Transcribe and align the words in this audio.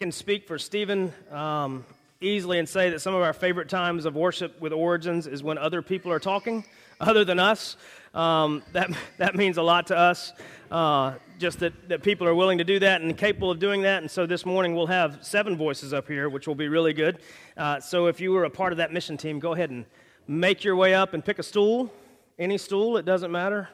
can 0.00 0.12
speak 0.12 0.46
for 0.46 0.60
Stephen 0.60 1.12
um, 1.32 1.84
easily 2.20 2.60
and 2.60 2.68
say 2.68 2.88
that 2.88 3.00
some 3.00 3.16
of 3.16 3.22
our 3.22 3.32
favorite 3.32 3.68
times 3.68 4.04
of 4.04 4.14
worship 4.14 4.60
with 4.60 4.72
Origins 4.72 5.26
is 5.26 5.42
when 5.42 5.58
other 5.58 5.82
people 5.82 6.12
are 6.12 6.20
talking, 6.20 6.64
other 7.00 7.24
than 7.24 7.40
us. 7.40 7.76
Um, 8.14 8.62
that, 8.74 8.92
that 9.16 9.34
means 9.34 9.56
a 9.56 9.62
lot 9.62 9.88
to 9.88 9.96
us, 9.98 10.32
uh, 10.70 11.14
just 11.40 11.58
that, 11.58 11.88
that 11.88 12.04
people 12.04 12.28
are 12.28 12.34
willing 12.36 12.58
to 12.58 12.64
do 12.64 12.78
that 12.78 13.00
and 13.00 13.18
capable 13.18 13.50
of 13.50 13.58
doing 13.58 13.82
that. 13.82 14.02
And 14.02 14.08
so 14.08 14.24
this 14.24 14.46
morning 14.46 14.76
we'll 14.76 14.86
have 14.86 15.18
seven 15.22 15.56
voices 15.56 15.92
up 15.92 16.06
here, 16.06 16.28
which 16.28 16.46
will 16.46 16.54
be 16.54 16.68
really 16.68 16.92
good. 16.92 17.18
Uh, 17.56 17.80
so 17.80 18.06
if 18.06 18.20
you 18.20 18.30
were 18.30 18.44
a 18.44 18.50
part 18.50 18.72
of 18.72 18.78
that 18.78 18.92
mission 18.92 19.16
team, 19.16 19.40
go 19.40 19.52
ahead 19.52 19.70
and 19.70 19.84
make 20.28 20.62
your 20.62 20.76
way 20.76 20.94
up 20.94 21.12
and 21.12 21.24
pick 21.24 21.40
a 21.40 21.42
stool, 21.42 21.92
any 22.38 22.56
stool, 22.56 22.98
it 22.98 23.04
doesn't 23.04 23.32
matter. 23.32 23.68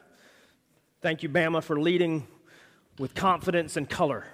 Thank 1.01 1.21
you, 1.21 1.29
Bama, 1.29 1.61
for 1.61 1.79
leading 1.79 2.25
with 2.97 3.13
confidence 3.13 3.77
and 3.77 3.87
color. 3.87 4.25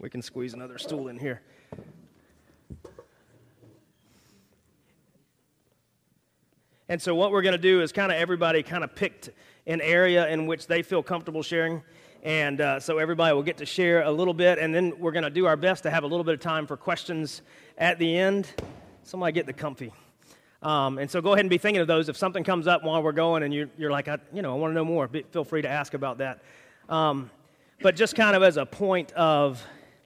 We 0.00 0.08
can 0.08 0.22
squeeze 0.22 0.54
another 0.54 0.78
stool 0.78 1.08
in 1.08 1.18
here. 1.18 1.42
And 6.88 7.00
so, 7.02 7.14
what 7.14 7.32
we're 7.32 7.42
going 7.42 7.52
to 7.52 7.58
do 7.58 7.82
is 7.82 7.92
kind 7.92 8.10
of 8.10 8.16
everybody 8.16 8.62
kind 8.62 8.82
of 8.82 8.94
picked 8.94 9.28
an 9.66 9.82
area 9.82 10.26
in 10.28 10.46
which 10.46 10.66
they 10.66 10.82
feel 10.82 11.02
comfortable 11.02 11.42
sharing. 11.42 11.82
And 12.22 12.62
uh, 12.62 12.80
so, 12.80 12.96
everybody 12.96 13.34
will 13.34 13.42
get 13.42 13.58
to 13.58 13.66
share 13.66 14.00
a 14.04 14.10
little 14.10 14.32
bit. 14.32 14.58
And 14.58 14.74
then 14.74 14.94
we're 14.98 15.12
going 15.12 15.24
to 15.24 15.30
do 15.30 15.44
our 15.44 15.56
best 15.56 15.82
to 15.82 15.90
have 15.90 16.02
a 16.02 16.06
little 16.06 16.24
bit 16.24 16.32
of 16.32 16.40
time 16.40 16.66
for 16.66 16.78
questions 16.78 17.42
at 17.76 17.98
the 17.98 18.16
end. 18.16 18.48
Somebody 19.02 19.32
get 19.32 19.44
the 19.44 19.52
comfy. 19.52 19.92
Um, 20.62 20.96
and 20.96 21.10
so, 21.10 21.20
go 21.20 21.34
ahead 21.34 21.40
and 21.40 21.50
be 21.50 21.58
thinking 21.58 21.82
of 21.82 21.88
those. 21.88 22.08
If 22.08 22.16
something 22.16 22.42
comes 22.42 22.66
up 22.66 22.84
while 22.84 23.02
we're 23.02 23.12
going 23.12 23.42
and 23.42 23.52
you're, 23.52 23.68
you're 23.76 23.90
like, 23.90 24.08
I, 24.08 24.16
you 24.32 24.40
know, 24.40 24.54
I 24.54 24.58
want 24.58 24.70
to 24.70 24.74
know 24.74 24.84
more, 24.84 25.08
feel 25.30 25.44
free 25.44 25.60
to 25.60 25.68
ask 25.68 25.92
about 25.92 26.16
that. 26.18 26.40
Um, 26.88 27.30
but 27.82 27.96
just 27.96 28.16
kind 28.16 28.34
of 28.34 28.42
as 28.42 28.56
a 28.56 28.64
point 28.64 29.12
of 29.12 29.62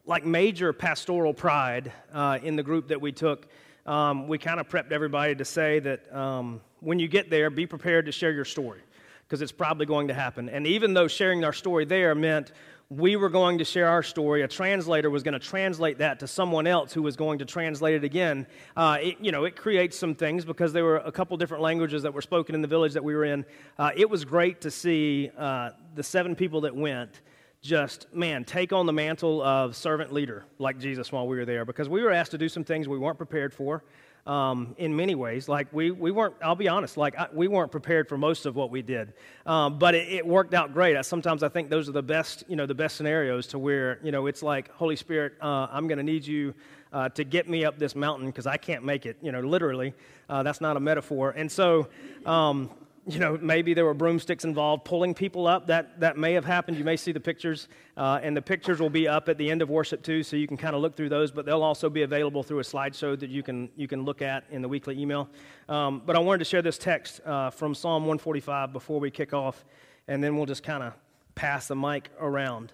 like 0.06 0.24
major 0.24 0.72
pastoral 0.72 1.32
pride 1.32 1.91
uh, 2.12 2.38
in 2.42 2.56
the 2.56 2.62
group 2.62 2.88
that 2.88 3.00
we 3.00 3.10
took. 3.10 3.48
Um, 3.86 4.28
we 4.28 4.38
kind 4.38 4.60
of 4.60 4.69
prepped 4.69 4.92
everybody 4.92 5.34
to 5.34 5.44
say 5.44 5.78
that 5.80 6.14
um, 6.14 6.60
when 6.80 6.98
you 6.98 7.08
get 7.08 7.30
there, 7.30 7.48
be 7.50 7.66
prepared 7.66 8.06
to 8.06 8.12
share 8.12 8.32
your 8.32 8.44
story 8.44 8.80
because 9.27 9.41
it's 9.41 9.52
probably 9.52 9.86
going 9.86 10.08
to 10.08 10.14
happen. 10.14 10.48
And 10.50 10.66
even 10.66 10.92
though 10.92 11.08
sharing 11.08 11.42
our 11.44 11.52
story 11.52 11.86
there 11.86 12.14
meant 12.14 12.52
we 12.91 13.16
were 13.16 13.30
going 13.30 13.58
to 13.58 13.64
share 13.64 13.88
our 13.88 14.02
story, 14.02 14.42
a 14.42 14.48
translator 14.48 15.08
was 15.08 15.22
going 15.22 15.32
to 15.32 15.38
translate 15.38 15.98
that 15.98 16.20
to 16.20 16.27
someone 16.27 16.66
else 16.66 16.92
who 16.92 17.00
was 17.00 17.16
going 17.16 17.38
to 17.38 17.47
translate 17.47 17.94
it 17.94 18.05
again. 18.05 18.47
Uh, 18.77 18.98
it, 19.00 19.16
you 19.20 19.32
know, 19.32 19.44
it 19.44 19.56
creates 19.56 19.98
some 19.98 20.14
things 20.14 20.44
because 20.44 20.75
there 20.75 20.84
were 20.84 20.98
a 20.98 21.10
couple 21.10 21.34
different 21.38 21.62
languages 21.62 22.02
that 22.02 22.12
were 22.12 22.20
spoken 22.20 22.55
in 22.55 22.60
the 22.60 22.69
village 22.69 22.92
that 22.92 23.02
we 23.02 23.14
were 23.14 23.25
in. 23.25 23.44
Uh, 23.78 23.91
it 23.97 24.08
was 24.08 24.25
great 24.25 24.60
to 24.60 24.70
see 24.70 25.30
uh, 25.38 25.70
the 25.94 26.02
seven 26.02 26.36
people 26.36 26.60
that 26.60 26.77
went 26.77 27.22
just, 27.64 28.12
man, 28.12 28.44
take 28.44 28.74
on 28.74 28.84
the 28.84 28.92
mantle 28.92 29.42
of 29.42 29.74
servant 29.74 30.12
leader 30.12 30.44
like 30.58 30.78
Jesus 30.78 31.10
while 31.10 31.26
we 31.26 31.38
were 31.38 31.46
there 31.46 31.64
because 31.64 31.88
we 31.88 32.02
were 32.02 32.12
asked 32.12 32.32
to 32.32 32.38
do 32.38 32.48
some 32.48 32.62
things 32.62 32.86
we 32.86 32.98
weren't 32.98 33.16
prepared 33.16 33.52
for. 33.52 33.82
Um, 34.26 34.74
in 34.78 34.96
many 34.96 35.14
ways. 35.14 35.50
Like, 35.50 35.70
we, 35.70 35.90
we 35.90 36.10
weren't, 36.10 36.34
I'll 36.42 36.54
be 36.54 36.66
honest, 36.66 36.96
like, 36.96 37.14
I, 37.14 37.28
we 37.30 37.46
weren't 37.46 37.70
prepared 37.70 38.08
for 38.08 38.16
most 38.16 38.46
of 38.46 38.56
what 38.56 38.70
we 38.70 38.80
did. 38.80 39.12
Um, 39.44 39.78
but 39.78 39.94
it, 39.94 40.08
it, 40.10 40.26
worked 40.26 40.54
out 40.54 40.72
great. 40.72 40.96
I, 40.96 41.02
sometimes 41.02 41.42
I 41.42 41.50
think 41.50 41.68
those 41.68 41.90
are 41.90 41.92
the 41.92 42.02
best, 42.02 42.42
you 42.48 42.56
know, 42.56 42.64
the 42.64 42.74
best 42.74 42.96
scenarios 42.96 43.46
to 43.48 43.58
where, 43.58 43.98
you 44.02 44.12
know, 44.12 44.26
it's 44.26 44.42
like, 44.42 44.70
Holy 44.70 44.96
Spirit, 44.96 45.34
uh, 45.42 45.66
I'm 45.70 45.86
going 45.88 45.98
to 45.98 46.02
need 46.02 46.26
you 46.26 46.54
uh, 46.90 47.10
to 47.10 47.22
get 47.22 47.50
me 47.50 47.66
up 47.66 47.78
this 47.78 47.94
mountain 47.94 48.24
because 48.24 48.46
I 48.46 48.56
can't 48.56 48.82
make 48.82 49.04
it, 49.04 49.18
you 49.20 49.30
know, 49.30 49.40
literally. 49.40 49.92
Uh, 50.30 50.42
that's 50.42 50.62
not 50.62 50.78
a 50.78 50.80
metaphor. 50.80 51.32
And 51.32 51.52
so, 51.52 51.88
um, 52.24 52.70
you 53.06 53.19
know, 53.19 53.38
maybe 53.41 53.74
there 53.74 53.84
were 53.84 53.94
broomsticks 53.94 54.44
involved 54.44 54.84
pulling 54.84 55.12
people 55.14 55.47
up. 55.47 55.66
That, 55.66 56.00
that 56.00 56.16
may 56.16 56.33
have 56.33 56.44
happened. 56.44 56.78
You 56.78 56.84
may 56.84 56.97
see 56.97 57.12
the 57.12 57.20
pictures, 57.20 57.69
uh, 57.97 58.20
and 58.22 58.36
the 58.36 58.42
pictures 58.42 58.80
will 58.80 58.91
be 58.91 59.06
up 59.06 59.28
at 59.28 59.36
the 59.36 59.50
end 59.50 59.60
of 59.60 59.69
worship 59.69 60.02
too, 60.02 60.22
so 60.22 60.36
you 60.36 60.47
can 60.47 60.56
kind 60.56 60.74
of 60.74 60.80
look 60.80 60.97
through 60.97 61.10
those. 61.10 61.30
But 61.30 61.44
they'll 61.44 61.62
also 61.62 61.91
be 61.91 62.02
available 62.02 62.42
through 62.42 62.60
a 62.60 62.64
slideshow 62.64 63.19
that 63.20 63.28
you 63.28 63.42
can 63.42 63.69
you 63.77 63.86
can 63.86 64.05
look 64.05 64.22
at 64.22 64.44
in 64.50 64.62
the 64.62 64.69
weekly 64.69 64.98
email. 64.98 65.28
Um, 65.69 66.03
but 66.06 66.16
I 66.16 66.19
wanted 66.19 66.38
to 66.38 66.44
share 66.47 66.62
this 66.62 66.78
text 66.78 67.20
uh, 67.26 67.50
from 67.50 67.75
Psalm 67.75 68.04
145 68.04 68.72
before 68.72 69.00
we 69.00 69.10
kick 69.10 69.34
off, 69.34 69.65
and 70.09 70.25
then 70.25 70.36
we'll 70.36 70.47
just 70.47 70.62
kind 70.62 70.82
of 70.82 70.94
pass 71.34 71.69
the 71.69 71.76
mic 71.76 72.10
around. 72.19 72.72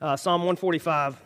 Uh, 0.00 0.16
Psalm 0.16 0.42
145. 0.42 1.20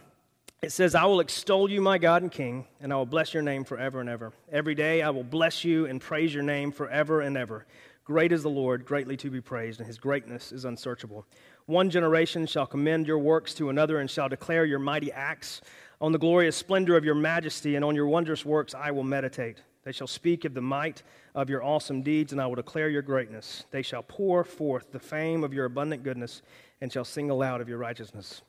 It 0.63 0.73
says, 0.73 0.95
I 0.95 1.05
will 1.05 1.21
extol 1.21 1.71
you, 1.71 1.83
my 1.83 1.99
God 1.99 2.23
and 2.23 2.33
King, 2.33 2.67
and 2.81 2.91
I 2.91 2.97
will 2.97 3.07
bless 3.07 3.35
your 3.35 3.43
name 3.43 3.63
forever 3.63 4.01
and 4.01 4.09
ever. 4.09 4.33
Every 4.51 4.75
day 4.75 5.03
I 5.03 5.11
will 5.11 5.23
bless 5.23 5.65
you 5.65 5.85
and 5.85 6.01
praise 6.01 6.33
your 6.33 6.43
name 6.43 6.73
forever 6.73 7.21
and 7.21 7.37
ever. 7.37 7.67
Great 8.07 8.31
is 8.31 8.45
the 8.45 8.49
Lord, 8.49 8.87
greatly 8.87 9.17
to 9.17 9.31
be 9.31 9.41
praised, 9.41 9.81
and 9.81 9.87
his 9.87 9.99
greatness 9.99 10.53
is 10.53 10.65
unsearchable. 10.65 11.27
One 11.67 11.91
generation 11.91 12.47
shall 12.47 12.65
commend 12.65 13.09
your 13.09 13.19
works 13.19 13.53
to 13.55 13.69
another 13.69 13.99
and 13.99 14.09
shall 14.09 14.29
declare 14.29 14.65
your 14.65 14.79
mighty 14.79 15.11
acts. 15.11 15.61
On 16.01 16.13
the 16.13 16.19
glorious 16.19 16.55
splendor 16.55 16.97
of 16.97 17.05
your 17.05 17.17
majesty 17.17 17.75
and 17.75 17.85
on 17.85 17.97
your 17.97 18.07
wondrous 18.07 18.45
works 18.45 18.77
I 18.77 18.93
will 18.93 19.03
meditate. 19.03 19.61
They 19.83 19.91
shall 19.91 20.07
speak 20.07 20.45
of 20.45 20.55
the 20.55 20.61
might 20.61 21.03
of 21.35 21.51
your 21.51 21.65
awesome 21.65 22.03
deeds, 22.03 22.31
and 22.31 22.41
I 22.41 22.47
will 22.47 22.55
declare 22.55 22.89
your 22.89 23.03
greatness. 23.03 23.65
They 23.73 23.83
shall 23.83 24.05
pour 24.05 24.45
forth 24.45 24.93
the 24.93 25.01
fame 25.01 25.43
of 25.43 25.53
your 25.53 25.65
abundant 25.65 26.05
goodness 26.05 26.43
and 26.81 26.93
shall 26.93 27.05
sing 27.05 27.29
aloud 27.31 27.61
of 27.61 27.69
your 27.69 27.79
righteousness. 27.79 28.43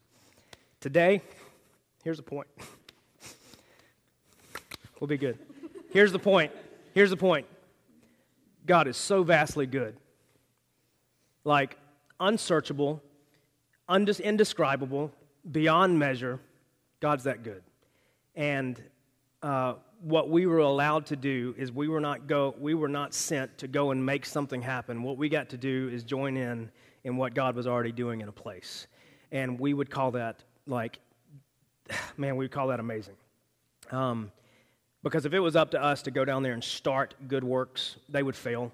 Today, 0.82 1.24
here's 2.04 2.18
the 2.18 2.24
point. 2.24 2.48
we'll 5.00 5.08
be 5.08 5.18
good. 5.18 5.40
Here's 5.92 6.12
the 6.12 6.20
point. 6.20 6.52
Here's 6.94 7.10
the 7.10 7.18
point. 7.18 7.48
God 8.68 8.88
is 8.88 8.98
so 8.98 9.24
vastly 9.24 9.66
good. 9.66 9.96
Like 11.44 11.78
unsearchable, 12.20 13.02
indescribable, 13.90 15.12
beyond 15.50 15.98
measure. 15.98 16.40
God's 17.00 17.24
that 17.24 17.44
good. 17.44 17.64
And 18.36 18.82
uh, 19.42 19.76
what 20.02 20.30
we 20.30 20.46
were 20.46 20.60
allowed 20.60 21.08
to 21.08 21.16
do 21.16 21.56
is 21.58 21.72
we 21.72 21.88
were 21.88 22.02
not 22.02 22.28
go 22.28 22.54
we 22.60 22.74
were 22.74 22.88
not 22.90 23.14
sent 23.14 23.58
to 23.60 23.68
go 23.68 23.92
and 23.92 24.06
make 24.06 24.26
something 24.26 24.62
happen. 24.62 25.04
What 25.04 25.18
we 25.18 25.30
got 25.30 25.50
to 25.50 25.58
do 25.58 25.90
is 25.92 26.04
join 26.04 26.38
in 26.38 26.70
in 27.04 27.18
what 27.18 27.34
God 27.34 27.56
was 27.56 27.66
already 27.66 27.92
doing 27.92 28.22
in 28.22 28.28
a 28.28 28.34
place. 28.34 28.88
And 29.32 29.60
we 29.60 29.74
would 29.74 29.90
call 29.90 30.12
that 30.12 30.44
like 30.66 31.00
man, 32.18 32.36
we 32.36 32.46
would 32.46 32.52
call 32.52 32.68
that 32.68 32.80
amazing. 32.80 33.16
Um, 33.92 34.32
because 35.04 35.26
if 35.26 35.34
it 35.34 35.40
was 35.40 35.56
up 35.56 35.72
to 35.72 35.82
us 35.82 36.02
to 36.04 36.12
go 36.12 36.26
down 36.26 36.44
there 36.44 36.54
and 36.54 36.64
start 36.64 37.14
good 37.28 37.44
works, 37.44 37.98
they 38.10 38.24
would 38.24 38.36
fail. 38.36 38.72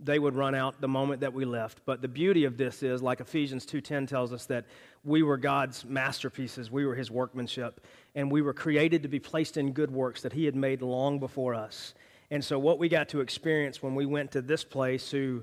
They 0.00 0.18
would 0.18 0.34
run 0.34 0.54
out 0.54 0.80
the 0.80 0.88
moment 0.88 1.20
that 1.22 1.32
we 1.32 1.44
left. 1.44 1.80
But 1.84 2.02
the 2.02 2.08
beauty 2.08 2.44
of 2.44 2.56
this 2.56 2.82
is, 2.82 3.02
like 3.02 3.20
Ephesians 3.20 3.66
2:10 3.66 4.06
tells 4.06 4.32
us, 4.32 4.46
that 4.46 4.64
we 5.04 5.22
were 5.22 5.36
God's 5.36 5.84
masterpieces. 5.84 6.70
We 6.70 6.86
were 6.86 6.94
His 6.94 7.10
workmanship, 7.10 7.84
and 8.14 8.30
we 8.30 8.42
were 8.42 8.52
created 8.52 9.02
to 9.02 9.08
be 9.08 9.18
placed 9.18 9.56
in 9.56 9.72
good 9.72 9.90
works 9.90 10.22
that 10.22 10.32
He 10.32 10.44
had 10.44 10.54
made 10.54 10.82
long 10.82 11.18
before 11.18 11.54
us. 11.54 11.94
And 12.30 12.44
so, 12.44 12.58
what 12.58 12.78
we 12.78 12.88
got 12.88 13.08
to 13.10 13.20
experience 13.20 13.82
when 13.82 13.94
we 13.94 14.06
went 14.06 14.30
to 14.32 14.42
this 14.42 14.62
place, 14.62 15.10
who 15.10 15.42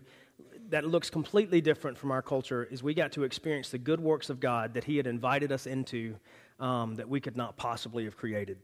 that 0.69 0.85
looks 0.85 1.09
completely 1.09 1.61
different 1.61 1.97
from 1.97 2.11
our 2.11 2.21
culture, 2.21 2.63
is 2.63 2.81
we 2.81 2.93
got 2.93 3.11
to 3.13 3.23
experience 3.23 3.69
the 3.69 3.77
good 3.77 3.99
works 3.99 4.29
of 4.29 4.39
God 4.39 4.73
that 4.75 4.85
He 4.85 4.97
had 4.97 5.07
invited 5.07 5.51
us 5.51 5.67
into, 5.67 6.15
um, 6.59 6.95
that 6.95 7.09
we 7.09 7.19
could 7.19 7.35
not 7.35 7.57
possibly 7.57 8.05
have 8.05 8.15
created. 8.15 8.57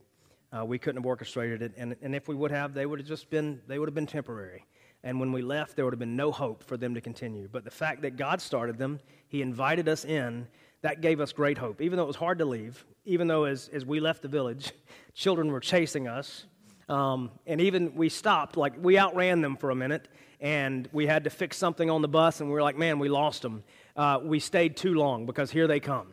Uh, 0.54 0.64
we 0.64 0.78
couldn't 0.78 1.00
have 1.00 1.06
orchestrated 1.06 1.62
it, 1.62 1.72
and, 1.76 1.96
and 2.02 2.14
if 2.14 2.28
we 2.28 2.34
would 2.34 2.50
have, 2.50 2.74
they 2.74 2.84
would 2.84 2.98
have 2.98 3.08
just 3.08 3.30
been 3.30 3.60
they 3.66 3.78
would 3.78 3.88
have 3.88 3.94
been 3.94 4.06
temporary. 4.06 4.66
And 5.04 5.18
when 5.18 5.32
we 5.32 5.42
left, 5.42 5.74
there 5.74 5.84
would 5.84 5.94
have 5.94 5.98
been 5.98 6.14
no 6.14 6.30
hope 6.30 6.62
for 6.62 6.76
them 6.76 6.94
to 6.94 7.00
continue. 7.00 7.48
But 7.50 7.64
the 7.64 7.70
fact 7.70 8.02
that 8.02 8.16
God 8.16 8.40
started 8.40 8.78
them, 8.78 9.00
He 9.28 9.42
invited 9.42 9.88
us 9.88 10.04
in, 10.04 10.46
that 10.82 11.00
gave 11.00 11.20
us 11.20 11.32
great 11.32 11.58
hope. 11.58 11.80
Even 11.80 11.96
though 11.96 12.04
it 12.04 12.08
was 12.08 12.16
hard 12.16 12.38
to 12.38 12.44
leave, 12.44 12.84
even 13.04 13.26
though 13.26 13.44
as, 13.44 13.68
as 13.72 13.84
we 13.84 13.98
left 13.98 14.22
the 14.22 14.28
village, 14.28 14.72
children 15.14 15.50
were 15.50 15.60
chasing 15.60 16.06
us, 16.06 16.44
um, 16.88 17.30
and 17.46 17.60
even 17.60 17.94
we 17.94 18.08
stopped, 18.08 18.56
like 18.56 18.74
we 18.78 18.98
outran 18.98 19.40
them 19.40 19.56
for 19.56 19.70
a 19.70 19.74
minute, 19.74 20.08
and 20.40 20.88
we 20.92 21.06
had 21.06 21.24
to 21.24 21.30
fix 21.30 21.56
something 21.56 21.88
on 21.88 22.02
the 22.02 22.08
bus, 22.08 22.40
and 22.40 22.48
we 22.48 22.54
were 22.54 22.62
like, 22.62 22.76
man, 22.76 22.98
we 22.98 23.08
lost 23.08 23.42
them. 23.42 23.64
Uh, 23.96 24.20
we 24.22 24.38
stayed 24.38 24.76
too 24.76 24.94
long 24.94 25.24
because 25.24 25.50
here 25.50 25.66
they 25.66 25.80
come 25.80 26.12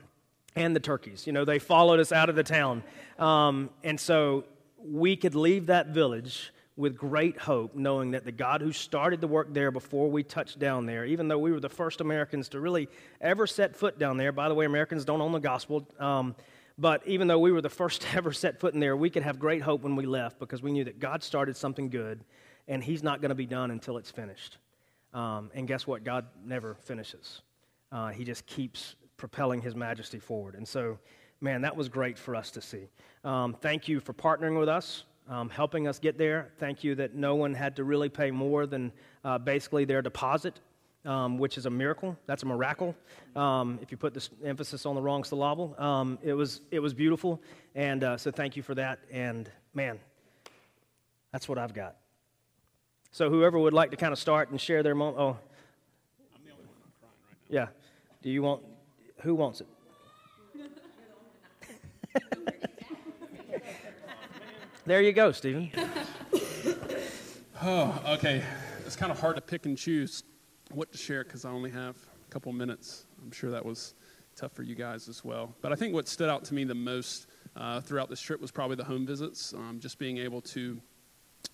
and 0.60 0.76
the 0.76 0.80
turkeys. 0.80 1.26
You 1.26 1.34
know, 1.34 1.46
they 1.46 1.60
followed 1.60 2.00
us 2.00 2.12
out 2.12 2.30
of 2.30 2.36
the 2.36 2.44
town. 2.44 2.84
Um, 3.18 3.70
and 3.84 4.00
so 4.00 4.44
we 4.78 5.16
could 5.16 5.36
leave 5.36 5.68
that 5.68 5.88
village 5.88 6.52
with 6.76 6.96
great 6.96 7.38
hope, 7.38 7.76
knowing 7.76 8.12
that 8.12 8.24
the 8.24 8.32
God 8.32 8.62
who 8.62 8.72
started 8.72 9.20
the 9.20 9.28
work 9.28 9.54
there 9.54 9.72
before 9.72 10.10
we 10.10 10.24
touched 10.24 10.60
down 10.60 10.86
there, 10.86 11.06
even 11.06 11.28
though 11.28 11.38
we 11.38 11.52
were 11.52 11.60
the 11.60 11.68
first 11.68 12.00
Americans 12.00 12.50
to 12.50 12.60
really 12.60 12.88
ever 13.20 13.46
set 13.48 13.76
foot 13.76 14.00
down 14.00 14.18
there, 14.18 14.32
by 14.32 14.48
the 14.48 14.56
way, 14.56 14.66
Americans 14.66 15.04
don't 15.04 15.22
own 15.22 15.32
the 15.32 15.40
gospel. 15.40 15.88
Um, 16.00 16.36
but 16.78 17.06
even 17.06 17.28
though 17.28 17.40
we 17.40 17.52
were 17.52 17.62
the 17.62 17.70
first 17.70 18.02
to 18.04 18.18
ever 18.18 18.32
set 18.32 18.60
foot 18.60 18.74
in 18.74 18.80
there, 18.80 18.96
we 18.96 19.10
could 19.10 19.24
have 19.24 19.40
great 19.40 19.62
hope 19.62 19.82
when 19.82 19.96
we 19.96 20.06
left 20.06 20.40
because 20.40 20.62
we 20.62 20.72
knew 20.72 20.86
that 20.86 21.00
God 21.00 21.24
started 21.24 21.58
something 21.58 21.90
good 21.90 22.24
and 22.68 22.84
He's 22.84 23.04
not 23.04 23.22
going 23.22 23.30
to 23.30 23.36
be 23.36 23.46
done 23.46 23.72
until 23.72 23.98
it's 23.98 24.12
finished. 24.12 24.58
Um, 25.14 25.52
and 25.54 25.68
guess 25.68 25.88
what? 25.88 26.04
God 26.04 26.28
never 26.46 26.76
finishes. 26.76 27.42
Uh, 27.92 28.10
he 28.10 28.24
just 28.24 28.46
keeps 28.46 28.96
propelling 29.20 29.62
His 29.62 29.76
majesty 29.76 30.18
forward. 30.18 30.56
And 30.56 30.68
so, 30.68 30.98
man, 31.42 31.62
that 31.62 31.76
was 31.76 31.88
great 31.88 32.18
for 32.18 32.36
us 32.36 32.50
to 32.52 32.62
see. 32.62 32.90
Um, 33.24 33.56
thank 33.62 33.88
you 33.88 34.00
for 34.00 34.14
partnering 34.14 34.60
with 34.60 34.70
us, 34.70 35.04
um, 35.30 35.50
helping 35.50 35.88
us 35.88 36.00
get 36.00 36.18
there. 36.18 36.50
Thank 36.58 36.84
you 36.84 36.96
that 36.96 37.14
no 37.14 37.36
one 37.36 37.54
had 37.54 37.76
to 37.76 37.84
really 37.84 38.10
pay 38.10 38.32
more 38.32 38.66
than 38.66 38.92
uh, 39.24 39.38
basically 39.38 39.86
their 39.86 40.02
deposit 40.02 40.60
um, 41.06 41.38
which 41.38 41.58
is 41.58 41.66
a 41.66 41.70
miracle. 41.70 42.18
That's 42.26 42.44
a 42.44 42.46
miracle. 42.46 42.96
Um, 43.36 43.80
if 43.82 43.92
you 43.92 43.98
put 43.98 44.14
the 44.14 44.28
emphasis 44.44 44.86
on 44.86 44.96
the 44.96 45.02
wrong 45.02 45.24
syllable, 45.24 45.76
um, 45.78 46.20
it 46.22 46.34
was 46.34 46.62
it 46.72 46.80
was 46.80 46.94
beautiful, 46.94 47.42
and 47.76 48.04
uh, 48.04 48.18
so 48.18 48.32
thank 48.32 48.56
you 48.56 48.64
for 48.64 48.76
that. 48.76 49.00
And 49.12 49.50
man, 49.74 50.00
that's 51.32 51.48
what 51.48 51.58
I've 51.58 51.74
got. 51.74 51.96
So 53.12 53.30
whoever 53.30 53.58
would 53.58 53.74
like 53.74 53.92
to 53.92 53.98
kind 53.98 54.12
of 54.12 54.20
start 54.20 54.52
and 54.52 54.60
share 54.60 54.84
their 54.84 54.96
moment. 54.96 55.18
Oh, 55.20 55.30
I'm 55.30 56.44
the 56.44 56.52
only 56.52 56.66
one 56.66 56.76
crying 57.00 57.14
right 57.28 57.50
now. 57.50 57.62
Yeah. 57.62 57.68
Do 58.22 58.30
you 58.30 58.44
want? 58.44 58.64
Who 59.22 59.36
wants 59.36 59.62
it? 59.62 59.68
there 64.86 65.02
you 65.02 65.12
go, 65.12 65.32
Stephen. 65.32 65.70
oh, 67.62 68.02
okay. 68.08 68.42
It's 68.86 68.96
kind 68.96 69.12
of 69.12 69.20
hard 69.20 69.36
to 69.36 69.42
pick 69.42 69.66
and 69.66 69.78
choose 69.78 70.24
what 70.72 70.92
to 70.94 70.98
share 70.98 71.24
because 71.24 71.44
I 71.44 71.50
only 71.50 71.70
have 71.72 71.96
a 71.96 72.32
couple 72.32 72.54
minutes. 72.54 73.06
I'm 73.22 73.32
sure 73.32 73.52
that 73.52 73.66
was 73.66 73.94
tough 74.36 74.54
for 74.54 74.64
you 74.64 74.76
guys 74.76 75.10
as 75.10 75.26
well. 75.26 75.54
But 75.62 75.74
I 75.74 75.76
think 75.76 75.94
what 75.94 76.08
stood 76.08 76.30
out 76.30 76.46
to 76.46 76.54
me 76.54 76.64
the 76.64 76.74
most 76.74 77.28
uh, 77.58 77.82
throughout 77.82 78.10
this 78.10 78.22
trip 78.22 78.40
was 78.40 78.52
probably 78.52 78.78
the 78.78 78.86
home 78.86 79.06
visits. 79.06 79.54
Um, 79.54 79.80
just 79.82 80.00
being 80.00 80.18
able 80.18 80.42
to 80.42 80.80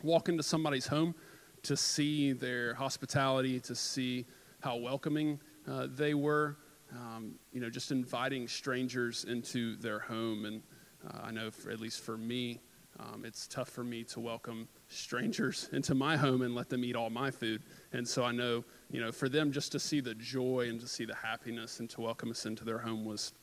walk 0.03 0.29
into 0.29 0.43
somebody's 0.43 0.85
home, 0.85 1.15
to 1.63 1.75
see 1.75 2.31
their 2.31 2.75
hospitality, 2.75 3.59
to 3.61 3.73
see 3.73 4.27
how 4.59 4.75
welcoming 4.75 5.39
uh, 5.67 5.87
they 5.89 6.13
were. 6.13 6.57
Um, 6.95 7.35
you 7.51 7.59
know, 7.59 7.69
just 7.69 7.91
inviting 7.91 8.47
strangers 8.47 9.25
into 9.25 9.75
their 9.77 9.99
home. 9.99 10.45
And 10.45 10.61
uh, 11.07 11.25
I 11.25 11.31
know, 11.31 11.51
for, 11.51 11.71
at 11.71 11.79
least 11.79 12.01
for 12.01 12.17
me, 12.17 12.61
um, 12.99 13.25
it's 13.25 13.47
tough 13.47 13.69
for 13.69 13.83
me 13.83 14.03
to 14.05 14.19
welcome 14.19 14.67
strangers 14.87 15.69
into 15.73 15.93
my 15.93 16.15
home 16.15 16.41
and 16.41 16.55
let 16.55 16.69
them 16.69 16.83
eat 16.85 16.95
all 16.95 17.09
my 17.09 17.31
food. 17.31 17.63
And 17.91 18.07
so 18.07 18.23
I 18.23 18.31
know, 18.31 18.63
you 18.89 19.01
know, 19.01 19.11
for 19.11 19.27
them 19.27 19.51
just 19.51 19.71
to 19.73 19.79
see 19.79 19.99
the 19.99 20.15
joy 20.15 20.67
and 20.69 20.79
to 20.79 20.87
see 20.87 21.05
the 21.05 21.15
happiness 21.15 21.79
and 21.79 21.89
to 21.91 22.01
welcome 22.01 22.31
us 22.31 22.45
into 22.45 22.63
their 22.63 22.79
home 22.79 23.03
was 23.03 23.33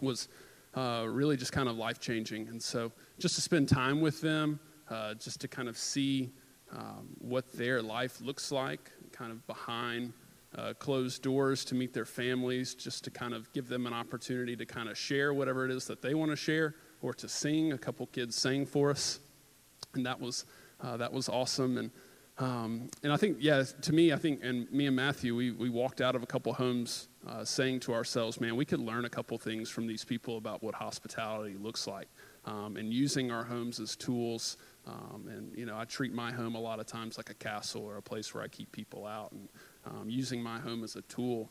was 0.00 0.28
uh, 0.74 1.04
really 1.06 1.36
just 1.36 1.52
kind 1.52 1.68
of 1.68 1.76
life 1.76 2.00
changing. 2.00 2.48
And 2.48 2.60
so 2.60 2.92
just 3.18 3.34
to 3.36 3.40
spend 3.40 3.68
time 3.68 4.00
with 4.00 4.20
them, 4.20 4.58
uh, 4.88 5.14
just 5.14 5.40
to 5.42 5.48
kind 5.48 5.68
of 5.68 5.76
see 5.76 6.32
um, 6.72 7.08
what 7.18 7.52
their 7.52 7.82
life 7.82 8.20
looks 8.20 8.50
like, 8.50 8.90
kind 9.12 9.30
of 9.30 9.46
behind 9.46 10.12
uh, 10.56 10.72
closed 10.78 11.22
doors 11.22 11.64
to 11.66 11.74
meet 11.74 11.92
their 11.92 12.04
families, 12.04 12.74
just 12.74 13.04
to 13.04 13.10
kind 13.10 13.34
of 13.34 13.52
give 13.52 13.68
them 13.68 13.86
an 13.86 13.92
opportunity 13.92 14.56
to 14.56 14.66
kind 14.66 14.88
of 14.88 14.98
share 14.98 15.32
whatever 15.32 15.64
it 15.64 15.70
is 15.70 15.86
that 15.86 16.02
they 16.02 16.14
want 16.14 16.30
to 16.30 16.36
share 16.36 16.74
or 17.00 17.14
to 17.14 17.28
sing. 17.28 17.72
A 17.72 17.78
couple 17.78 18.06
kids 18.06 18.36
sang 18.36 18.66
for 18.66 18.90
us, 18.90 19.20
and 19.94 20.04
that 20.06 20.20
was 20.20 20.44
uh, 20.80 20.96
that 20.96 21.12
was 21.12 21.28
awesome. 21.28 21.78
And 21.78 21.90
um, 22.38 22.88
and 23.02 23.12
I 23.12 23.16
think, 23.16 23.36
yeah, 23.40 23.62
to 23.82 23.92
me, 23.92 24.12
I 24.12 24.16
think, 24.16 24.40
and 24.42 24.70
me 24.72 24.86
and 24.86 24.96
Matthew, 24.96 25.36
we, 25.36 25.50
we 25.50 25.68
walked 25.68 26.00
out 26.00 26.16
of 26.16 26.22
a 26.22 26.26
couple 26.26 26.52
homes 26.54 27.08
uh, 27.28 27.44
saying 27.44 27.80
to 27.80 27.92
ourselves, 27.92 28.40
man, 28.40 28.56
we 28.56 28.64
could 28.64 28.80
learn 28.80 29.04
a 29.04 29.08
couple 29.08 29.36
things 29.38 29.68
from 29.68 29.86
these 29.86 30.04
people 30.04 30.38
about 30.38 30.62
what 30.62 30.74
hospitality 30.74 31.56
looks 31.60 31.86
like 31.86 32.08
um, 32.46 32.76
and 32.76 32.92
using 32.92 33.30
our 33.30 33.44
homes 33.44 33.78
as 33.78 33.96
tools. 33.96 34.56
Um, 34.86 35.28
and, 35.28 35.56
you 35.56 35.66
know, 35.66 35.76
I 35.78 35.84
treat 35.84 36.14
my 36.14 36.32
home 36.32 36.54
a 36.54 36.60
lot 36.60 36.80
of 36.80 36.86
times 36.86 37.16
like 37.16 37.30
a 37.30 37.34
castle 37.34 37.84
or 37.84 37.98
a 37.98 38.02
place 38.02 38.34
where 38.34 38.42
I 38.42 38.48
keep 38.48 38.72
people 38.72 39.06
out 39.06 39.32
and 39.32 39.48
um, 39.84 40.08
using 40.08 40.42
my 40.42 40.58
home 40.58 40.84
as 40.84 40.96
a 40.96 41.02
tool 41.02 41.50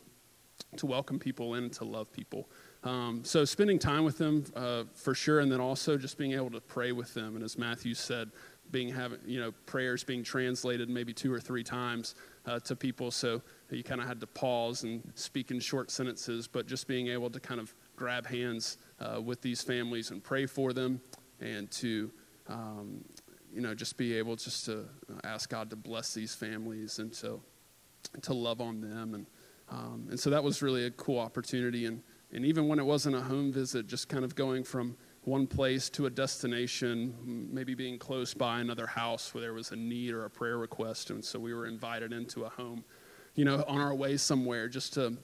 to 0.78 0.86
welcome 0.86 1.20
people 1.20 1.56
in 1.56 1.66
and 1.66 1.74
to 1.74 1.84
love 1.84 2.12
people. 2.12 2.50
Um, 2.84 3.22
so 3.24 3.46
spending 3.46 3.80
time 3.80 4.04
with 4.04 4.18
them 4.18 4.46
uh, 4.56 4.84
for 4.94 5.14
sure, 5.14 5.40
and 5.40 5.52
then 5.52 5.60
also 5.60 5.98
just 5.98 6.18
being 6.18 6.34
able 6.34 6.52
to 6.52 6.62
pray 6.62 6.92
with 6.92 7.14
them. 7.14 7.36
And 7.36 7.44
as 7.44 7.58
Matthew 7.58 7.94
said, 7.94 8.32
being 8.72 8.90
having 8.90 9.20
you 9.26 9.40
know 9.40 9.52
prayers 9.66 10.04
being 10.04 10.24
translated 10.24 10.90
maybe 10.90 11.14
two 11.14 11.32
or 11.32 11.40
three 11.40 11.64
times 11.64 12.16
uh, 12.46 12.60
to 12.60 12.76
people 12.76 13.12
so 13.12 13.42
you 13.70 13.84
kind 13.84 14.02
of 14.02 14.08
had 14.08 14.20
to 14.20 14.28
pause 14.28 14.84
and 14.84 15.02
speak 15.16 15.52
in 15.52 15.60
short 15.60 15.92
sentences 15.92 16.48
but 16.48 16.68
just 16.68 16.88
being 16.88 17.08
able 17.08 17.30
to 17.30 17.40
kind 17.40 17.60
of 17.60 17.74
grab 17.96 18.26
hands 18.26 18.78
uh, 19.00 19.22
with 19.22 19.42
these 19.42 19.62
families 19.62 20.12
and 20.12 20.24
pray 20.24 20.46
for 20.46 20.74
them 20.74 21.02
and 21.40 21.70
to 21.70 22.12
um, 22.48 23.04
you 23.54 23.62
know 23.62 23.76
just 23.76 23.98
be 23.98 24.16
able 24.16 24.36
just 24.36 24.66
to 24.66 24.86
ask 25.24 25.50
god 25.50 25.70
to 25.70 25.76
bless 25.76 26.14
these 26.14 26.34
families 26.34 27.00
and 27.00 27.14
to 27.14 27.42
to 28.22 28.34
love 28.34 28.62
on 28.62 28.82
them 28.82 29.14
and 29.14 29.26
um, 29.70 30.08
and 30.10 30.20
so 30.20 30.30
that 30.30 30.44
was 30.44 30.62
really 30.62 30.86
a 30.86 30.92
cool 30.92 31.20
opportunity 31.20 31.86
and 31.86 32.02
and 32.34 32.46
even 32.46 32.68
when 32.68 32.80
it 32.80 32.86
wasn't 32.86 33.16
a 33.16 33.22
home 33.22 33.52
visit 33.52 33.88
just 33.88 34.10
kind 34.10 34.24
of 34.24 34.36
going 34.36 34.64
from 34.64 34.96
one 35.24 35.46
place 35.46 35.90
to 35.92 36.08
a 36.08 36.10
destination, 36.10 37.50
maybe 37.52 37.76
being 37.76 38.00
close 38.00 38.34
by 38.34 38.60
another 38.60 38.88
house 38.88 39.34
where 39.34 39.42
there 39.42 39.54
was 39.54 39.72
a 39.72 39.76
need 39.76 40.14
or 40.14 40.26
a 40.26 40.30
prayer 40.30 40.58
request. 40.58 41.12
And 41.12 41.24
so 41.24 41.40
we 41.40 41.54
were 41.54 41.68
invited 41.68 42.12
into 42.12 42.46
a 42.46 42.50
home, 42.50 42.84
you 43.36 43.46
know, 43.46 43.64
on 43.68 43.80
our 43.80 43.94
way 43.94 44.18
somewhere 44.18 44.68
just 44.68 44.94
to 44.96 45.16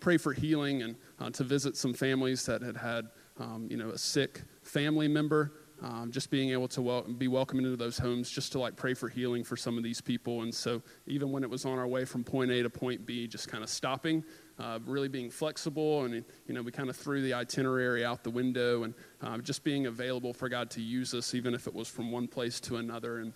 pray 0.00 0.18
for 0.18 0.32
healing 0.34 0.82
and 0.82 0.96
uh, 1.18 1.30
to 1.30 1.44
visit 1.44 1.76
some 1.76 1.94
families 1.94 2.44
that 2.44 2.60
had 2.60 2.76
had, 2.76 3.08
um, 3.38 3.68
you 3.70 3.76
know, 3.76 3.90
a 3.90 3.98
sick 3.98 4.42
family 4.62 5.08
member. 5.08 5.54
Um, 5.82 6.12
just 6.12 6.30
being 6.30 6.50
able 6.50 6.68
to 6.68 6.80
wel- 6.80 7.02
be 7.02 7.26
welcomed 7.26 7.64
into 7.64 7.76
those 7.76 7.98
homes 7.98 8.30
just 8.30 8.52
to 8.52 8.60
like 8.60 8.76
pray 8.76 8.94
for 8.94 9.08
healing 9.08 9.42
for 9.42 9.56
some 9.56 9.76
of 9.76 9.82
these 9.82 10.00
people 10.00 10.42
and 10.42 10.54
so 10.54 10.80
even 11.08 11.32
when 11.32 11.42
it 11.42 11.50
was 11.50 11.64
on 11.64 11.76
our 11.76 11.88
way 11.88 12.04
from 12.04 12.22
point 12.22 12.52
a 12.52 12.62
to 12.62 12.70
point 12.70 13.04
b 13.04 13.26
just 13.26 13.48
kind 13.48 13.64
of 13.64 13.68
stopping 13.68 14.22
uh, 14.58 14.78
really 14.86 15.08
being 15.08 15.30
flexible, 15.30 16.04
and 16.04 16.24
you 16.46 16.54
know 16.54 16.62
we 16.62 16.70
kind 16.70 16.88
of 16.88 16.96
threw 16.96 17.22
the 17.22 17.34
itinerary 17.34 18.04
out 18.04 18.22
the 18.22 18.30
window, 18.30 18.84
and 18.84 18.94
uh, 19.20 19.38
just 19.38 19.64
being 19.64 19.86
available 19.86 20.32
for 20.32 20.48
God 20.48 20.70
to 20.70 20.80
use 20.80 21.14
us, 21.14 21.34
even 21.34 21.54
if 21.54 21.66
it 21.66 21.74
was 21.74 21.88
from 21.88 22.12
one 22.12 22.28
place 22.28 22.60
to 22.60 22.76
another, 22.76 23.18
and 23.18 23.32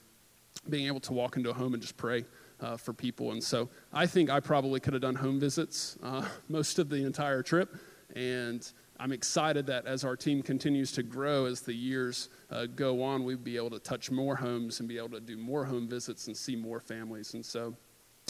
being 0.68 0.86
able 0.86 1.00
to 1.00 1.12
walk 1.12 1.36
into 1.36 1.50
a 1.50 1.54
home 1.54 1.74
and 1.74 1.82
just 1.82 1.96
pray. 1.96 2.24
Uh, 2.58 2.74
for 2.74 2.94
people. 2.94 3.32
And 3.32 3.44
so 3.44 3.68
I 3.92 4.06
think 4.06 4.30
I 4.30 4.40
probably 4.40 4.80
could 4.80 4.94
have 4.94 5.02
done 5.02 5.14
home 5.14 5.38
visits 5.38 5.98
uh, 6.02 6.26
most 6.48 6.78
of 6.78 6.88
the 6.88 7.04
entire 7.04 7.42
trip. 7.42 7.76
And 8.14 8.66
I'm 8.98 9.12
excited 9.12 9.66
that 9.66 9.86
as 9.86 10.04
our 10.04 10.16
team 10.16 10.42
continues 10.42 10.92
to 10.92 11.02
grow, 11.02 11.44
as 11.46 11.60
the 11.60 11.74
years 11.74 12.28
uh, 12.50 12.66
go 12.66 13.02
on, 13.02 13.24
we'll 13.24 13.36
be 13.36 13.56
able 13.56 13.70
to 13.70 13.78
touch 13.78 14.10
more 14.10 14.36
homes 14.36 14.80
and 14.80 14.88
be 14.88 14.98
able 14.98 15.10
to 15.10 15.20
do 15.20 15.36
more 15.36 15.64
home 15.64 15.88
visits 15.88 16.26
and 16.26 16.36
see 16.36 16.56
more 16.56 16.80
families. 16.80 17.34
And 17.34 17.44
so 17.44 17.74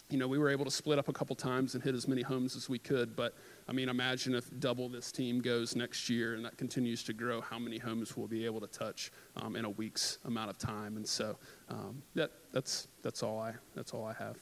you 0.08 0.18
know, 0.18 0.28
we 0.28 0.38
were 0.38 0.48
able 0.48 0.64
to 0.64 0.70
split 0.70 0.98
up 0.98 1.08
a 1.08 1.12
couple 1.12 1.34
times 1.34 1.74
and 1.74 1.82
hit 1.82 1.94
as 1.94 2.06
many 2.06 2.22
homes 2.22 2.54
as 2.54 2.68
we 2.68 2.78
could. 2.78 3.16
But 3.16 3.34
I 3.68 3.72
mean, 3.72 3.88
imagine 3.88 4.34
if 4.34 4.48
double 4.60 4.88
this 4.88 5.10
team 5.10 5.40
goes 5.40 5.74
next 5.74 6.08
year 6.08 6.34
and 6.34 6.44
that 6.44 6.56
continues 6.56 7.02
to 7.04 7.12
grow, 7.12 7.40
how 7.40 7.58
many 7.58 7.78
homes 7.78 8.16
we'll 8.16 8.28
be 8.28 8.44
able 8.44 8.60
to 8.60 8.68
touch 8.68 9.10
um, 9.36 9.56
in 9.56 9.64
a 9.64 9.70
week's 9.70 10.18
amount 10.24 10.50
of 10.50 10.58
time. 10.58 10.96
And 10.96 11.06
so 11.06 11.36
um, 11.68 12.02
that, 12.14 12.30
that's, 12.52 12.86
that's, 13.02 13.22
all 13.22 13.40
I, 13.40 13.54
that's 13.74 13.92
all 13.92 14.04
I 14.04 14.12
have. 14.12 14.36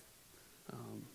Um, 0.72 1.06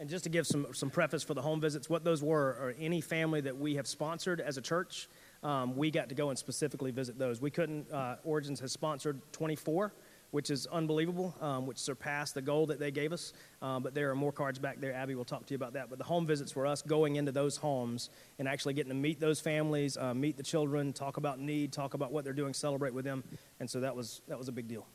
and 0.00 0.08
just 0.08 0.24
to 0.24 0.30
give 0.30 0.46
some, 0.46 0.66
some 0.72 0.90
preface 0.90 1.22
for 1.22 1.34
the 1.34 1.42
home 1.42 1.60
visits, 1.60 1.88
what 1.88 2.02
those 2.02 2.22
were 2.22 2.56
are 2.60 2.74
any 2.80 3.00
family 3.00 3.42
that 3.42 3.56
we 3.56 3.76
have 3.76 3.86
sponsored 3.86 4.40
as 4.40 4.56
a 4.56 4.62
church. 4.62 5.08
Um, 5.42 5.76
we 5.76 5.90
got 5.90 6.08
to 6.08 6.14
go 6.14 6.30
and 6.30 6.38
specifically 6.38 6.90
visit 6.90 7.18
those. 7.18 7.40
We 7.40 7.50
couldn't, 7.50 7.92
uh, 7.92 8.16
Origins 8.24 8.60
has 8.60 8.72
sponsored 8.72 9.20
24 9.32 9.92
which 10.30 10.50
is 10.50 10.66
unbelievable, 10.68 11.34
um, 11.40 11.66
which 11.66 11.78
surpassed 11.78 12.34
the 12.34 12.42
goal 12.42 12.66
that 12.66 12.78
they 12.78 12.90
gave 12.90 13.12
us. 13.12 13.32
Um, 13.62 13.82
but 13.82 13.94
there 13.94 14.10
are 14.10 14.14
more 14.14 14.32
cards 14.32 14.58
back 14.58 14.80
there. 14.80 14.92
Abby 14.92 15.14
will 15.14 15.24
talk 15.24 15.46
to 15.46 15.52
you 15.52 15.56
about 15.56 15.72
that. 15.72 15.90
But 15.90 15.98
the 15.98 16.04
home 16.04 16.26
visits 16.26 16.54
were 16.54 16.66
us 16.66 16.82
going 16.82 17.16
into 17.16 17.32
those 17.32 17.56
homes 17.56 18.10
and 18.38 18.46
actually 18.46 18.74
getting 18.74 18.90
to 18.90 18.96
meet 18.96 19.20
those 19.20 19.40
families, 19.40 19.96
uh, 19.96 20.14
meet 20.14 20.36
the 20.36 20.42
children, 20.42 20.92
talk 20.92 21.16
about 21.16 21.40
need, 21.40 21.72
talk 21.72 21.94
about 21.94 22.12
what 22.12 22.24
they're 22.24 22.32
doing, 22.32 22.54
celebrate 22.54 22.94
with 22.94 23.04
them. 23.04 23.24
And 23.58 23.68
so 23.68 23.80
that 23.80 23.96
was, 23.96 24.22
that 24.28 24.38
was 24.38 24.48
a 24.48 24.52
big 24.52 24.68
deal. 24.68 24.86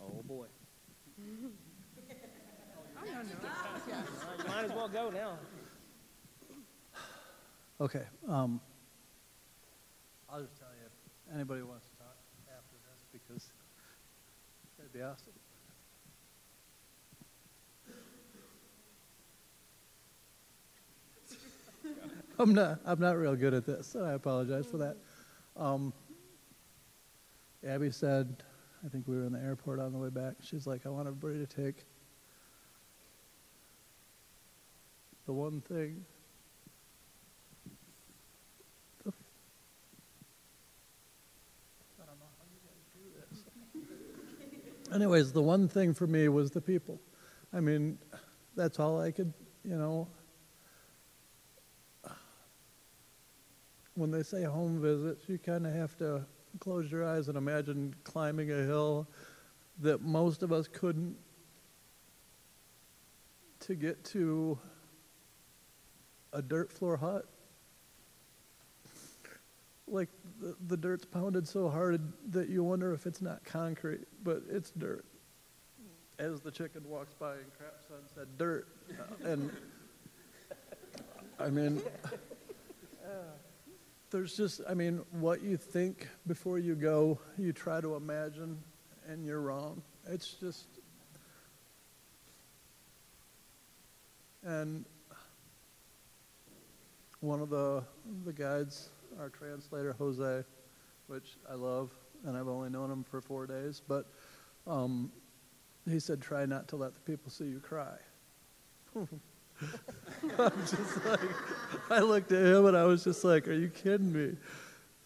Oh, 0.00 0.22
boy. 0.24 0.46
oh, 3.00 3.04
no, 3.04 3.04
no. 3.04 3.06
you 3.06 3.09
might 4.48 4.64
as 4.64 4.70
well 4.72 4.88
go 4.88 5.10
now. 5.10 5.38
Okay. 7.80 8.02
Um, 8.28 8.60
I'll 10.28 10.42
just 10.42 10.58
tell 10.58 10.68
you 10.68 10.86
if 10.86 11.34
anybody 11.34 11.62
wants 11.62 11.86
to 11.86 11.96
talk 11.96 12.16
after 12.48 12.76
this 12.86 13.04
because 13.12 13.52
that'd 14.76 14.92
be 14.92 15.02
awesome. 15.02 15.32
I'm 22.38 22.54
not. 22.54 22.80
I'm 22.86 23.00
not 23.00 23.18
real 23.18 23.36
good 23.36 23.52
at 23.52 23.66
this, 23.66 23.86
so 23.86 24.02
I 24.02 24.12
apologize 24.12 24.66
for 24.66 24.78
that. 24.78 24.96
Um, 25.56 25.92
Abby 27.66 27.90
said, 27.90 28.42
I 28.84 28.88
think 28.88 29.06
we 29.06 29.16
were 29.16 29.24
in 29.24 29.32
the 29.32 29.40
airport 29.40 29.78
on 29.78 29.92
the 29.92 29.98
way 29.98 30.08
back. 30.08 30.36
She's 30.42 30.66
like, 30.66 30.86
I 30.86 30.88
want 30.88 31.06
everybody 31.06 31.44
to 31.44 31.46
take 31.46 31.84
the 35.30 35.34
one 35.34 35.60
thing 35.60 36.04
anyways, 44.92 45.30
the 45.30 45.40
one 45.40 45.68
thing 45.68 45.94
for 45.94 46.08
me 46.08 46.26
was 46.26 46.50
the 46.50 46.60
people. 46.60 47.00
I 47.52 47.60
mean, 47.60 47.96
that's 48.56 48.80
all 48.80 49.00
I 49.00 49.12
could, 49.12 49.32
you 49.64 49.76
know. 49.76 50.08
When 53.94 54.10
they 54.10 54.24
say 54.24 54.42
home 54.42 54.82
visits, 54.82 55.28
you 55.28 55.38
kind 55.38 55.64
of 55.64 55.72
have 55.72 55.96
to 55.98 56.26
close 56.58 56.90
your 56.90 57.06
eyes 57.06 57.28
and 57.28 57.38
imagine 57.38 57.94
climbing 58.02 58.50
a 58.50 58.64
hill, 58.64 59.06
that 59.78 60.02
most 60.02 60.42
of 60.42 60.52
us 60.52 60.66
couldn't 60.66 61.16
to 63.60 63.76
get 63.76 64.02
to 64.06 64.58
a 66.32 66.42
dirt 66.42 66.72
floor 66.72 66.96
hut. 66.96 67.26
Like 69.88 70.08
the, 70.40 70.56
the 70.68 70.76
dirt's 70.76 71.04
pounded 71.04 71.48
so 71.48 71.68
hard 71.68 72.00
that 72.30 72.48
you 72.48 72.62
wonder 72.62 72.92
if 72.92 73.06
it's 73.06 73.20
not 73.20 73.44
concrete, 73.44 74.06
but 74.22 74.42
it's 74.48 74.70
dirt. 74.70 75.04
As 76.18 76.40
the 76.40 76.50
chicken 76.50 76.82
walks 76.88 77.14
by 77.14 77.32
and 77.32 77.46
Crap 77.58 77.74
Son 77.88 77.98
said, 78.14 78.26
dirt. 78.38 78.68
Uh, 78.90 79.28
and 79.28 79.50
I 81.40 81.48
mean, 81.48 81.82
there's 84.10 84.36
just, 84.36 84.60
I 84.68 84.74
mean, 84.74 85.00
what 85.12 85.42
you 85.42 85.56
think 85.56 86.08
before 86.26 86.58
you 86.58 86.74
go, 86.74 87.18
you 87.38 87.52
try 87.52 87.80
to 87.80 87.94
imagine, 87.94 88.58
and 89.08 89.24
you're 89.24 89.40
wrong. 89.40 89.82
It's 90.06 90.34
just, 90.34 90.66
and 94.44 94.84
one 97.20 97.40
of 97.40 97.50
the 97.50 97.84
the 98.24 98.32
guides, 98.32 98.90
our 99.18 99.28
translator 99.28 99.94
Jose, 99.98 100.44
which 101.06 101.36
I 101.50 101.54
love, 101.54 101.90
and 102.26 102.36
I've 102.36 102.48
only 102.48 102.70
known 102.70 102.90
him 102.90 103.04
for 103.04 103.20
four 103.20 103.46
days, 103.46 103.80
but 103.86 104.06
um, 104.66 105.12
he 105.88 106.00
said, 106.00 106.20
"Try 106.20 106.46
not 106.46 106.68
to 106.68 106.76
let 106.76 106.94
the 106.94 107.00
people 107.00 107.30
see 107.30 107.44
you 107.44 107.60
cry." 107.60 107.96
I'm 108.96 110.52
just 110.60 111.04
like, 111.04 111.20
I 111.90 112.00
looked 112.00 112.32
at 112.32 112.42
him 112.44 112.66
and 112.66 112.76
I 112.76 112.84
was 112.84 113.04
just 113.04 113.24
like, 113.24 113.46
"Are 113.46 113.52
you 113.52 113.68
kidding 113.68 114.12
me?" 114.12 114.36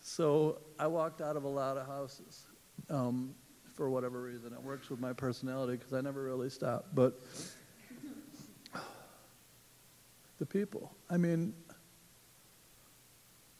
So 0.00 0.59
I 0.78 0.87
walked 0.87 1.21
out 1.21 1.37
of 1.37 1.44
a 1.44 1.49
lot 1.49 1.76
of 1.76 1.87
houses 1.87 2.47
um, 2.90 3.35
for 3.75 3.90
whatever 3.90 4.21
reason. 4.21 4.52
It 4.52 4.62
works 4.62 4.90
with 4.90 5.00
my 5.00 5.12
personality 5.12 5.76
because 5.76 5.92
I 5.92 6.00
never 6.00 6.23
really 6.23 6.50
stop, 6.50 6.88
but 6.94 7.18
the 10.38 10.47
people. 10.47 10.94
I 11.11 11.16
mean, 11.16 11.54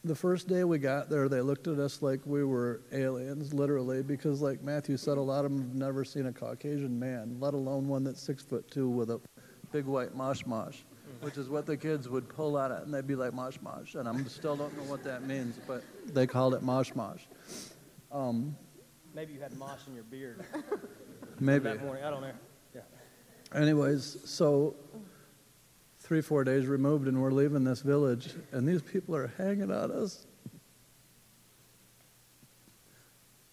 the 0.05 0.15
first 0.15 0.49
day 0.49 0.65
we 0.65 0.79
got 0.79 1.09
there, 1.09 1.29
they 1.29 1.41
looked 1.41 1.67
at 1.67 1.79
us 1.79 2.03
like 2.03 2.21
we 2.27 2.45
were 2.45 2.83
aliens, 2.93 3.55
literally, 3.55 4.03
because, 4.03 4.43
like 4.43 4.63
Matthew 4.63 4.97
said, 4.99 5.17
a 5.17 5.21
lot 5.21 5.45
of 5.45 5.51
them 5.51 5.63
have 5.63 5.75
never 5.75 6.05
seen 6.05 6.27
a 6.27 6.33
Caucasian 6.33 6.99
man, 6.99 7.37
let 7.41 7.55
alone 7.55 7.89
one 7.89 8.05
that's 8.05 8.21
six 8.21 8.43
foot 8.43 8.71
two 8.71 8.89
with 8.89 9.11
a 9.11 9.21
big 9.73 9.87
white 9.87 10.15
mosh 10.15 10.45
mosh, 10.45 10.79
which 11.23 11.39
is 11.39 11.49
what 11.49 11.65
the 11.65 11.77
kids 11.77 12.09
would 12.09 12.29
pull 12.29 12.57
out 12.57 12.71
and 12.71 12.93
they'd 12.93 13.07
be 13.07 13.17
like 13.17 13.33
mosh 13.33 13.57
mosh. 13.63 13.95
And 13.95 14.07
I 14.07 14.23
still 14.25 14.57
don't 14.57 14.77
know 14.77 14.85
what 14.85 15.03
that 15.05 15.27
means, 15.27 15.59
but 15.67 15.83
they 16.13 16.27
called 16.27 16.55
it 16.55 16.63
mosh 16.63 16.95
mosh. 16.95 17.23
Um, 18.13 18.55
Maybe 19.15 19.33
you 19.33 19.41
had 19.41 19.57
mosh 19.57 19.81
in 19.87 19.95
your 19.95 20.05
beard 20.05 20.45
maybe. 21.41 21.65
that 21.65 21.83
morning. 21.83 22.05
I 22.05 22.11
don't 22.11 22.21
know. 22.21 22.33
Yeah. 22.75 22.81
Anyways, 23.55 24.19
so 24.25 24.75
three, 26.05 26.21
four 26.21 26.45
days 26.45 26.67
removed, 26.67 27.09
and 27.09 27.21
we're 27.21 27.33
leaving 27.33 27.65
this 27.65 27.81
village, 27.81 28.35
and 28.53 28.69
these 28.69 28.83
people 28.83 29.17
are 29.17 29.33
hanging 29.39 29.73
on 29.73 29.91
us. 29.91 30.27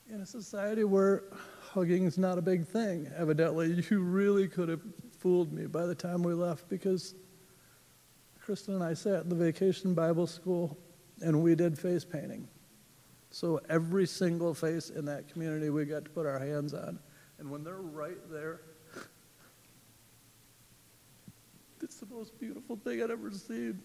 In 0.10 0.20
a 0.20 0.26
society 0.26 0.84
where 0.84 1.24
hugging 1.62 2.04
is 2.04 2.18
not 2.18 2.38
a 2.38 2.42
big 2.42 2.68
thing, 2.68 3.10
evidently, 3.18 3.86
you 3.90 4.02
really 4.02 4.50
could 4.50 4.68
have 4.68 4.82
fooled 5.18 5.54
me 5.54 5.66
by 5.66 5.86
the 5.86 5.96
time 5.96 6.24
we 6.24 6.34
left 6.34 6.68
because 6.68 7.16
Kristen 8.42 8.74
and 8.74 8.84
I 8.84 8.96
sat 8.96 9.24
in 9.24 9.30
the 9.30 9.36
vacation 9.36 9.94
Bible 9.94 10.28
school 10.28 10.78
and 11.22 11.42
we 11.42 11.56
did 11.56 11.80
face 11.80 12.04
painting. 12.04 12.50
So 13.30 13.62
every 13.70 14.06
single 14.06 14.54
face 14.54 14.90
in 14.90 15.06
that 15.06 15.32
community 15.32 15.70
we 15.70 15.86
got 15.86 16.04
to 16.04 16.12
put 16.12 16.26
our 16.26 16.40
hands 16.40 16.74
on. 16.74 17.00
And 17.40 17.50
when 17.50 17.64
they're 17.64 17.76
right 17.76 18.18
there, 18.30 18.60
it's 21.84 21.98
the 21.98 22.06
most 22.08 22.40
beautiful 22.40 22.76
thing 22.76 23.02
I'd 23.02 23.12
ever 23.12 23.32
seen. 23.32 23.82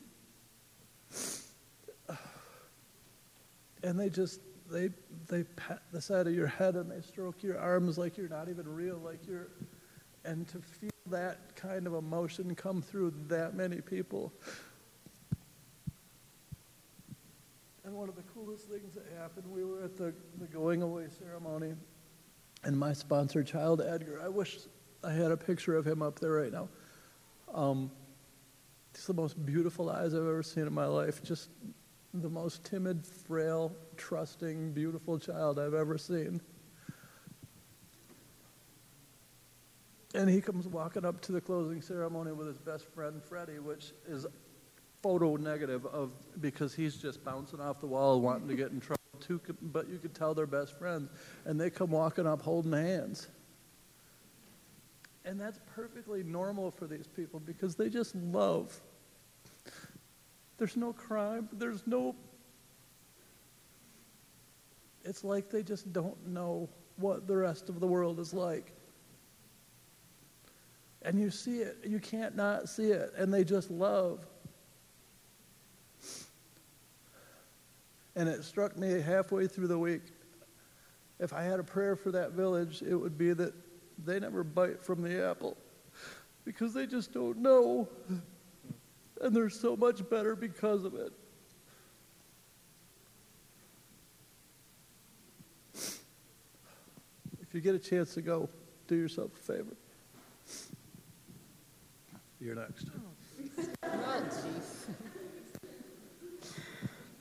And 3.82 3.98
they 3.98 4.08
just 4.08 4.40
they 4.70 4.90
they 5.28 5.44
pat 5.44 5.82
the 5.92 6.00
side 6.00 6.26
of 6.26 6.34
your 6.34 6.46
head 6.46 6.74
and 6.74 6.90
they 6.90 7.00
stroke 7.00 7.42
your 7.42 7.58
arms 7.58 7.98
like 7.98 8.16
you're 8.16 8.28
not 8.28 8.48
even 8.48 8.66
real, 8.66 8.98
like 9.04 9.26
you're 9.26 9.48
and 10.24 10.46
to 10.48 10.58
feel 10.58 10.90
that 11.06 11.54
kind 11.54 11.86
of 11.86 11.94
emotion 11.94 12.54
come 12.54 12.82
through 12.82 13.14
that 13.28 13.54
many 13.54 13.80
people. 13.80 14.32
And 17.84 17.94
one 17.94 18.08
of 18.08 18.16
the 18.16 18.22
coolest 18.22 18.68
things 18.68 18.94
that 18.94 19.04
happened, 19.16 19.46
we 19.48 19.64
were 19.64 19.84
at 19.84 19.96
the, 19.96 20.12
the 20.40 20.46
going 20.46 20.82
away 20.82 21.06
ceremony, 21.20 21.74
and 22.64 22.76
my 22.76 22.92
sponsor, 22.92 23.44
child 23.44 23.80
Edgar, 23.80 24.20
I 24.24 24.28
wish 24.28 24.58
I 25.04 25.12
had 25.12 25.30
a 25.30 25.36
picture 25.36 25.76
of 25.76 25.86
him 25.86 26.02
up 26.02 26.18
there 26.18 26.32
right 26.32 26.52
now. 26.52 26.68
Um, 27.52 27.90
it's 28.94 29.06
the 29.06 29.14
most 29.14 29.44
beautiful 29.44 29.90
eyes 29.90 30.14
I've 30.14 30.20
ever 30.20 30.42
seen 30.42 30.66
in 30.66 30.72
my 30.72 30.86
life. 30.86 31.22
Just 31.22 31.50
the 32.14 32.30
most 32.30 32.64
timid, 32.64 33.06
frail, 33.06 33.72
trusting, 33.96 34.72
beautiful 34.72 35.18
child 35.18 35.58
I've 35.58 35.74
ever 35.74 35.98
seen. 35.98 36.40
And 40.14 40.30
he 40.30 40.40
comes 40.40 40.66
walking 40.66 41.04
up 41.04 41.20
to 41.22 41.32
the 41.32 41.42
closing 41.42 41.82
ceremony 41.82 42.32
with 42.32 42.46
his 42.46 42.56
best 42.56 42.86
friend 42.94 43.22
Freddie, 43.22 43.58
which 43.58 43.92
is 44.08 44.26
photo 45.02 45.36
negative 45.36 45.84
of 45.86 46.12
because 46.40 46.74
he's 46.74 46.96
just 46.96 47.22
bouncing 47.22 47.60
off 47.60 47.80
the 47.80 47.86
wall, 47.86 48.20
wanting 48.20 48.48
to 48.48 48.54
get 48.54 48.70
in 48.70 48.80
trouble 48.80 48.96
too. 49.20 49.40
But 49.60 49.88
you 49.88 49.98
could 49.98 50.14
tell 50.14 50.32
they're 50.32 50.46
best 50.46 50.78
friends, 50.78 51.10
and 51.44 51.60
they 51.60 51.68
come 51.68 51.90
walking 51.90 52.26
up 52.26 52.40
holding 52.40 52.72
hands. 52.72 53.28
And 55.26 55.40
that's 55.40 55.58
perfectly 55.74 56.22
normal 56.22 56.70
for 56.70 56.86
these 56.86 57.08
people 57.08 57.40
because 57.40 57.74
they 57.74 57.88
just 57.88 58.14
love. 58.14 58.80
There's 60.56 60.76
no 60.76 60.92
crime. 60.92 61.48
There's 61.52 61.84
no. 61.84 62.14
It's 65.04 65.24
like 65.24 65.50
they 65.50 65.64
just 65.64 65.92
don't 65.92 66.28
know 66.28 66.68
what 66.96 67.26
the 67.26 67.36
rest 67.36 67.68
of 67.68 67.80
the 67.80 67.86
world 67.86 68.20
is 68.20 68.32
like. 68.32 68.72
And 71.02 71.20
you 71.20 71.28
see 71.30 71.58
it. 71.58 71.78
You 71.84 71.98
can't 71.98 72.36
not 72.36 72.68
see 72.68 72.90
it. 72.92 73.12
And 73.18 73.34
they 73.34 73.42
just 73.42 73.68
love. 73.68 74.24
And 78.14 78.28
it 78.28 78.44
struck 78.44 78.78
me 78.78 79.00
halfway 79.00 79.48
through 79.48 79.68
the 79.68 79.78
week. 79.78 80.02
If 81.18 81.32
I 81.32 81.42
had 81.42 81.58
a 81.58 81.64
prayer 81.64 81.96
for 81.96 82.12
that 82.12 82.32
village, 82.32 82.82
it 82.82 82.94
would 82.94 83.18
be 83.18 83.32
that 83.32 83.52
they 84.04 84.20
never 84.20 84.44
bite 84.44 84.82
from 84.82 85.02
the 85.02 85.24
apple 85.24 85.56
because 86.44 86.74
they 86.74 86.86
just 86.86 87.12
don't 87.12 87.38
know. 87.38 87.88
And 89.20 89.34
they're 89.34 89.50
so 89.50 89.76
much 89.76 90.08
better 90.08 90.36
because 90.36 90.84
of 90.84 90.94
it. 90.94 91.12
If 97.40 97.54
you 97.54 97.60
get 97.60 97.74
a 97.74 97.78
chance 97.78 98.14
to 98.14 98.22
go, 98.22 98.48
do 98.86 98.96
yourself 98.96 99.30
a 99.34 99.52
favor. 99.52 99.76
You're 102.40 102.54
next. 102.54 102.88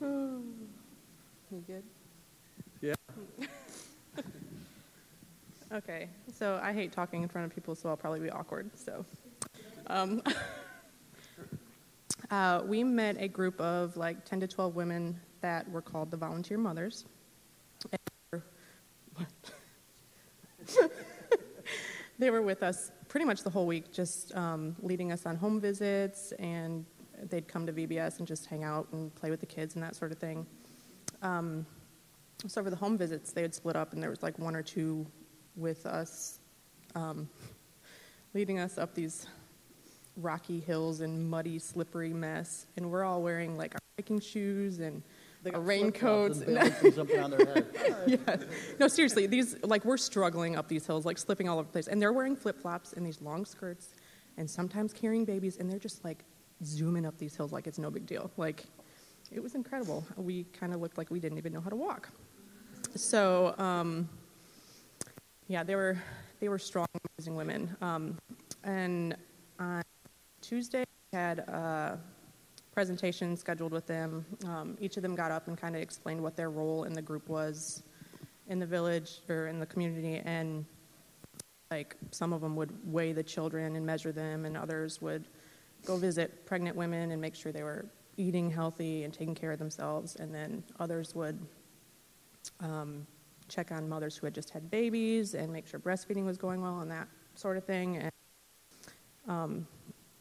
Oh. 0.02 0.42
You 1.52 1.64
good? 1.68 1.84
Yeah. 2.82 2.96
Okay, 5.74 6.10
so 6.32 6.60
I 6.62 6.74
hate 6.74 6.92
talking 6.92 7.24
in 7.24 7.30
front 7.30 7.46
of 7.46 7.56
people, 7.56 7.76
so 7.76 7.90
I'll 7.90 7.98
probably 7.98 8.20
be 8.20 8.30
awkward. 8.30 8.70
So, 8.78 9.06
um, 9.88 10.22
uh, 12.32 12.62
we 12.66 12.84
met 12.84 13.18
a 13.20 13.28
group 13.28 13.60
of 13.60 13.98
like 13.98 14.26
10 14.26 14.42
to 14.42 14.48
12 14.48 14.76
women 14.76 15.20
that 15.42 15.70
were 15.72 15.82
called 15.82 16.12
the 16.12 16.18
Volunteer 16.18 16.58
Mothers. 16.58 17.06
They 22.18 22.30
were 22.30 22.42
with 22.42 22.64
us 22.64 22.92
pretty 23.10 23.26
much 23.26 23.44
the 23.44 23.50
whole 23.50 23.68
week, 23.68 23.92
just 23.92 24.34
um, 24.36 24.76
leading 24.82 25.12
us 25.12 25.26
on 25.26 25.36
home 25.36 25.60
visits, 25.60 26.32
and 26.40 26.86
they'd 27.30 27.48
come 27.48 27.66
to 27.66 27.74
VBS 27.74 28.20
and 28.20 28.28
just 28.28 28.46
hang 28.46 28.64
out 28.64 28.88
and 28.94 29.14
play 29.16 29.30
with 29.30 29.42
the 29.42 29.46
kids 29.46 29.76
and 29.76 29.84
that 29.84 29.96
sort 29.96 30.12
of 30.12 30.18
thing. 30.18 30.46
Um, 31.22 31.66
so 32.48 32.64
for 32.64 32.70
the 32.70 32.76
home 32.76 32.98
visits, 32.98 33.34
they 33.34 33.42
had 33.42 33.54
split 33.54 33.76
up, 33.76 33.92
and 33.94 34.02
there 34.02 34.10
was 34.10 34.24
like 34.24 34.40
one 34.40 34.56
or 34.56 34.64
two 34.64 35.06
with 35.56 35.86
us, 35.86 36.40
um, 36.96 37.30
leading 38.34 38.60
us 38.60 38.78
up 38.78 38.94
these 38.94 39.28
rocky 40.18 40.60
hills 40.60 41.02
and 41.02 41.30
muddy, 41.30 41.60
slippery 41.60 42.14
mess. 42.14 42.68
And 42.78 42.90
we're 42.92 43.04
all 43.04 43.22
wearing 43.22 43.58
like 43.58 43.76
our 43.76 43.82
hiking 43.98 44.20
shoes 44.20 44.80
and 44.80 45.02
our 45.54 45.62
raincoats. 45.62 46.40
their 47.32 47.46
head. 47.46 47.66
yeah. 48.08 48.36
No, 48.80 48.88
seriously, 48.88 49.28
these 49.28 49.56
like 49.64 49.86
we're 49.86 49.98
struggling 49.98 50.56
up 50.56 50.68
these 50.68 50.86
hills, 50.86 51.06
like 51.06 51.18
slipping 51.18 51.48
all 51.48 51.60
over 51.60 51.68
the 51.68 51.72
place, 51.72 51.88
and 51.88 52.02
they're 52.02 52.14
wearing 52.14 52.36
flip 52.36 52.60
flops 52.60 52.94
and 52.94 53.06
these 53.06 53.22
long 53.22 53.46
skirts, 53.46 53.94
and 54.38 54.50
sometimes 54.50 54.94
carrying 54.94 55.26
babies, 55.26 55.58
and 55.58 55.70
they're 55.70 55.80
just 55.80 56.04
like 56.04 56.24
zooming 56.64 57.06
up 57.06 57.18
these 57.18 57.36
hills 57.36 57.52
like 57.52 57.68
it's 57.68 57.78
no 57.78 57.92
big 57.92 58.06
deal. 58.06 58.32
Like 58.38 58.66
it 59.32 59.42
was 59.42 59.56
incredible. 59.56 60.06
We 60.18 60.46
kind 60.46 60.74
of 60.74 60.82
looked 60.82 60.98
like 60.98 61.12
we 61.12 61.20
didn't 61.20 61.38
even 61.38 61.54
know 61.54 61.62
how 61.62 61.70
to 61.70 61.76
walk. 61.76 62.10
So, 62.96 63.56
um, 63.58 64.08
yeah, 65.48 65.64
they 65.64 65.76
were 65.76 65.98
they 66.40 66.50
were 66.50 66.60
strong, 66.60 66.88
amazing 67.18 67.36
women. 67.36 67.76
Um, 67.82 68.18
and 68.64 69.16
on 69.60 69.84
Tuesday, 70.42 70.84
we 71.12 71.18
had 71.18 71.40
a 71.40 72.00
presentation 72.74 73.38
scheduled 73.38 73.72
with 73.72 73.88
them. 73.88 74.26
Um, 74.46 74.78
each 74.82 74.98
of 74.98 75.04
them 75.04 75.16
got 75.16 75.32
up 75.32 75.48
and 75.48 75.58
kind 75.58 75.76
of 75.76 75.82
explained 75.82 76.22
what 76.22 76.36
their 76.36 76.50
role 76.50 76.84
in 76.84 76.94
the 76.94 77.02
group 77.02 77.30
was 77.30 77.84
in 78.48 78.60
the 78.60 78.66
village 78.66 79.22
or 79.30 79.48
in 79.48 79.60
the 79.60 79.66
community. 79.66 80.22
And 80.26 80.66
like 81.72 81.96
some 82.12 82.34
of 82.34 82.42
them 82.42 82.56
would 82.56 82.72
weigh 82.92 83.14
the 83.14 83.24
children 83.24 83.76
and 83.76 83.86
measure 83.86 84.12
them, 84.12 84.46
and 84.46 84.58
others 84.58 85.02
would 85.02 85.26
go 85.86 85.96
visit 85.96 86.46
pregnant 86.46 86.76
women 86.76 87.12
and 87.12 87.22
make 87.22 87.36
sure 87.36 87.52
they 87.52 87.64
were 87.64 87.86
eating 88.18 88.50
healthy 88.50 89.04
and 89.04 89.14
taking 89.14 89.36
care 89.36 89.52
of 89.52 89.60
themselves. 89.60 90.16
And 90.16 90.34
then 90.34 90.64
others 90.80 91.14
would 91.16 91.40
um, 92.60 93.06
check 93.48 93.72
on 93.72 93.88
mothers 93.88 94.18
who 94.18 94.26
had 94.26 94.34
just 94.34 94.50
had 94.50 94.70
babies 94.70 95.34
and 95.34 95.52
make 95.52 95.68
sure 95.68 95.80
breastfeeding 95.80 96.26
was 96.26 96.38
going 96.38 96.62
well 96.62 96.80
and 96.80 96.92
that 96.92 97.08
sort 97.36 97.58
of 97.58 97.64
thing. 97.64 97.98
And, 97.98 98.12
um, 99.28 99.68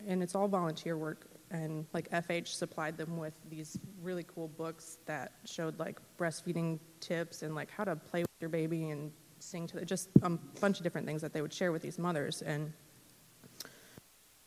and 0.07 0.23
it's 0.23 0.35
all 0.35 0.49
volunteer 0.49 0.97
work. 0.97 1.26
And 1.50 1.87
like 1.93 2.11
FH 2.11 2.49
supplied 2.49 2.97
them 2.97 3.16
with 3.16 3.35
these 3.49 3.78
really 4.02 4.25
cool 4.25 4.49
books 4.49 4.99
that 5.07 5.33
showed 5.45 5.78
like 5.78 6.00
breastfeeding 6.19 6.81
tips 7.00 7.43
and 7.43 7.54
like 7.54 7.71
how 7.71 7.85
to 7.85 7.95
play 7.95 8.23
with 8.23 8.31
your 8.40 8.50
baby 8.50 8.90
and 8.90 9.12
sing 9.38 9.66
to 9.69 9.76
the, 9.76 9.85
just 9.85 10.09
a 10.23 10.31
bunch 10.61 10.78
of 10.78 10.83
different 10.83 11.07
things 11.07 11.23
that 11.23 11.33
they 11.33 11.43
would 11.43 11.52
share 11.52 11.71
with 11.71 11.83
these 11.83 11.99
mothers. 11.99 12.43
And 12.43 12.73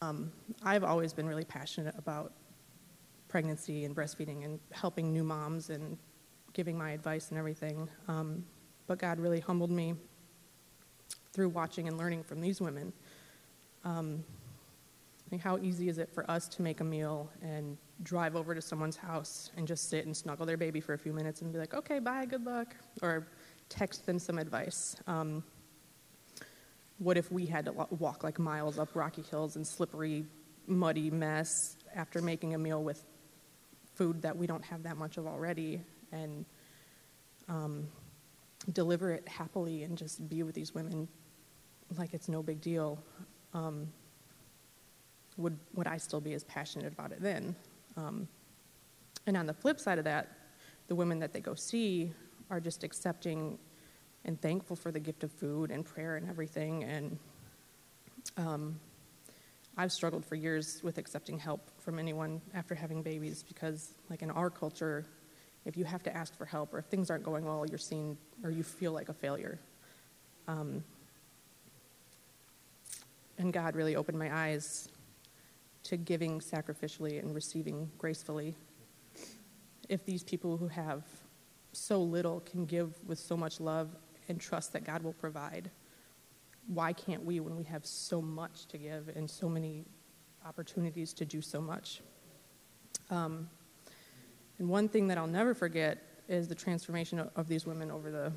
um, 0.02 0.32
I've 0.64 0.84
always 0.84 1.14
been 1.14 1.28
really 1.28 1.46
passionate 1.46 1.96
about 1.98 2.34
pregnancy 3.28 3.86
and 3.86 3.96
breastfeeding 3.96 4.46
and 4.46 4.60
helping 4.72 5.12
new 5.12 5.24
moms 5.24 5.70
and 5.70 5.98
giving 6.54 6.78
my 6.78 6.92
advice 6.92 7.30
and 7.30 7.38
everything. 7.38 7.88
Um, 8.08 8.44
but 8.88 8.98
God 8.98 9.20
really 9.20 9.40
humbled 9.40 9.72
me 9.72 9.94
through 11.34 11.50
watching 11.50 11.88
and 11.88 11.98
learning 11.98 12.24
from 12.24 12.42
these 12.42 12.60
women. 12.60 12.92
Um, 13.84 14.24
like 15.32 15.42
how 15.42 15.58
easy 15.58 15.90
is 15.90 15.98
it 15.98 16.10
for 16.14 16.30
us 16.32 16.48
to 16.48 16.62
make 16.62 16.80
a 16.80 16.84
meal 16.84 17.30
and 17.42 17.78
drive 18.04 18.36
over 18.36 18.56
to 18.56 18.62
someone's 18.62 18.96
house 18.96 19.52
and 19.58 19.68
just 19.68 19.90
sit 19.90 20.06
and 20.06 20.16
snuggle 20.16 20.46
their 20.46 20.58
baby 20.58 20.80
for 20.80 20.94
a 20.94 20.98
few 20.98 21.14
minutes 21.14 21.42
and 21.42 21.52
be 21.52 21.60
like, 21.60 21.74
okay, 21.74 22.00
bye, 22.00 22.26
good 22.26 22.46
luck, 22.46 22.76
or 23.02 23.28
text 23.70 24.06
them 24.06 24.20
some 24.20 24.38
advice. 24.38 24.96
Um, 25.06 25.44
what 27.00 27.18
if 27.18 27.32
we 27.32 27.46
had 27.46 27.66
to 27.66 27.74
walk 27.74 28.24
like 28.24 28.40
miles 28.40 28.80
up 28.80 28.96
rocky 28.96 29.22
hills 29.24 29.56
and 29.56 29.68
slippery, 29.68 30.26
muddy 30.66 31.12
mess 31.12 31.78
after 31.96 32.22
making 32.22 32.54
a 32.54 32.58
meal 32.58 32.84
with 32.84 33.04
food 33.96 34.22
that 34.22 34.36
we 34.36 34.48
don't 34.48 34.64
have 34.64 34.84
that 34.84 34.98
much 34.98 35.18
of 35.18 35.28
already 35.28 35.82
and 36.12 36.46
um, 37.50 37.88
deliver 38.74 39.12
it 39.12 39.28
happily 39.28 39.84
and 39.84 39.98
just 39.98 40.28
be 40.30 40.44
with 40.44 40.56
these 40.56 40.74
women 40.74 41.08
like 41.98 42.14
it's 42.14 42.28
no 42.28 42.44
big 42.44 42.62
deal? 42.62 43.00
Um, 43.54 43.88
would, 45.38 45.58
would 45.74 45.88
I 45.88 45.98
still 45.98 46.22
be 46.22 46.34
as 46.34 46.44
passionate 46.44 46.92
about 46.92 47.12
it 47.12 47.22
then? 47.22 47.56
Um, 47.96 48.28
and 49.26 49.38
on 49.38 49.46
the 49.46 49.54
flip 49.54 49.80
side 49.80 50.00
of 50.00 50.06
that, 50.06 50.30
the 50.88 50.96
women 50.96 51.20
that 51.20 51.34
they 51.34 51.40
go 51.40 51.54
see 51.54 52.12
are 52.50 52.60
just 52.60 52.84
accepting 52.84 53.58
and 54.26 54.42
thankful 54.42 54.76
for 54.76 54.92
the 54.92 55.00
gift 55.00 55.24
of 55.24 55.32
food 55.32 55.72
and 55.72 55.86
prayer 55.86 56.16
and 56.18 56.30
everything. 56.30 56.84
And 56.84 57.18
um, 58.38 58.80
I've 59.78 59.92
struggled 59.92 60.26
for 60.26 60.36
years 60.36 60.82
with 60.84 60.98
accepting 60.98 61.38
help 61.38 61.70
from 61.80 62.00
anyone 62.00 62.42
after 62.54 62.74
having 62.74 63.02
babies 63.02 63.44
because, 63.48 63.94
like 64.10 64.22
in 64.22 64.32
our 64.32 64.50
culture, 64.50 65.06
if 65.68 65.76
you 65.76 65.84
have 65.84 66.02
to 66.04 66.16
ask 66.16 66.36
for 66.36 66.46
help 66.46 66.74
or 66.74 66.80
if 66.80 66.86
things 66.86 67.12
aren't 67.12 67.24
going 67.24 67.44
well, 67.46 67.66
you're 67.68 67.78
seen 67.78 68.18
or 68.42 68.50
you 68.50 68.64
feel 68.64 68.94
like 68.94 69.10
a 69.10 69.14
failure. 69.14 69.60
Um, 70.48 70.84
and 73.38 73.52
God 73.52 73.76
really 73.76 73.96
opened 73.96 74.18
my 74.18 74.34
eyes 74.34 74.88
to 75.84 75.98
giving 75.98 76.40
sacrificially 76.40 77.20
and 77.20 77.36
receiving 77.36 77.92
gracefully. 77.98 78.56
If 79.90 80.06
these 80.06 80.24
people 80.24 80.56
who 80.56 80.70
have 80.70 81.04
so 81.74 82.02
little 82.02 82.40
can 82.40 82.66
give 82.66 82.94
with 83.06 83.20
so 83.20 83.36
much 83.36 83.60
love 83.60 83.96
and 84.30 84.40
trust 84.40 84.72
that 84.74 84.86
God 84.86 85.04
will 85.04 85.14
provide, 85.14 85.70
why 86.68 86.94
can't 86.94 87.24
we 87.26 87.42
when 87.42 87.58
we 87.58 87.64
have 87.66 87.86
so 87.86 88.22
much 88.22 88.66
to 88.68 88.78
give 88.78 89.10
and 89.10 89.30
so 89.30 89.48
many 89.50 89.86
opportunities 90.46 91.14
to 91.14 91.26
do 91.26 91.42
so 91.42 91.60
much? 91.60 92.02
Um, 93.10 93.50
and 94.60 94.68
one 94.68 94.90
thing 94.90 95.08
that 95.08 95.18
I'll 95.18 95.28
never 95.28 95.54
forget 95.54 96.00
is 96.28 96.48
the 96.48 96.56
transformation 96.56 97.20
of, 97.20 97.30
of 97.36 97.48
these 97.48 97.66
women 97.66 97.92
over 97.92 98.12
the 98.12 98.32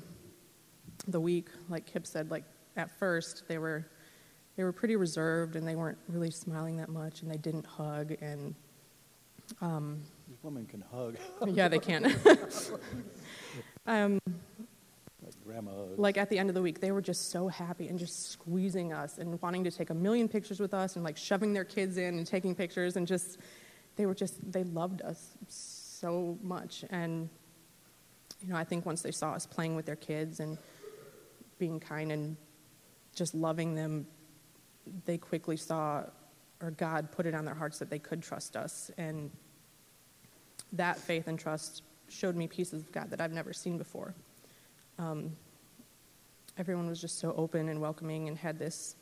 the 1.07 1.19
week. 1.19 1.47
Like 1.69 1.85
Kip 1.85 2.05
said, 2.05 2.29
like 2.31 2.43
at 2.77 2.91
first 2.99 3.47
they 3.47 3.57
were 3.57 3.87
they 4.55 4.63
were 4.63 4.71
pretty 4.71 4.95
reserved 4.95 5.55
and 5.55 5.67
they 5.67 5.75
weren't 5.75 5.97
really 6.07 6.31
smiling 6.31 6.77
that 6.77 6.89
much 6.89 7.21
and 7.21 7.31
they 7.31 7.37
didn't 7.37 7.65
hug 7.65 8.15
and 8.21 8.53
um, 9.61 10.01
women 10.43 10.65
can 10.65 10.83
hug. 10.91 11.17
yeah, 11.47 11.67
they 11.67 11.79
can. 11.79 12.05
um, 13.87 14.19
like 15.23 15.33
grandma 15.45 15.71
hugs. 15.71 15.99
Like 15.99 16.17
at 16.17 16.29
the 16.29 16.37
end 16.37 16.49
of 16.49 16.55
the 16.55 16.61
week, 16.61 16.79
they 16.79 16.91
were 16.91 17.01
just 17.01 17.31
so 17.31 17.47
happy 17.47 17.87
and 17.87 17.97
just 17.97 18.31
squeezing 18.31 18.93
us 18.93 19.17
and 19.17 19.41
wanting 19.41 19.63
to 19.63 19.71
take 19.71 19.89
a 19.89 19.93
million 19.93 20.27
pictures 20.27 20.59
with 20.59 20.73
us 20.73 20.95
and 20.95 21.03
like 21.03 21.17
shoving 21.17 21.53
their 21.53 21.65
kids 21.65 21.97
in 21.97 22.17
and 22.17 22.27
taking 22.27 22.55
pictures 22.55 22.95
and 22.95 23.07
just 23.07 23.39
they 23.95 24.05
were 24.05 24.15
just 24.15 24.51
they 24.51 24.63
loved 24.63 25.01
us 25.01 25.31
so 25.47 25.80
much 26.41 26.83
and 26.89 27.29
you 28.41 28.49
know 28.51 28.55
I 28.55 28.63
think 28.63 28.85
once 28.85 29.01
they 29.01 29.11
saw 29.11 29.33
us 29.33 29.45
playing 29.45 29.75
with 29.75 29.85
their 29.85 29.95
kids 29.95 30.39
and 30.39 30.57
being 31.59 31.79
kind 31.79 32.11
and 32.11 32.37
just 33.13 33.35
loving 33.35 33.75
them 33.75 34.07
they 35.05 35.17
quickly 35.17 35.57
saw, 35.57 36.03
or 36.61 36.71
God 36.71 37.11
put 37.11 37.25
it 37.25 37.33
on 37.33 37.45
their 37.45 37.53
hearts 37.53 37.79
that 37.79 37.89
they 37.89 37.99
could 37.99 38.21
trust 38.21 38.55
us. 38.55 38.91
And 38.97 39.31
that 40.73 40.97
faith 40.97 41.27
and 41.27 41.37
trust 41.37 41.83
showed 42.09 42.35
me 42.35 42.47
pieces 42.47 42.83
of 42.83 42.91
God 42.91 43.09
that 43.09 43.21
I've 43.21 43.31
never 43.31 43.53
seen 43.53 43.77
before. 43.77 44.13
Um, 44.97 45.35
everyone 46.57 46.87
was 46.87 46.99
just 47.01 47.19
so 47.19 47.33
open 47.37 47.69
and 47.69 47.81
welcoming 47.81 48.27
and 48.27 48.37
had 48.37 48.59
this 48.59 48.95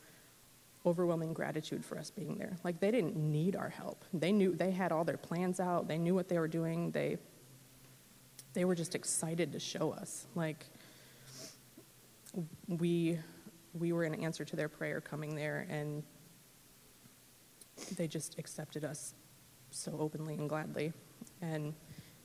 overwhelming 0.85 1.33
gratitude 1.33 1.83
for 1.83 1.97
us 1.97 2.09
being 2.09 2.35
there. 2.35 2.57
Like 2.63 2.79
they 2.79 2.91
didn't 2.91 3.15
need 3.15 3.55
our 3.55 3.69
help. 3.69 4.05
They 4.13 4.31
knew 4.31 4.55
they 4.55 4.71
had 4.71 4.91
all 4.91 5.03
their 5.03 5.17
plans 5.17 5.59
out. 5.59 5.87
They 5.87 5.97
knew 5.97 6.15
what 6.15 6.29
they 6.29 6.39
were 6.39 6.47
doing. 6.47 6.91
They 6.91 7.17
they 8.53 8.65
were 8.65 8.75
just 8.75 8.95
excited 8.95 9.51
to 9.51 9.59
show 9.59 9.91
us. 9.91 10.25
Like 10.35 10.65
we 12.67 13.19
we 13.73 13.91
were 13.91 14.03
an 14.03 14.15
answer 14.15 14.45
to 14.45 14.55
their 14.55 14.69
prayer 14.69 15.01
coming 15.01 15.35
there, 15.35 15.67
and 15.69 16.03
they 17.95 18.07
just 18.07 18.39
accepted 18.39 18.83
us 18.83 19.13
so 19.71 19.95
openly 19.99 20.35
and 20.35 20.49
gladly. 20.49 20.93
And 21.41 21.73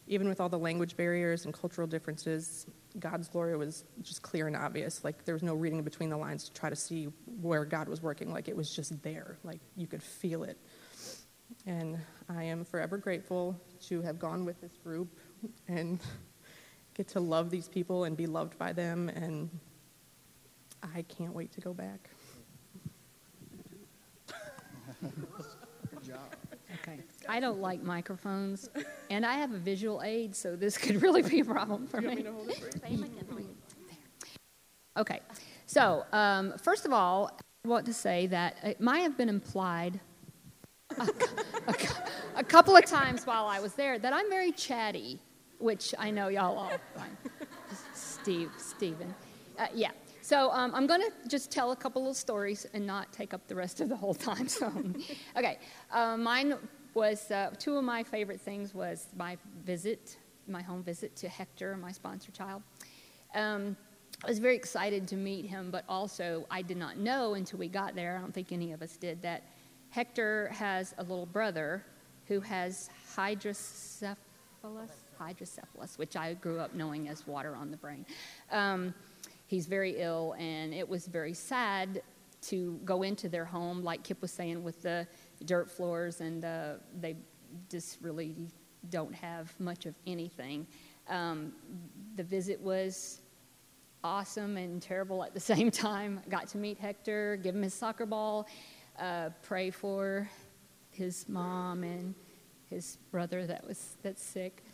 even 0.06 0.28
with 0.28 0.40
all 0.40 0.48
the 0.48 0.58
language 0.58 0.96
barriers 0.96 1.44
and 1.44 1.54
cultural 1.54 1.86
differences, 1.86 2.66
God's 2.98 3.28
glory 3.28 3.56
was 3.56 3.84
just 4.02 4.22
clear 4.22 4.46
and 4.46 4.56
obvious. 4.56 5.02
Like 5.02 5.24
there 5.24 5.34
was 5.34 5.42
no 5.42 5.54
reading 5.54 5.82
between 5.82 6.10
the 6.10 6.16
lines 6.16 6.44
to 6.44 6.52
try 6.52 6.68
to 6.70 6.76
see 6.76 7.08
where 7.40 7.64
God 7.64 7.88
was 7.88 8.02
working. 8.02 8.32
Like 8.32 8.48
it 8.48 8.56
was 8.56 8.74
just 8.74 9.02
there. 9.02 9.38
Like 9.42 9.60
you 9.76 9.86
could 9.86 10.02
feel 10.02 10.44
it. 10.44 10.58
And 11.66 11.98
I 12.28 12.44
am 12.44 12.64
forever 12.64 12.98
grateful 12.98 13.58
to 13.88 14.02
have 14.02 14.18
gone 14.18 14.44
with 14.44 14.60
this 14.60 14.76
group 14.76 15.08
and 15.68 16.00
get 16.94 17.08
to 17.08 17.20
love 17.20 17.50
these 17.50 17.68
people 17.68 18.04
and 18.04 18.16
be 18.16 18.26
loved 18.26 18.58
by 18.58 18.72
them 18.72 19.08
and 19.08 19.50
I 20.94 21.02
can't 21.02 21.32
wait 21.32 21.52
to 21.52 21.60
go 21.60 21.72
back. 21.72 22.10
Good 26.84 26.96
job. 26.96 26.98
Okay. 26.98 27.02
I 27.28 27.40
don't 27.40 27.60
like 27.60 27.82
microphones, 27.82 28.68
and 29.10 29.24
I 29.24 29.34
have 29.34 29.52
a 29.52 29.58
visual 29.58 30.02
aid, 30.02 30.36
so 30.36 30.56
this 30.56 30.76
could 30.82 31.02
really 31.02 31.22
be 31.22 31.40
a 31.40 31.44
problem 31.44 31.86
for 31.86 32.00
me. 32.00 32.24
Okay. 34.96 35.18
So, 35.66 36.04
um, 36.12 36.54
first 36.56 36.86
of 36.86 36.92
all, 36.92 37.36
I 37.64 37.68
want 37.68 37.84
to 37.86 37.92
say 37.92 38.28
that 38.28 38.58
it 38.62 38.80
might 38.80 39.00
have 39.00 39.16
been 39.16 39.28
implied 39.28 39.98
a, 40.96 41.02
a, 41.66 41.74
a, 42.36 42.44
couple 42.44 42.76
of 42.76 42.84
times 42.84 43.26
while 43.26 43.46
I 43.46 43.58
was 43.58 43.74
there 43.74 43.98
that 43.98 44.12
I'm 44.12 44.30
very 44.30 44.52
chatty, 44.52 45.18
which 45.58 45.96
I 45.98 46.12
know 46.12 46.28
y'all 46.28 46.56
all 46.56 46.78
find. 46.94 47.16
Steve, 47.92 48.52
Stephen. 48.56 49.12
Uh, 49.58 49.66
yeah. 49.74 49.90
So 50.24 50.50
um, 50.52 50.74
I'm 50.74 50.86
going 50.86 51.02
to 51.02 51.28
just 51.28 51.50
tell 51.50 51.72
a 51.72 51.76
couple 51.76 52.08
of 52.08 52.16
stories 52.16 52.66
and 52.72 52.86
not 52.86 53.12
take 53.12 53.34
up 53.34 53.46
the 53.46 53.54
rest 53.54 53.82
of 53.82 53.90
the 53.90 53.96
whole 53.96 54.14
time. 54.30 54.48
So, 54.48 54.72
okay, 55.36 55.58
uh, 55.92 56.16
mine 56.16 56.54
was 56.94 57.30
uh, 57.30 57.50
two 57.58 57.76
of 57.76 57.84
my 57.84 58.02
favorite 58.02 58.40
things 58.40 58.72
was 58.72 59.08
my 59.18 59.36
visit, 59.66 60.16
my 60.48 60.62
home 60.62 60.82
visit 60.82 61.14
to 61.16 61.28
Hector, 61.28 61.76
my 61.76 61.92
sponsor 61.92 62.32
child. 62.32 62.62
Um, 63.34 63.76
I 64.24 64.28
was 64.28 64.38
very 64.38 64.56
excited 64.56 65.06
to 65.08 65.16
meet 65.16 65.44
him, 65.44 65.70
but 65.70 65.84
also 65.90 66.46
I 66.50 66.62
did 66.62 66.78
not 66.78 66.96
know 66.96 67.34
until 67.34 67.58
we 67.58 67.68
got 67.68 67.94
there. 67.94 68.16
I 68.16 68.20
don't 68.22 68.32
think 68.32 68.50
any 68.50 68.72
of 68.72 68.80
us 68.80 68.96
did 68.96 69.20
that 69.20 69.42
Hector 69.90 70.48
has 70.54 70.94
a 70.96 71.02
little 71.02 71.26
brother 71.26 71.84
who 72.28 72.40
has 72.40 72.88
hydrocephalus, 73.14 74.16
hydrocephalus, 75.18 75.98
which 75.98 76.16
I 76.16 76.32
grew 76.32 76.60
up 76.60 76.72
knowing 76.72 77.10
as 77.10 77.26
water 77.26 77.54
on 77.54 77.70
the 77.70 77.76
brain. 77.76 78.06
Um, 78.50 78.94
he's 79.54 79.66
very 79.66 79.98
ill, 79.98 80.34
and 80.38 80.74
it 80.74 80.88
was 80.88 81.06
very 81.06 81.32
sad 81.32 82.02
to 82.42 82.78
go 82.84 83.02
into 83.02 83.28
their 83.28 83.44
home, 83.44 83.84
like 83.84 84.02
Kip 84.02 84.20
was 84.20 84.32
saying, 84.32 84.62
with 84.64 84.82
the 84.82 85.06
dirt 85.44 85.70
floors, 85.70 86.20
and 86.20 86.44
uh, 86.44 86.74
they 87.00 87.16
just 87.70 87.98
really 88.02 88.34
don't 88.90 89.14
have 89.14 89.54
much 89.60 89.86
of 89.86 89.94
anything. 90.06 90.66
Um, 91.08 91.52
the 92.16 92.24
visit 92.24 92.60
was 92.60 93.20
awesome 94.02 94.56
and 94.56 94.82
terrible 94.82 95.22
at 95.22 95.32
the 95.32 95.40
same 95.54 95.70
time. 95.70 96.20
Got 96.28 96.48
to 96.48 96.58
meet 96.58 96.78
Hector, 96.78 97.36
give 97.36 97.54
him 97.54 97.62
his 97.62 97.74
soccer 97.74 98.06
ball, 98.06 98.48
uh, 98.98 99.30
pray 99.42 99.70
for 99.70 100.28
his 100.90 101.28
mom 101.28 101.84
and 101.84 102.14
his 102.70 102.98
brother 103.12 103.46
that 103.46 103.66
was 103.66 103.96
that's 104.02 104.22
sick. 104.22 104.64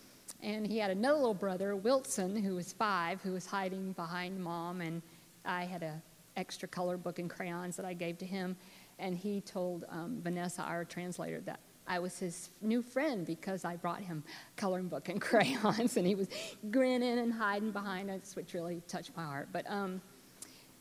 And 0.43 0.67
he 0.67 0.79
had 0.79 0.91
another 0.91 1.17
little 1.17 1.35
brother, 1.35 1.77
Wilson, 1.77 2.37
who 2.37 2.55
was 2.55 2.73
five, 2.73 3.21
who 3.23 3.33
was 3.33 3.47
hiding 3.47 3.93
behind 3.93 4.43
mom. 4.43 4.81
And 4.81 5.03
I 5.45 5.65
had 5.65 5.83
a 5.83 6.01
extra 6.37 6.69
color 6.69 6.97
book 6.97 7.19
and 7.19 7.29
crayons 7.29 7.77
that 7.77 7.85
I 7.85 7.93
gave 7.93 8.19
to 8.19 8.27
him. 8.27 8.57
And 8.99 9.17
he 9.17 9.41
told 9.41 9.85
um, 9.89 10.21
Vanessa, 10.23 10.63
our 10.63 10.85
translator, 10.85 11.41
that 11.41 11.61
I 11.87 11.99
was 11.99 12.19
his 12.19 12.51
new 12.61 12.83
friend 12.83 13.27
because 13.27 13.65
I 13.65 13.77
brought 13.77 14.01
him 14.01 14.23
coloring 14.57 14.89
book 14.89 15.09
and 15.09 15.21
crayons, 15.31 15.97
and 15.97 16.07
he 16.07 16.15
was 16.15 16.29
grinning 16.71 17.19
and 17.19 17.33
hiding 17.33 17.73
behind 17.73 18.11
us, 18.11 18.37
which 18.37 18.55
really 18.55 18.83
touched 18.87 19.11
my 19.17 19.25
heart. 19.25 19.49
But 19.53 19.69
um, 19.69 20.01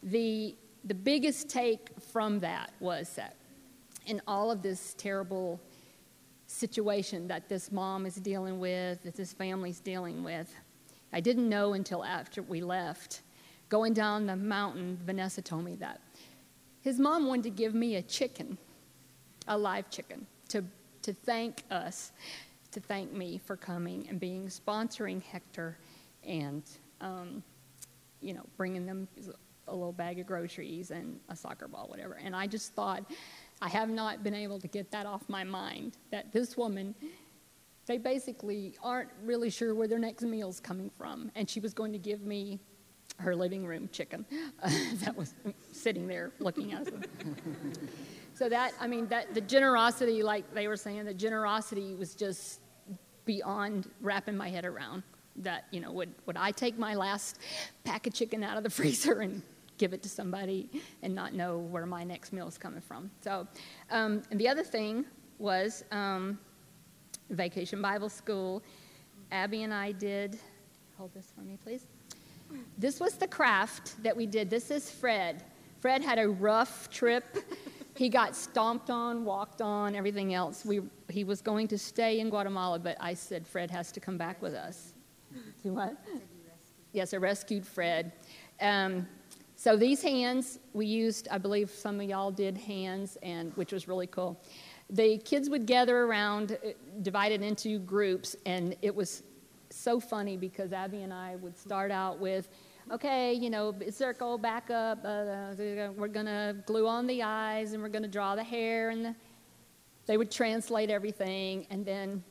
the 0.03 0.55
the 0.85 0.93
biggest 0.93 1.49
take 1.49 1.89
from 2.11 2.39
that 2.39 2.71
was 2.79 3.09
that 3.15 3.35
in 4.05 4.21
all 4.27 4.49
of 4.49 4.61
this 4.61 4.95
terrible 4.97 5.59
situation 6.49 7.27
that 7.27 7.47
this 7.47 7.71
mom 7.71 8.05
is 8.05 8.15
dealing 8.15 8.59
with, 8.59 9.03
that 9.03 9.15
this 9.15 9.33
family's 9.33 9.79
dealing 9.79 10.23
with, 10.23 10.53
I 11.13 11.19
didn't 11.19 11.47
know 11.47 11.73
until 11.73 12.03
after 12.03 12.41
we 12.41 12.61
left. 12.61 13.21
Going 13.69 13.93
down 13.93 14.25
the 14.25 14.35
mountain, 14.35 14.97
Vanessa 15.05 15.41
told 15.41 15.63
me 15.63 15.75
that 15.75 16.01
his 16.81 16.99
mom 16.99 17.27
wanted 17.27 17.43
to 17.43 17.49
give 17.51 17.75
me 17.75 17.95
a 17.95 18.01
chicken, 18.01 18.57
a 19.47 19.57
live 19.57 19.89
chicken, 19.89 20.25
to 20.49 20.63
to 21.03 21.13
thank 21.13 21.63
us, 21.71 22.11
to 22.71 22.79
thank 22.79 23.11
me 23.13 23.37
for 23.37 23.55
coming 23.55 24.07
and 24.09 24.19
being 24.19 24.47
sponsoring 24.47 25.21
Hector 25.21 25.77
and, 26.23 26.63
um, 27.01 27.41
you 28.21 28.33
know, 28.33 28.45
bringing 28.57 28.85
them 28.85 29.07
a 29.67 29.73
little 29.73 29.93
bag 29.93 30.19
of 30.19 30.27
groceries 30.27 30.91
and 30.91 31.19
a 31.29 31.35
soccer 31.35 31.67
ball, 31.67 31.87
whatever. 31.87 32.19
And 32.23 32.35
I 32.35 32.47
just 32.47 32.73
thought, 32.73 33.03
I 33.61 33.69
have 33.69 33.89
not 33.89 34.23
been 34.23 34.33
able 34.33 34.59
to 34.59 34.67
get 34.67 34.91
that 34.91 35.05
off 35.05 35.27
my 35.27 35.43
mind 35.43 35.97
that 36.11 36.31
this 36.31 36.55
woman, 36.55 36.95
they 37.85 37.97
basically 37.97 38.75
aren't 38.81 39.09
really 39.23 39.49
sure 39.49 39.75
where 39.75 39.87
their 39.87 39.99
next 39.99 40.23
meal's 40.23 40.59
coming 40.59 40.89
from. 40.97 41.31
And 41.35 41.49
she 41.49 41.59
was 41.59 41.73
going 41.73 41.91
to 41.91 41.99
give 41.99 42.21
me 42.21 42.59
her 43.17 43.35
living 43.35 43.65
room 43.65 43.89
chicken 43.91 44.25
that 45.03 45.15
was 45.15 45.33
sitting 45.73 46.07
there 46.07 46.31
looking 46.39 46.71
at 46.73 46.87
us. 46.87 46.93
So 48.33 48.47
that, 48.47 48.71
I 48.79 48.87
mean, 48.87 49.05
that 49.07 49.33
the 49.33 49.41
generosity, 49.41 50.23
like 50.23 50.53
they 50.53 50.69
were 50.69 50.77
saying, 50.77 51.03
the 51.03 51.13
generosity 51.13 51.95
was 51.95 52.15
just 52.15 52.61
beyond 53.25 53.91
wrapping 53.99 54.37
my 54.37 54.49
head 54.49 54.63
around. 54.63 55.03
That, 55.35 55.65
you 55.71 55.81
know, 55.81 55.91
would, 55.91 56.13
would 56.25 56.37
I 56.37 56.51
take 56.51 56.77
my 56.77 56.95
last 56.95 57.39
pack 57.83 58.07
of 58.07 58.13
chicken 58.13 58.41
out 58.43 58.55
of 58.55 58.63
the 58.63 58.69
freezer 58.69 59.19
and 59.19 59.41
give 59.79 59.93
it 59.93 60.03
to 60.03 60.09
somebody 60.09 60.69
and 61.01 61.15
not 61.15 61.33
know 61.33 61.57
where 61.57 61.87
my 61.87 62.03
next 62.03 62.31
meal 62.31 62.47
is 62.47 62.57
coming 62.57 62.81
from? 62.81 63.09
So, 63.21 63.47
um, 63.89 64.21
and 64.29 64.39
the 64.39 64.47
other 64.47 64.63
thing 64.63 65.05
was 65.39 65.83
um, 65.91 66.37
Vacation 67.31 67.81
Bible 67.81 68.09
School. 68.09 68.61
Abby 69.31 69.63
and 69.63 69.73
I 69.73 69.91
did, 69.93 70.37
hold 70.97 71.11
this 71.15 71.33
for 71.35 71.41
me, 71.41 71.57
please. 71.63 71.87
This 72.77 72.99
was 72.99 73.13
the 73.13 73.27
craft 73.27 74.01
that 74.03 74.15
we 74.15 74.25
did. 74.25 74.49
This 74.49 74.69
is 74.69 74.91
Fred. 74.91 75.43
Fred 75.79 76.03
had 76.03 76.19
a 76.19 76.29
rough 76.29 76.89
trip 76.89 77.25
he 77.99 78.07
got 78.07 78.33
stomped 78.33 78.89
on, 78.89 79.25
walked 79.25 79.61
on, 79.61 79.93
everything 79.93 80.33
else. 80.33 80.63
We, 80.63 80.79
he 81.09 81.25
was 81.25 81.41
going 81.41 81.67
to 81.67 81.77
stay 81.77 82.21
in 82.21 82.29
Guatemala, 82.29 82.79
but 82.79 82.95
I 83.01 83.13
said, 83.13 83.45
Fred 83.45 83.69
has 83.71 83.91
to 83.91 83.99
come 83.99 84.17
back 84.17 84.41
with 84.41 84.53
us. 84.53 84.93
Do 85.63 85.73
what? 85.73 85.97
Yes, 86.93 87.13
I 87.13 87.17
rescued 87.17 87.67
Fred. 87.67 88.13
Um, 88.61 89.05
so 89.59 89.75
these 89.75 90.01
hands, 90.01 90.57
we 90.71 90.85
used, 90.85 91.27
I 91.29 91.37
believe 91.37 91.69
some 91.69 91.99
of 91.99 92.07
y'all 92.07 92.31
did 92.31 92.57
hands, 92.57 93.17
and 93.21 93.51
which 93.57 93.73
was 93.73 93.89
really 93.89 94.07
cool. 94.07 94.41
The 94.89 95.17
kids 95.17 95.49
would 95.49 95.65
gather 95.65 96.03
around, 96.03 96.53
uh, 96.53 96.69
divided 97.01 97.41
into 97.41 97.77
groups, 97.79 98.37
and 98.45 98.73
it 98.81 98.95
was 98.95 99.21
so 99.69 99.99
funny 99.99 100.37
because 100.37 100.71
Abby 100.71 101.01
and 101.01 101.13
I 101.13 101.35
would 101.35 101.57
start 101.57 101.91
out 101.91 102.19
with, 102.19 102.47
okay, 102.89 103.33
you 103.33 103.49
know, 103.49 103.75
circle 103.89 104.37
back 104.37 104.71
up. 104.71 104.99
Uh, 105.03 105.51
we're 105.57 106.07
going 106.07 106.25
to 106.25 106.55
glue 106.65 106.87
on 106.87 107.05
the 107.05 107.21
eyes 107.21 107.73
and 107.73 107.83
we're 107.83 107.89
going 107.89 108.03
to 108.03 108.07
draw 108.07 108.35
the 108.35 108.43
hair. 108.45 108.91
And 108.91 109.03
the, 109.03 109.15
they 110.05 110.15
would 110.15 110.31
translate 110.31 110.89
everything. 110.89 111.67
And 111.69 111.85
then 111.85 112.23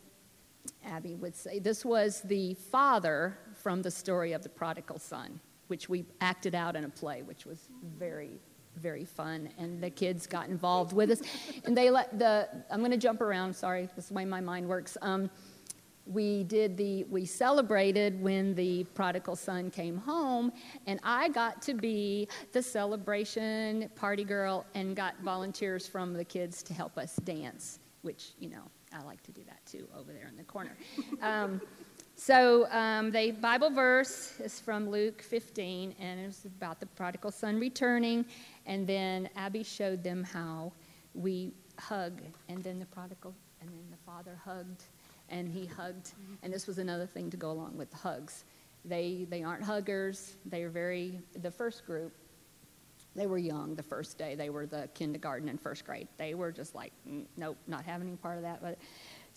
Abby 0.82 1.14
would 1.14 1.36
say, 1.36 1.58
This 1.58 1.84
was 1.84 2.22
the 2.22 2.54
father 2.54 3.36
from 3.52 3.82
the 3.82 3.90
story 3.90 4.32
of 4.32 4.42
the 4.42 4.48
prodigal 4.48 4.98
son, 4.98 5.40
which 5.68 5.88
we 5.88 6.04
acted 6.20 6.54
out 6.54 6.76
in 6.76 6.84
a 6.84 6.88
play, 6.88 7.22
which 7.22 7.46
was 7.46 7.68
very, 7.98 8.40
very 8.76 9.04
fun. 9.04 9.48
And 9.58 9.82
the 9.82 9.90
kids 9.90 10.26
got 10.26 10.48
involved 10.48 10.92
with 10.92 11.10
us. 11.10 11.22
And 11.64 11.76
they 11.76 11.90
let 11.90 12.18
the, 12.18 12.48
I'm 12.70 12.80
going 12.80 12.90
to 12.90 12.96
jump 12.96 13.20
around, 13.20 13.54
sorry, 13.54 13.88
this 13.94 14.04
is 14.04 14.08
the 14.08 14.14
way 14.14 14.24
my 14.24 14.40
mind 14.40 14.68
works. 14.68 14.96
Um, 15.02 15.30
we 16.08 16.42
did 16.44 16.76
the 16.76 17.04
we 17.04 17.24
celebrated 17.26 18.20
when 18.22 18.54
the 18.54 18.84
prodigal 18.94 19.36
son 19.36 19.70
came 19.70 19.98
home 19.98 20.50
and 20.86 20.98
i 21.02 21.28
got 21.28 21.60
to 21.60 21.74
be 21.74 22.26
the 22.52 22.62
celebration 22.62 23.90
party 23.94 24.24
girl 24.24 24.64
and 24.74 24.96
got 24.96 25.14
volunteers 25.22 25.86
from 25.86 26.14
the 26.14 26.24
kids 26.24 26.62
to 26.62 26.72
help 26.72 26.96
us 26.96 27.16
dance 27.24 27.78
which 28.00 28.30
you 28.38 28.48
know 28.48 28.62
i 28.94 29.02
like 29.02 29.22
to 29.22 29.32
do 29.32 29.42
that 29.46 29.64
too 29.66 29.86
over 29.96 30.12
there 30.12 30.28
in 30.28 30.36
the 30.36 30.44
corner 30.44 30.76
um, 31.22 31.60
so 32.18 32.68
um, 32.70 33.10
the 33.10 33.30
bible 33.30 33.70
verse 33.70 34.38
is 34.40 34.60
from 34.60 34.90
luke 34.90 35.22
15 35.22 35.94
and 35.98 36.20
it's 36.20 36.44
about 36.44 36.80
the 36.80 36.86
prodigal 36.86 37.30
son 37.30 37.58
returning 37.58 38.26
and 38.66 38.86
then 38.86 39.28
abby 39.36 39.62
showed 39.62 40.02
them 40.02 40.22
how 40.22 40.70
we 41.14 41.52
hug 41.78 42.20
and 42.48 42.62
then 42.62 42.78
the 42.78 42.86
prodigal 42.86 43.34
and 43.60 43.70
then 43.70 43.84
the 43.90 43.96
father 44.04 44.38
hugged 44.44 44.84
and 45.28 45.48
he 45.48 45.66
hugged. 45.66 46.12
And 46.42 46.52
this 46.52 46.66
was 46.66 46.78
another 46.78 47.06
thing 47.06 47.30
to 47.30 47.36
go 47.36 47.50
along 47.50 47.76
with 47.76 47.90
the 47.90 47.96
hugs. 47.96 48.44
They, 48.84 49.26
they 49.28 49.42
aren't 49.42 49.62
huggers. 49.62 50.36
They 50.46 50.62
are 50.62 50.70
very, 50.70 51.20
the 51.42 51.50
first 51.50 51.84
group, 51.86 52.12
they 53.14 53.26
were 53.26 53.38
young 53.38 53.74
the 53.74 53.82
first 53.82 54.16
day. 54.16 54.34
They 54.34 54.50
were 54.50 54.66
the 54.66 54.88
kindergarten 54.94 55.48
and 55.48 55.60
first 55.60 55.84
grade. 55.84 56.08
They 56.18 56.34
were 56.34 56.52
just 56.52 56.74
like, 56.74 56.92
mm, 57.08 57.24
nope, 57.36 57.56
not 57.66 57.84
having 57.84 58.06
any 58.06 58.16
part 58.16 58.36
of 58.36 58.42
that. 58.42 58.62
But 58.62 58.78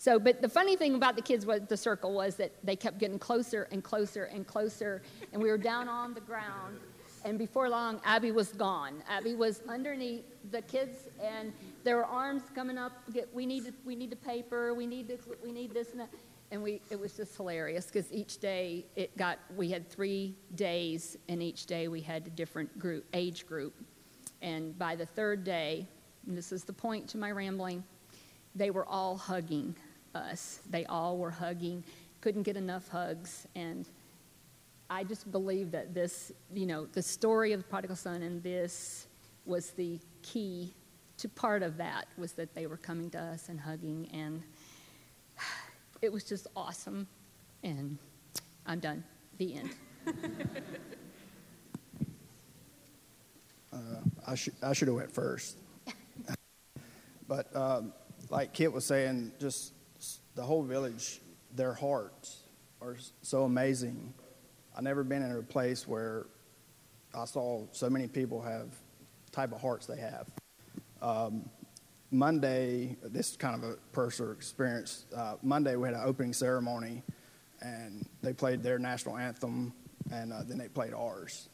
so, 0.02 0.18
but 0.18 0.42
the 0.42 0.48
funny 0.48 0.74
thing 0.74 0.96
about 0.96 1.14
the 1.14 1.22
kids 1.22 1.46
was 1.46 1.60
the 1.68 1.76
circle 1.76 2.12
was 2.12 2.34
that 2.34 2.50
they 2.64 2.74
kept 2.74 2.98
getting 2.98 3.20
closer 3.20 3.68
and 3.70 3.84
closer 3.84 4.24
and 4.24 4.44
closer, 4.44 5.00
and 5.32 5.40
we 5.40 5.48
were 5.48 5.56
down 5.56 5.88
on 5.88 6.12
the 6.12 6.20
ground. 6.20 6.80
And 7.24 7.38
before 7.38 7.68
long, 7.68 8.00
Abby 8.04 8.32
was 8.32 8.48
gone. 8.48 9.04
Abby 9.08 9.36
was 9.36 9.62
underneath 9.68 10.24
the 10.50 10.60
kids, 10.62 11.06
and 11.22 11.52
there 11.84 11.94
were 11.94 12.04
arms 12.04 12.42
coming 12.52 12.78
up. 12.78 12.90
We 13.32 13.46
need, 13.46 13.72
we 13.84 13.94
need 13.94 14.10
the 14.10 14.16
paper. 14.16 14.74
We 14.74 14.88
need, 14.88 15.06
this, 15.06 15.20
we 15.40 15.52
need 15.52 15.72
this 15.72 15.92
and 15.92 16.00
that. 16.00 16.08
And 16.50 16.64
we, 16.64 16.80
it 16.90 16.98
was 16.98 17.16
just 17.16 17.36
hilarious 17.36 17.86
because 17.86 18.12
each 18.12 18.38
day 18.38 18.86
it 18.96 19.16
got, 19.16 19.38
we 19.56 19.70
had 19.70 19.88
three 19.88 20.34
days, 20.56 21.16
and 21.28 21.40
each 21.40 21.66
day 21.66 21.86
we 21.86 22.00
had 22.00 22.26
a 22.26 22.30
different 22.30 22.76
group, 22.76 23.04
age 23.14 23.46
group. 23.46 23.72
And 24.40 24.76
by 24.76 24.96
the 24.96 25.06
third 25.06 25.44
day, 25.44 25.86
and 26.26 26.36
this 26.36 26.50
is 26.50 26.64
the 26.64 26.72
point 26.72 27.08
to 27.10 27.18
my 27.18 27.30
rambling, 27.30 27.84
they 28.56 28.72
were 28.72 28.84
all 28.86 29.16
hugging 29.16 29.76
us. 30.14 30.60
They 30.70 30.84
all 30.86 31.18
were 31.18 31.30
hugging, 31.30 31.84
couldn't 32.20 32.42
get 32.42 32.56
enough 32.56 32.88
hugs. 32.88 33.46
And 33.54 33.86
I 34.90 35.04
just 35.04 35.30
believe 35.32 35.70
that 35.72 35.94
this, 35.94 36.32
you 36.52 36.66
know, 36.66 36.86
the 36.86 37.02
story 37.02 37.52
of 37.52 37.60
the 37.60 37.64
prodigal 37.64 37.96
son 37.96 38.22
and 38.22 38.42
this 38.42 39.06
was 39.44 39.70
the 39.70 39.98
key 40.22 40.74
to 41.22 41.28
part 41.28 41.62
of 41.62 41.76
that 41.76 42.06
was 42.18 42.32
that 42.32 42.54
they 42.54 42.66
were 42.66 42.76
coming 42.76 43.08
to 43.10 43.18
us 43.18 43.48
and 43.48 43.60
hugging, 43.60 44.08
and 44.12 44.42
it 46.02 46.12
was 46.12 46.24
just 46.24 46.48
awesome. 46.56 47.06
And 47.62 47.96
I'm 48.66 48.80
done. 48.80 49.04
The 49.38 49.54
end. 49.54 49.70
uh, 53.72 53.76
I, 54.26 54.34
sh- 54.34 54.48
I 54.62 54.72
should 54.72 54.88
have 54.88 54.96
went 54.96 55.12
first. 55.12 55.58
but 57.28 57.54
um, 57.54 57.92
like 58.30 58.52
Kip 58.52 58.72
was 58.72 58.84
saying, 58.84 59.30
just 59.38 59.74
the 60.34 60.42
whole 60.42 60.62
village, 60.62 61.20
their 61.54 61.74
hearts 61.74 62.40
are 62.80 62.96
so 63.22 63.44
amazing. 63.44 64.14
I've 64.76 64.82
never 64.82 65.04
been 65.04 65.22
in 65.22 65.32
a 65.32 65.42
place 65.42 65.86
where 65.86 66.26
I 67.14 67.24
saw 67.26 67.64
so 67.72 67.90
many 67.90 68.08
people 68.08 68.40
have 68.40 68.74
type 69.30 69.52
of 69.52 69.60
hearts 69.60 69.86
they 69.86 69.98
have. 69.98 70.26
Um, 71.00 71.48
Monday, 72.10 72.96
this 73.02 73.30
is 73.30 73.36
kind 73.36 73.62
of 73.62 73.70
a 73.70 73.76
personal 73.92 74.32
experience. 74.32 75.06
Uh, 75.14 75.36
Monday, 75.42 75.76
we 75.76 75.88
had 75.88 75.94
an 75.94 76.02
opening 76.04 76.32
ceremony, 76.32 77.02
and 77.60 78.06
they 78.22 78.32
played 78.32 78.62
their 78.62 78.78
national 78.78 79.16
anthem, 79.16 79.72
and 80.10 80.32
uh, 80.32 80.42
then 80.42 80.58
they 80.58 80.68
played 80.68 80.92
ours. 80.92 81.48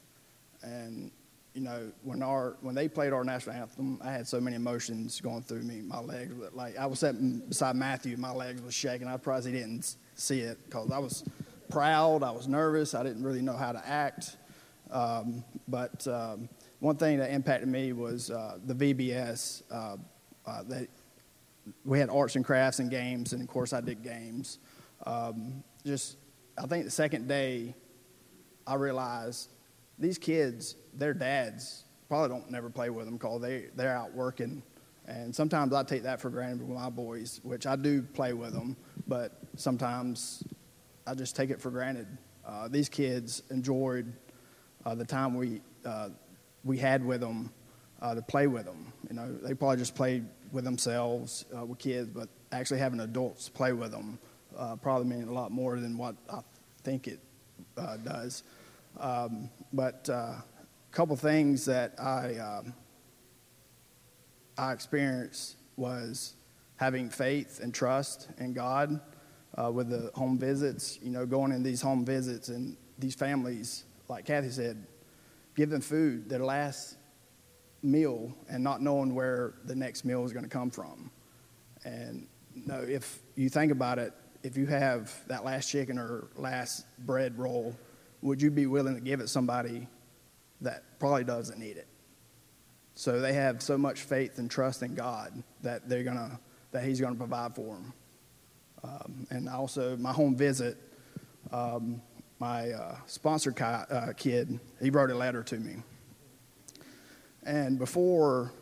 and 0.62 1.10
you 1.58 1.64
know 1.64 1.90
when 2.04 2.22
our 2.22 2.56
when 2.60 2.76
they 2.76 2.86
played 2.86 3.12
our 3.12 3.24
national 3.24 3.56
anthem, 3.56 3.98
I 4.00 4.12
had 4.12 4.28
so 4.28 4.40
many 4.40 4.54
emotions 4.54 5.20
going 5.20 5.42
through 5.42 5.62
me. 5.62 5.80
My 5.80 5.98
legs, 5.98 6.32
were- 6.32 6.50
like 6.52 6.78
I 6.78 6.86
was 6.86 7.00
sitting 7.00 7.40
beside 7.48 7.74
Matthew, 7.74 8.16
my 8.16 8.30
legs 8.30 8.62
was 8.62 8.74
shaking. 8.74 9.08
I 9.08 9.16
probably 9.16 9.50
didn't 9.50 9.96
see 10.14 10.40
it 10.40 10.58
because 10.64 10.92
I 10.92 10.98
was 10.98 11.24
proud, 11.68 12.22
I 12.22 12.30
was 12.30 12.46
nervous, 12.46 12.94
I 12.94 13.02
didn't 13.02 13.24
really 13.24 13.42
know 13.42 13.56
how 13.56 13.72
to 13.72 13.84
act. 13.84 14.36
Um, 14.92 15.42
but 15.66 16.06
um, 16.06 16.48
one 16.78 16.96
thing 16.96 17.18
that 17.18 17.32
impacted 17.32 17.68
me 17.68 17.92
was 17.92 18.30
uh, 18.30 18.58
the 18.64 18.74
VBS. 18.74 19.62
Uh, 19.68 19.96
uh, 20.46 20.62
that 20.68 20.88
we 21.84 21.98
had 21.98 22.08
arts 22.08 22.36
and 22.36 22.44
crafts 22.44 22.78
and 22.78 22.88
games, 22.88 23.32
and 23.32 23.42
of 23.42 23.48
course 23.48 23.72
I 23.72 23.80
did 23.80 24.02
games. 24.02 24.60
Um, 25.04 25.64
just, 25.84 26.16
I 26.56 26.66
think 26.66 26.84
the 26.84 26.90
second 26.90 27.28
day, 27.28 27.74
I 28.66 28.76
realized 28.76 29.50
these 29.98 30.16
kids, 30.16 30.76
their 30.98 31.14
dads 31.14 31.84
probably 32.08 32.28
don't 32.28 32.50
never 32.50 32.68
play 32.70 32.90
with 32.90 33.06
them 33.06 33.16
because 33.16 33.40
they 33.40 33.66
they're 33.76 33.96
out 33.96 34.12
working, 34.14 34.62
and 35.06 35.34
sometimes 35.34 35.72
I 35.72 35.82
take 35.84 36.02
that 36.02 36.20
for 36.20 36.30
granted 36.30 36.66
with 36.66 36.76
my 36.76 36.90
boys, 36.90 37.40
which 37.42 37.66
I 37.66 37.76
do 37.76 38.02
play 38.02 38.32
with 38.32 38.52
them, 38.52 38.76
but 39.06 39.38
sometimes 39.56 40.42
I 41.06 41.14
just 41.14 41.36
take 41.36 41.50
it 41.50 41.60
for 41.60 41.70
granted. 41.70 42.06
Uh, 42.46 42.68
these 42.68 42.88
kids 42.88 43.42
enjoyed 43.50 44.12
uh, 44.84 44.94
the 44.94 45.04
time 45.04 45.34
we 45.34 45.60
uh, 45.84 46.08
we 46.64 46.78
had 46.78 47.04
with 47.04 47.20
them 47.20 47.52
uh, 48.02 48.14
to 48.14 48.22
play 48.22 48.46
with 48.46 48.64
them. 48.64 48.92
You 49.08 49.16
know, 49.16 49.32
they 49.42 49.54
probably 49.54 49.76
just 49.76 49.94
played 49.94 50.26
with 50.52 50.64
themselves 50.64 51.44
uh, 51.56 51.64
with 51.64 51.78
kids, 51.78 52.08
but 52.08 52.28
actually 52.52 52.80
having 52.80 53.00
adults 53.00 53.48
play 53.48 53.72
with 53.72 53.90
them 53.92 54.18
uh, 54.56 54.76
probably 54.76 55.06
meant 55.06 55.28
a 55.28 55.32
lot 55.32 55.52
more 55.52 55.78
than 55.78 55.96
what 55.96 56.16
I 56.30 56.40
think 56.82 57.06
it 57.06 57.20
does. 57.76 58.42
Um, 58.98 59.50
but 59.72 60.08
couple 60.90 61.16
things 61.16 61.64
that 61.66 61.94
I 62.00 62.38
um, 62.38 62.74
I 64.56 64.72
experienced 64.72 65.56
was 65.76 66.34
having 66.76 67.10
faith 67.10 67.60
and 67.62 67.72
trust 67.72 68.28
in 68.38 68.52
God 68.52 69.00
uh, 69.56 69.70
with 69.70 69.88
the 69.88 70.10
home 70.14 70.38
visits. 70.38 70.98
You 71.02 71.10
know, 71.10 71.26
going 71.26 71.52
in 71.52 71.62
these 71.62 71.80
home 71.80 72.04
visits 72.04 72.48
and 72.48 72.76
these 72.98 73.14
families, 73.14 73.84
like 74.08 74.24
Kathy 74.26 74.50
said, 74.50 74.86
give 75.56 75.70
them 75.70 75.80
food 75.80 76.28
their 76.28 76.44
last 76.44 76.96
meal 77.82 78.34
and 78.48 78.62
not 78.62 78.82
knowing 78.82 79.14
where 79.14 79.54
the 79.64 79.74
next 79.74 80.04
meal 80.04 80.24
is 80.24 80.32
going 80.32 80.44
to 80.44 80.50
come 80.50 80.70
from. 80.70 81.10
And 81.84 82.26
no, 82.54 82.80
if 82.80 83.20
you 83.36 83.48
think 83.48 83.70
about 83.70 83.98
it, 83.98 84.12
if 84.42 84.56
you 84.56 84.66
have 84.66 85.12
that 85.28 85.44
last 85.44 85.70
chicken 85.70 85.98
or 85.98 86.28
last 86.36 86.86
bread 87.06 87.38
roll, 87.38 87.76
would 88.22 88.42
you 88.42 88.50
be 88.50 88.66
willing 88.66 88.94
to 88.94 89.00
give 89.00 89.20
it 89.20 89.28
somebody 89.28 89.86
that 90.60 90.98
probably 90.98 91.24
doesn't 91.24 91.58
need 91.58 91.76
it? 91.76 91.86
So 92.94 93.20
they 93.20 93.32
have 93.34 93.62
so 93.62 93.78
much 93.78 94.02
faith 94.02 94.38
and 94.38 94.50
trust 94.50 94.82
in 94.82 94.94
God 94.94 95.42
that 95.62 95.88
they're 95.88 96.04
gonna 96.04 96.40
that 96.72 96.84
He's 96.84 97.00
gonna 97.00 97.14
provide 97.14 97.54
for 97.54 97.74
them. 97.74 97.92
Um, 98.84 99.26
and 99.30 99.48
also, 99.48 99.96
my 99.96 100.12
home 100.12 100.36
visit, 100.36 100.76
um, 101.52 102.00
my 102.38 102.70
uh, 102.70 102.96
sponsor 103.06 103.52
ki- 103.52 103.64
uh, 103.64 104.12
kid, 104.16 104.60
he 104.80 104.90
wrote 104.90 105.10
a 105.10 105.14
letter 105.14 105.42
to 105.42 105.56
me. 105.56 105.76
And 107.44 107.78
before 107.78 108.52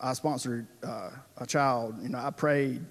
I 0.00 0.12
sponsored 0.12 0.66
uh, 0.82 1.10
a 1.36 1.46
child, 1.46 1.96
you 2.02 2.08
know, 2.08 2.18
I 2.18 2.30
prayed 2.30 2.84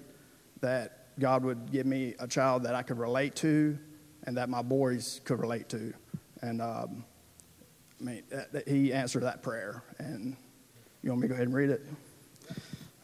that 0.60 1.18
God 1.18 1.42
would 1.44 1.70
give 1.70 1.86
me 1.86 2.14
a 2.18 2.28
child 2.28 2.64
that 2.64 2.74
I 2.74 2.82
could 2.82 2.98
relate 2.98 3.34
to 3.36 3.78
and 4.24 4.36
that 4.36 4.48
my 4.48 4.62
boys 4.62 5.20
could 5.24 5.40
relate 5.40 5.68
to. 5.70 5.92
And 6.42 6.60
um, 6.60 7.04
I 8.00 8.04
mean, 8.04 8.22
that, 8.30 8.52
that 8.52 8.68
he 8.68 8.92
answered 8.92 9.24
that 9.24 9.42
prayer. 9.42 9.82
And 9.98 10.36
you 11.02 11.10
want 11.10 11.22
me 11.22 11.24
to 11.24 11.28
go 11.28 11.34
ahead 11.34 11.46
and 11.46 11.54
read 11.56 11.70
it? 11.70 11.84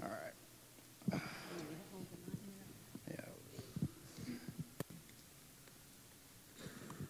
All 0.02 0.08
right. 0.08 1.20
Yeah. 3.10 3.16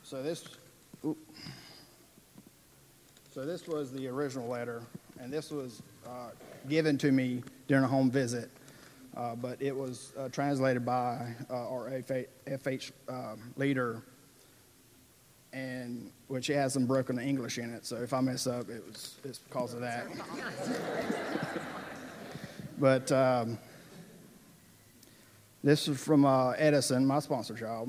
So 0.02 0.22
this, 0.22 0.44
so 3.30 3.44
this 3.44 3.66
was 3.66 3.92
the 3.92 4.08
original 4.08 4.48
letter, 4.48 4.82
and 5.20 5.32
this 5.32 5.50
was 5.50 5.82
uh, 6.06 6.30
given 6.68 6.96
to 6.98 7.12
me 7.12 7.42
during 7.68 7.84
a 7.84 7.88
home 7.88 8.10
visit, 8.10 8.50
uh, 9.16 9.34
but 9.34 9.60
it 9.60 9.74
was 9.74 10.12
uh, 10.16 10.28
translated 10.28 10.84
by 10.86 11.34
uh, 11.50 11.68
our 11.68 11.90
FH, 11.90 12.26
FH 12.46 12.92
um, 13.08 13.52
leader, 13.56 14.02
and 15.54 16.10
which 16.26 16.48
has 16.48 16.72
some 16.72 16.84
broken 16.84 17.18
English 17.18 17.58
in 17.58 17.72
it. 17.72 17.86
So 17.86 17.96
if 17.96 18.12
I 18.12 18.20
mess 18.20 18.46
up, 18.46 18.68
it 18.68 18.84
was 18.86 19.16
it's 19.24 19.38
because 19.38 19.72
of 19.72 19.80
that. 19.80 20.06
but 22.78 23.10
um, 23.12 23.56
this 25.62 25.86
is 25.86 26.02
from 26.02 26.24
uh, 26.24 26.50
Edison, 26.52 27.06
my 27.06 27.20
sponsor 27.20 27.54
child. 27.54 27.88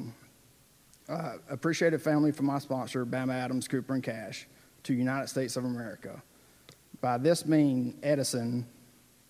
Uh, 1.10 1.34
appreciated 1.49 2.01
family 2.01 2.32
from 2.32 2.45
my 2.45 2.60
sponsor, 2.60 3.06
Bama 3.06 3.34
Adams, 3.34 3.67
Cooper, 3.67 3.95
and 3.95 4.04
Cash, 4.04 4.47
to 4.84 4.93
United 4.93 5.28
States 5.28 5.56
of 5.56 5.65
America. 5.65 6.21
By 7.01 7.17
this 7.17 7.45
mean, 7.45 7.97
Edison, 8.01 8.65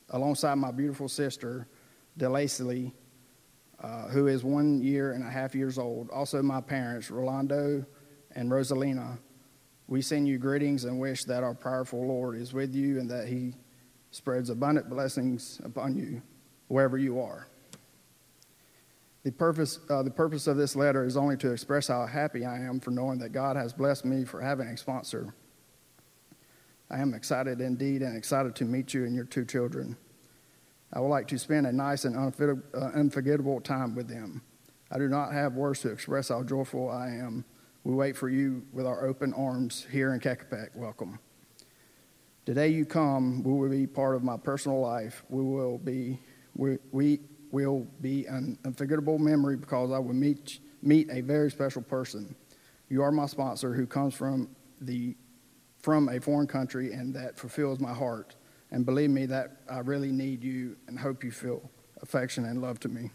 alongside 0.10 0.56
my 0.56 0.72
beautiful 0.72 1.10
sister, 1.10 1.68
DeLacey, 2.18 2.94
uh, 3.82 4.08
who 4.08 4.28
is 4.28 4.44
one 4.44 4.82
year 4.82 5.14
and 5.14 5.24
a 5.24 5.30
half 5.30 5.54
years 5.54 5.78
old, 5.78 6.10
also 6.10 6.42
my 6.42 6.62
parents, 6.62 7.12
Rolando 7.12 7.86
and 8.36 8.52
Rosalina, 8.52 9.18
we 9.88 10.02
send 10.02 10.28
you 10.28 10.38
greetings 10.38 10.86
and 10.86 11.00
wish 11.00 11.24
that 11.26 11.44
our 11.44 11.54
powerful 11.54 12.06
Lord 12.06 12.36
is 12.36 12.54
with 12.54 12.76
you 12.76 13.00
and 13.00 13.10
that 13.10 13.28
he 13.28 13.54
spreads 14.12 14.50
abundant 14.50 14.90
blessings 14.90 15.62
upon 15.64 15.96
you 15.96 16.22
wherever 16.68 16.98
you 16.98 17.20
are. 17.20 17.48
The 19.24 19.32
purpose, 19.32 19.80
uh, 19.90 20.04
the 20.04 20.12
purpose 20.12 20.48
of 20.48 20.58
this 20.58 20.76
letter 20.76 21.04
is 21.04 21.18
only 21.18 21.36
to 21.38 21.52
express 21.52 21.88
how 21.88 22.06
happy 22.06 22.46
I 22.46 22.58
am 22.58 22.80
for 22.80 22.92
knowing 22.92 23.18
that 23.20 23.30
God 23.30 23.56
has 23.56 23.74
blessed 23.74 24.06
me 24.06 24.24
for 24.24 24.40
having 24.40 24.68
a 24.68 24.78
sponsor. 24.78 25.34
I 26.92 27.00
am 27.00 27.14
excited 27.14 27.60
indeed 27.62 28.04
and 28.04 28.16
excited 28.16 28.56
to 28.58 28.66
meet 28.66 28.94
you 28.94 29.06
and 29.06 29.16
your 29.16 29.26
two 29.26 29.46
children. 29.46 29.98
I 30.94 31.00
would 31.00 31.08
like 31.08 31.28
to 31.30 31.40
spend 31.40 31.66
a 31.66 31.72
nice 31.72 32.06
and 32.06 32.16
uh, 32.16 32.78
unforgettable 32.78 33.60
time 33.62 33.96
with 33.96 34.08
them. 34.08 34.42
I 34.92 35.00
do 35.00 35.08
not 35.08 35.34
have 35.34 35.54
words 35.54 35.82
to 35.82 35.90
express 35.90 36.30
how 36.30 36.44
joyful 36.44 36.90
I 36.90 37.08
am. 37.08 37.44
We 37.86 37.94
wait 37.94 38.18
for 38.18 38.30
you 38.30 38.64
with 38.74 38.88
our 38.88 39.06
open 39.06 39.32
arms 39.36 39.86
here 39.92 40.16
in 40.16 40.20
Kakapek. 40.20 40.76
Welcome. 40.76 41.20
Today 42.44 42.70
you 42.70 42.84
come, 42.84 43.44
we 43.44 43.54
will 43.54 43.70
be 43.70 43.86
part 43.86 44.16
of 44.16 44.24
my 44.24 44.38
personal 44.38 44.80
life. 44.80 45.24
We 45.30 45.44
will 45.44 45.78
be, 45.78 46.20
we, 46.56 46.80
we 46.92 47.20
will 47.52 47.86
be 48.02 48.26
an 48.26 48.58
unforgettable 48.66 49.20
memory 49.20 49.56
because 49.56 49.92
I 49.92 50.00
will 50.00 50.16
meet, 50.16 50.62
meet 50.82 51.12
a 51.12 51.22
very 51.22 51.52
special 51.52 51.84
person. 51.84 52.36
You 52.90 53.04
are 53.04 53.12
my 53.12 53.28
sponsor 53.28 53.76
who 53.76 53.86
comes 53.86 54.16
from 54.16 54.50
the 54.82 55.16
from 55.78 56.10
a 56.10 56.20
foreign 56.20 56.48
country 56.48 56.92
and 56.94 57.14
that 57.14 57.38
fulfills 57.38 57.80
my 57.80 57.94
heart. 57.94 58.36
And 58.72 58.84
believe 58.84 59.12
me 59.12 59.28
that 59.28 59.58
I 59.70 59.78
really 59.78 60.12
need 60.12 60.44
you 60.44 60.76
and 60.88 60.98
hope 60.98 61.24
you 61.24 61.30
feel 61.30 61.70
affection 62.02 62.46
and 62.46 62.64
love 62.64 62.80
to 62.80 62.90
me. 62.90 63.12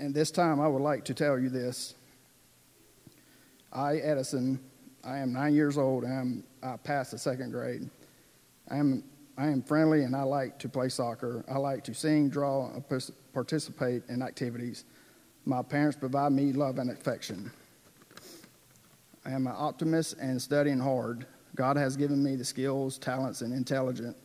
And 0.00 0.14
this 0.14 0.30
time 0.30 0.62
I 0.62 0.66
would 0.66 0.80
like 0.80 1.04
to 1.04 1.14
tell 1.14 1.38
you 1.38 1.50
this. 1.50 1.94
I, 3.70 3.96
Edison, 3.96 4.58
I 5.04 5.18
am 5.18 5.34
nine 5.34 5.54
years 5.54 5.76
old 5.76 6.04
and 6.04 6.12
I'm, 6.12 6.44
I 6.62 6.78
passed 6.78 7.10
the 7.10 7.18
second 7.18 7.52
grade. 7.52 7.88
I 8.70 8.78
am, 8.78 9.04
I 9.36 9.48
am 9.48 9.62
friendly 9.62 10.04
and 10.04 10.16
I 10.16 10.22
like 10.22 10.58
to 10.60 10.70
play 10.70 10.88
soccer. 10.88 11.44
I 11.50 11.58
like 11.58 11.84
to 11.84 11.94
sing, 11.94 12.30
draw, 12.30 12.70
participate 13.34 14.02
in 14.08 14.22
activities. 14.22 14.86
My 15.44 15.62
parents 15.62 15.98
provide 15.98 16.32
me 16.32 16.54
love 16.54 16.78
and 16.78 16.90
affection. 16.90 17.50
I 19.26 19.32
am 19.32 19.46
an 19.46 19.54
optimist 19.54 20.16
and 20.18 20.40
studying 20.40 20.80
hard. 20.80 21.26
God 21.56 21.76
has 21.76 21.94
given 21.94 22.24
me 22.24 22.36
the 22.36 22.44
skills, 22.44 22.96
talents, 22.96 23.42
and 23.42 23.52
intelligence 23.52 24.16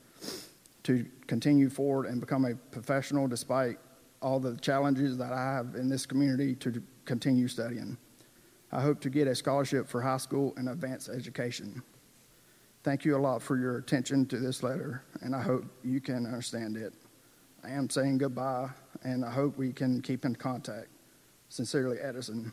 to 0.83 1.05
continue 1.27 1.69
forward 1.69 2.05
and 2.05 2.21
become 2.21 2.45
a 2.45 2.55
professional 2.55 3.27
despite 3.27 3.77
all 4.25 4.39
the 4.39 4.55
challenges 4.57 5.19
that 5.19 5.31
I 5.31 5.53
have 5.53 5.75
in 5.75 5.87
this 5.87 6.07
community 6.07 6.55
to 6.55 6.81
continue 7.05 7.47
studying. 7.47 7.95
I 8.71 8.81
hope 8.81 8.99
to 9.01 9.09
get 9.11 9.27
a 9.27 9.35
scholarship 9.35 9.87
for 9.87 10.01
high 10.01 10.17
school 10.17 10.51
and 10.57 10.67
advanced 10.67 11.09
education. 11.09 11.83
Thank 12.81 13.05
you 13.05 13.15
a 13.15 13.19
lot 13.19 13.43
for 13.43 13.55
your 13.55 13.77
attention 13.77 14.25
to 14.27 14.39
this 14.39 14.63
letter, 14.63 15.03
and 15.21 15.35
I 15.35 15.43
hope 15.43 15.65
you 15.83 16.01
can 16.01 16.25
understand 16.25 16.75
it. 16.75 16.91
I 17.63 17.69
am 17.69 17.87
saying 17.87 18.17
goodbye, 18.17 18.69
and 19.03 19.23
I 19.23 19.29
hope 19.29 19.59
we 19.59 19.71
can 19.71 20.01
keep 20.01 20.25
in 20.25 20.35
contact. 20.35 20.87
Sincerely, 21.49 21.99
Edison. 21.99 22.51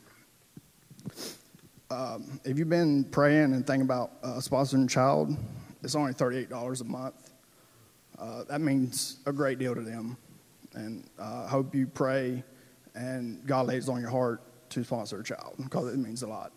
Um, 1.90 2.38
if 2.44 2.58
you've 2.58 2.68
been 2.68 3.04
praying 3.04 3.54
and 3.54 3.66
thinking 3.66 3.87
about 3.87 4.12
uh, 4.22 4.35
sponsoring 4.35 4.85
a 4.85 4.88
child, 4.88 5.35
it's 5.82 5.94
only 5.94 6.12
$38 6.12 6.82
a 6.82 6.85
month. 6.85 7.32
Uh, 8.18 8.44
that 8.44 8.61
means 8.61 9.20
a 9.24 9.32
great 9.32 9.58
deal 9.58 9.74
to 9.74 9.80
them. 9.80 10.18
And 10.74 11.08
uh, 11.18 11.44
I 11.46 11.48
hope 11.48 11.74
you 11.74 11.87
pray 11.87 12.42
and 12.94 13.44
God 13.46 13.66
lays 13.66 13.88
on 13.88 14.00
your 14.00 14.11
heart 14.11 14.42
to 14.70 14.85
sponsor 14.85 15.20
a 15.20 15.24
child 15.24 15.54
because 15.62 15.92
it 15.92 15.98
means 15.98 16.22
a 16.22 16.26
lot. 16.26 16.52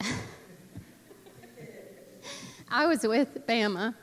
I 2.70 2.86
was 2.86 3.06
with 3.06 3.46
Bama 3.46 3.94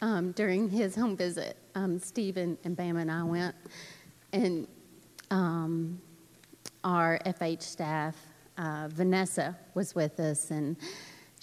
um, 0.00 0.32
during 0.32 0.68
his 0.68 0.96
home 0.96 1.16
visit. 1.16 1.56
Um, 1.74 2.00
and, 2.16 2.58
and 2.64 2.76
Bama 2.76 3.00
and 3.00 3.10
I 3.10 3.24
went, 3.24 3.56
and 4.32 4.68
um, 5.30 6.00
our 6.84 7.18
FH 7.26 7.62
staff, 7.62 8.16
uh, 8.56 8.88
Vanessa, 8.92 9.56
was 9.74 9.94
with 9.94 10.20
us, 10.20 10.52
and 10.52 10.76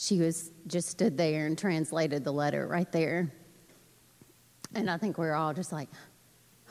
she 0.01 0.17
was 0.17 0.49
just 0.65 0.89
stood 0.89 1.15
there 1.15 1.45
and 1.45 1.55
translated 1.55 2.23
the 2.23 2.33
letter 2.33 2.65
right 2.65 2.91
there. 2.91 3.31
And 4.73 4.89
I 4.89 4.97
think 4.97 5.19
we 5.19 5.27
were 5.27 5.35
all 5.35 5.53
just 5.53 5.71
like, 5.71 5.89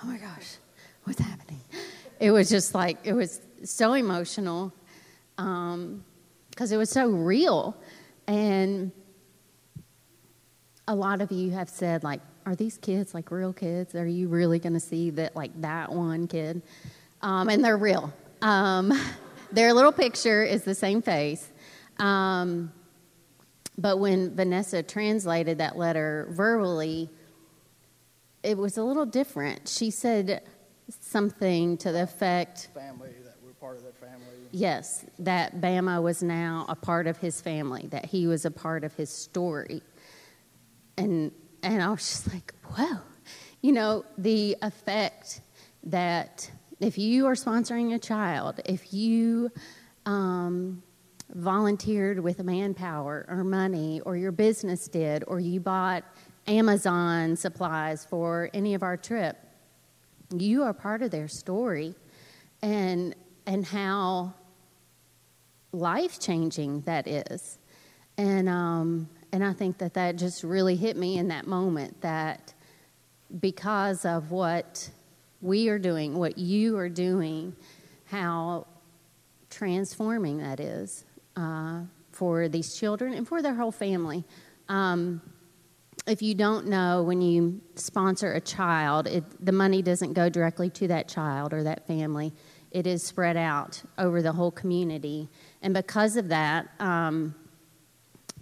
oh 0.03 0.07
my 0.09 0.17
gosh, 0.17 0.57
what's 1.05 1.21
happening? 1.21 1.61
It 2.19 2.33
was 2.33 2.51
just 2.51 2.75
like, 2.75 2.99
it 3.05 3.13
was 3.13 3.41
so 3.63 3.93
emotional 3.93 4.73
because 5.37 5.73
um, 5.75 6.05
it 6.59 6.77
was 6.77 6.91
so 6.91 7.09
real. 7.09 7.77
And 8.27 8.91
a 10.89 10.95
lot 10.97 11.21
of 11.21 11.31
you 11.31 11.53
have 11.53 11.69
said, 11.69 12.03
like, 12.03 12.23
are 12.47 12.57
these 12.57 12.79
kids 12.79 13.15
like 13.15 13.31
real 13.31 13.53
kids? 13.53 13.95
Are 13.95 14.05
you 14.05 14.27
really 14.27 14.59
going 14.59 14.73
to 14.73 14.81
see 14.81 15.11
that, 15.11 15.37
like, 15.37 15.53
that 15.61 15.93
one 15.93 16.27
kid? 16.27 16.63
Um, 17.23 17.49
and 17.49 17.63
they're 17.63 17.79
real. 17.79 18.13
Um, 18.43 18.93
their 19.53 19.73
little 19.73 19.93
picture 19.93 20.43
is 20.43 20.65
the 20.65 20.75
same 20.75 21.01
face. 21.01 21.49
Um, 22.01 22.73
but 23.79 23.99
when 23.99 24.35
Vanessa 24.35 24.83
translated 24.83 25.59
that 25.59 25.77
letter 25.77 26.29
verbally, 26.31 27.09
it 28.43 28.57
was 28.57 28.77
a 28.77 28.83
little 28.83 29.07
different. 29.07 29.69
She 29.69 29.91
said 29.91 30.43
something 30.89 31.77
to 31.79 31.93
the 31.93 32.03
effect 32.03 32.69
Family, 32.75 33.11
that 33.25 33.37
we're 33.45 33.53
part 33.53 33.77
of 33.77 33.83
their 33.83 33.93
family. 33.93 34.27
yes, 34.51 35.05
that 35.21 35.61
Bama 35.61 36.03
was 36.03 36.23
now 36.23 36.67
a 36.69 36.75
part 36.75 37.07
of 37.07 37.19
his 37.19 37.41
family, 37.41 37.87
that 37.91 38.07
he 38.07 38.27
was 38.27 38.45
a 38.45 38.51
part 38.51 38.85
of 38.85 38.95
his 38.95 39.11
story. 39.11 39.83
And, 40.97 41.33
and 41.63 41.83
I 41.83 41.91
was 41.91 42.01
just 42.01 42.33
like, 42.33 42.53
wow. 42.77 43.01
You 43.63 43.73
know, 43.73 44.05
the 44.17 44.57
effect 44.63 45.41
that 45.85 46.51
if 46.81 46.99
you 46.99 47.27
are 47.27 47.35
sponsoring 47.35 47.95
a 47.95 47.99
child, 47.99 48.61
if 48.65 48.93
you 48.93 49.51
um, 50.07 50.83
volunteered 51.35 52.21
with 52.21 52.43
manpower 52.43 53.25
or 53.29 53.45
money, 53.45 54.01
or 54.01 54.17
your 54.17 54.33
business 54.33 54.89
did, 54.89 55.25
or 55.27 55.41
you 55.41 55.61
bought 55.61 56.05
Amazon 56.47 57.37
supplies 57.37 58.05
for 58.05 58.51
any 58.53 58.75
of 58.75 58.83
our 58.83 58.97
trip, 58.97 59.37
you 60.37 60.63
are 60.63 60.73
part 60.73 61.03
of 61.03 61.11
their 61.11 61.29
story, 61.29 61.95
and 62.63 63.15
and 63.47 63.65
how 63.65 64.33
life 65.73 66.19
changing 66.21 66.81
that 66.83 67.07
is, 67.07 67.59
and 68.17 68.49
um, 68.49 69.09
and 69.33 69.45
I 69.45 69.53
think 69.53 69.79
that 69.79 69.95
that 69.95 70.17
just 70.17 70.43
really 70.43 70.77
hit 70.77 70.97
me 70.97 71.19
in 71.19 71.29
that 71.29 71.47
moment 71.47 72.01
that 72.01 72.55
because 73.41 74.05
of 74.05 74.31
what 74.31 74.91
we 75.41 75.69
are 75.69 75.79
doing, 75.79 76.19
what 76.19 76.37
you 76.37 76.77
are 76.77 76.89
doing, 76.89 77.55
how 78.07 78.67
transforming 79.49 80.39
that 80.39 80.61
is 80.61 81.05
uh, 81.37 81.81
for 82.13 82.49
these 82.49 82.75
children 82.75 83.15
and 83.15 83.27
for 83.27 83.43
their 83.43 83.55
whole 83.55 83.73
family. 83.73 84.25
Um, 84.69 85.21
if 86.07 86.23
you 86.23 86.35
don't 86.35 86.67
know, 86.67 87.03
when 87.03 87.21
you 87.21 87.61
sponsor 87.75 88.33
a 88.33 88.41
child, 88.41 89.07
it, 89.07 89.25
the 89.45 89.53
money 89.53 89.83
doesn't 89.83 90.15
go 90.15 90.29
directly 90.29 90.71
to 90.71 90.89
that 90.89 91.09
child 91.09 91.53
or 91.53 91.63
that 91.63 91.87
family. 91.87 92.33
It 92.71 92.87
is 92.87 93.03
spread 93.03 93.37
out 93.37 93.83
over 93.99 94.23
the 94.23 94.33
whole 94.33 94.51
community. 94.51 95.29
And 95.63 95.75
because 95.75 96.17
of 96.17 96.29
that, 96.29 96.69
um, 96.79 97.35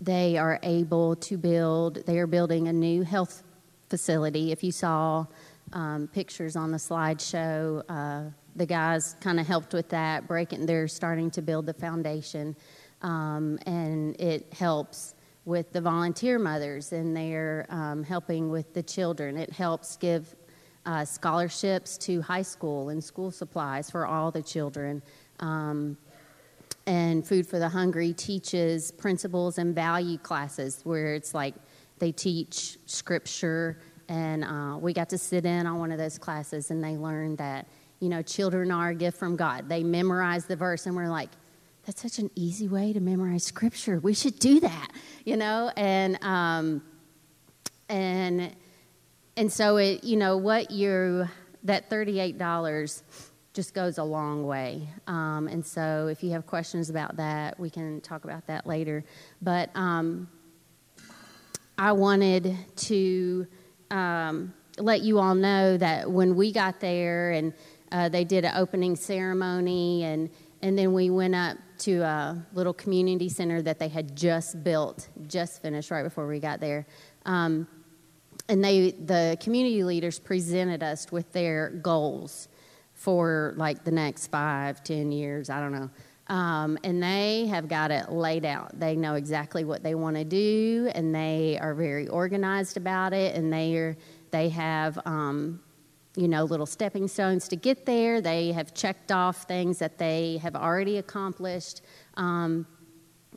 they 0.01 0.37
are 0.37 0.61
able 0.63 1.17
to 1.17 1.37
build, 1.37 2.07
they 2.07 2.19
are 2.19 2.27
building 2.27 2.69
a 2.69 2.73
new 2.73 3.03
health 3.03 3.43
facility. 3.89 4.53
If 4.53 4.63
you 4.63 4.71
saw 4.71 5.27
um, 5.73 6.09
pictures 6.09 6.57
on 6.57 6.71
the 6.71 6.79
slideshow, 6.79 7.83
uh, 7.89 8.31
the 8.55 8.67
guys 8.67 9.17
kind 9.21 9.41
of 9.41 9.47
helped 9.47 9.73
with 9.73 9.89
that, 9.89 10.27
breaking, 10.29 10.67
they're 10.67 10.89
starting 10.89 11.31
to 11.33 11.43
build 11.43 11.67
the 11.67 11.75
foundation. 11.75 12.57
Um, 13.03 13.59
and 13.67 14.21
it 14.21 14.53
helps 14.53 15.15
with 15.45 15.73
the 15.73 15.81
volunteer 15.81 16.39
mothers 16.39 16.93
and 16.93 17.17
they're 17.17 17.67
um, 17.71 18.03
helping 18.03 18.51
with 18.51 18.75
the 18.75 18.83
children. 18.83 19.39
It 19.39 19.51
helps 19.51 19.97
give 19.97 20.35
uh, 20.85 21.05
scholarships 21.05 21.97
to 21.99 22.21
high 22.21 22.43
school 22.43 22.91
and 22.91 23.03
school 23.03 23.31
supplies 23.31 23.91
for 23.91 24.07
all 24.07 24.31
the 24.31 24.43
children. 24.43 25.03
Um, 25.41 25.97
and 26.87 27.27
Food 27.27 27.47
for 27.47 27.59
the 27.59 27.69
Hungry 27.69 28.13
teaches 28.15 28.91
principles 28.91 29.59
and 29.59 29.75
value 29.75 30.19
classes 30.19 30.81
where 30.85 31.15
it's 31.15 31.35
like 31.35 31.55
they 31.99 32.13
teach 32.13 32.79
scripture. 32.87 33.79
And 34.09 34.45
uh, 34.45 34.79
we 34.79 34.93
got 34.93 35.11
to 35.11 35.19
sit 35.19 35.45
in 35.45 35.67
on 35.67 35.79
one 35.79 35.93
of 35.93 35.99
those 35.99 36.19
classes 36.19 36.71
and 36.71 36.83
they 36.83 36.97
learned 36.97 37.39
that, 37.39 37.67
you 38.01 38.09
know, 38.09 38.23
children 38.23 38.71
are 38.71 38.91
a 38.91 38.95
gift 38.95 39.19
from 39.19 39.37
God. 39.37 39.69
They 39.69 39.83
memorize 39.83 40.47
the 40.47 40.57
verse 40.57 40.87
and 40.87 40.97
we're 40.97 41.09
like, 41.09 41.29
that's 41.89 42.03
such 42.03 42.19
an 42.19 42.31
easy 42.35 42.69
way 42.69 42.93
to 42.93 43.01
memorize 43.01 43.45
scripture. 43.45 43.99
We 43.99 44.13
should 44.13 44.39
do 44.39 44.61
that, 44.61 44.89
you 45.25 45.39
know? 45.39 45.73
And, 45.75 46.23
um, 46.23 46.83
and, 47.89 48.55
and 49.39 49.51
so 49.51 49.79
it, 49.79 50.05
you 50.05 50.19
know, 50.19 50.37
what 50.37 50.71
you, 50.71 51.27
that 51.63 51.89
$38 51.89 53.03
just 53.55 53.73
goes 53.73 53.97
a 53.97 54.05
long 54.05 54.47
way. 54.47 54.87
Um, 55.07 55.49
and 55.49 55.65
so 55.65 56.09
if 56.09 56.23
you 56.23 56.33
have 56.33 56.47
questions 56.47 56.91
about 56.91 57.17
that, 57.17 57.59
we 57.59 57.71
can 57.71 58.03
talk 58.03 58.25
about 58.25 58.47
that 58.49 58.67
later. 58.67 59.03
But 59.41 59.71
um, 59.75 60.29
I 61.79 61.93
wanted 61.93 62.55
to 62.77 63.47
um, 63.91 64.53
let 64.77 65.01
you 65.01 65.19
all 65.19 65.35
know 65.35 65.79
that 65.79 66.11
when 66.11 66.37
we 66.37 66.53
got 66.53 66.81
there 66.81 67.31
and 67.31 67.55
uh, 67.91 68.11
they 68.11 68.25
did 68.25 68.45
an 68.45 68.53
opening 68.57 68.95
ceremony 68.95 70.05
and 70.05 70.29
and 70.61 70.77
then 70.77 70.93
we 70.93 71.09
went 71.09 71.37
up 71.37 71.57
to 71.79 72.01
a 72.01 72.47
little 72.53 72.75
community 72.75 73.29
center 73.29 73.63
that 73.63 73.79
they 73.79 73.89
had 73.89 74.17
just 74.17 74.63
built, 74.63 75.09
just 75.27 75.63
finished 75.63 75.91
right 75.91 76.03
before 76.03 76.27
we 76.27 76.41
got 76.41 76.61
there. 76.61 76.87
Um, 77.25 77.67
and 78.49 78.65
they, 78.65 78.93
the 78.93 79.37
community 79.41 79.85
leaders 79.85 80.19
presented 80.19 80.83
us 80.83 81.11
with 81.13 81.31
their 81.33 81.71
goals 81.71 82.49
for 82.95 83.55
like 83.57 83.85
the 83.85 83.91
next 83.91 84.29
five, 84.29 84.83
ten 84.83 85.13
years, 85.13 85.51
I 85.51 85.61
don't 85.61 85.73
know. 85.73 85.91
Um, 86.29 86.79
and 86.85 87.03
they 87.03 87.47
have 87.47 87.69
got 87.69 87.91
it 87.91 88.11
laid 88.11 88.45
out. 88.45 88.79
They 88.79 88.97
know 88.97 89.15
exactly 89.15 89.65
what 89.65 89.83
they 89.83 89.95
want 89.95 90.17
to 90.17 90.25
do, 90.25 90.91
and 90.95 91.15
they 91.15 91.59
are 91.61 91.75
very 91.75 92.09
organized 92.09 92.77
about 92.77 93.13
it. 93.13 93.35
And 93.35 93.53
they 93.53 93.77
are 93.77 93.97
they 94.31 94.51
have 94.51 94.99
um, 95.07 95.61
you 96.19 96.27
know 96.27 96.43
little 96.43 96.67
stepping 96.67 97.07
stones 97.07 97.47
to 97.47 97.55
get 97.55 97.87
there. 97.87 98.21
They 98.21 98.51
have 98.51 98.75
checked 98.75 99.13
off 99.13 99.45
things 99.45 99.79
that 99.79 99.99
they 99.99 100.39
have 100.39 100.57
already 100.57 100.99
accomplished. 100.99 101.81
Um, 102.15 102.67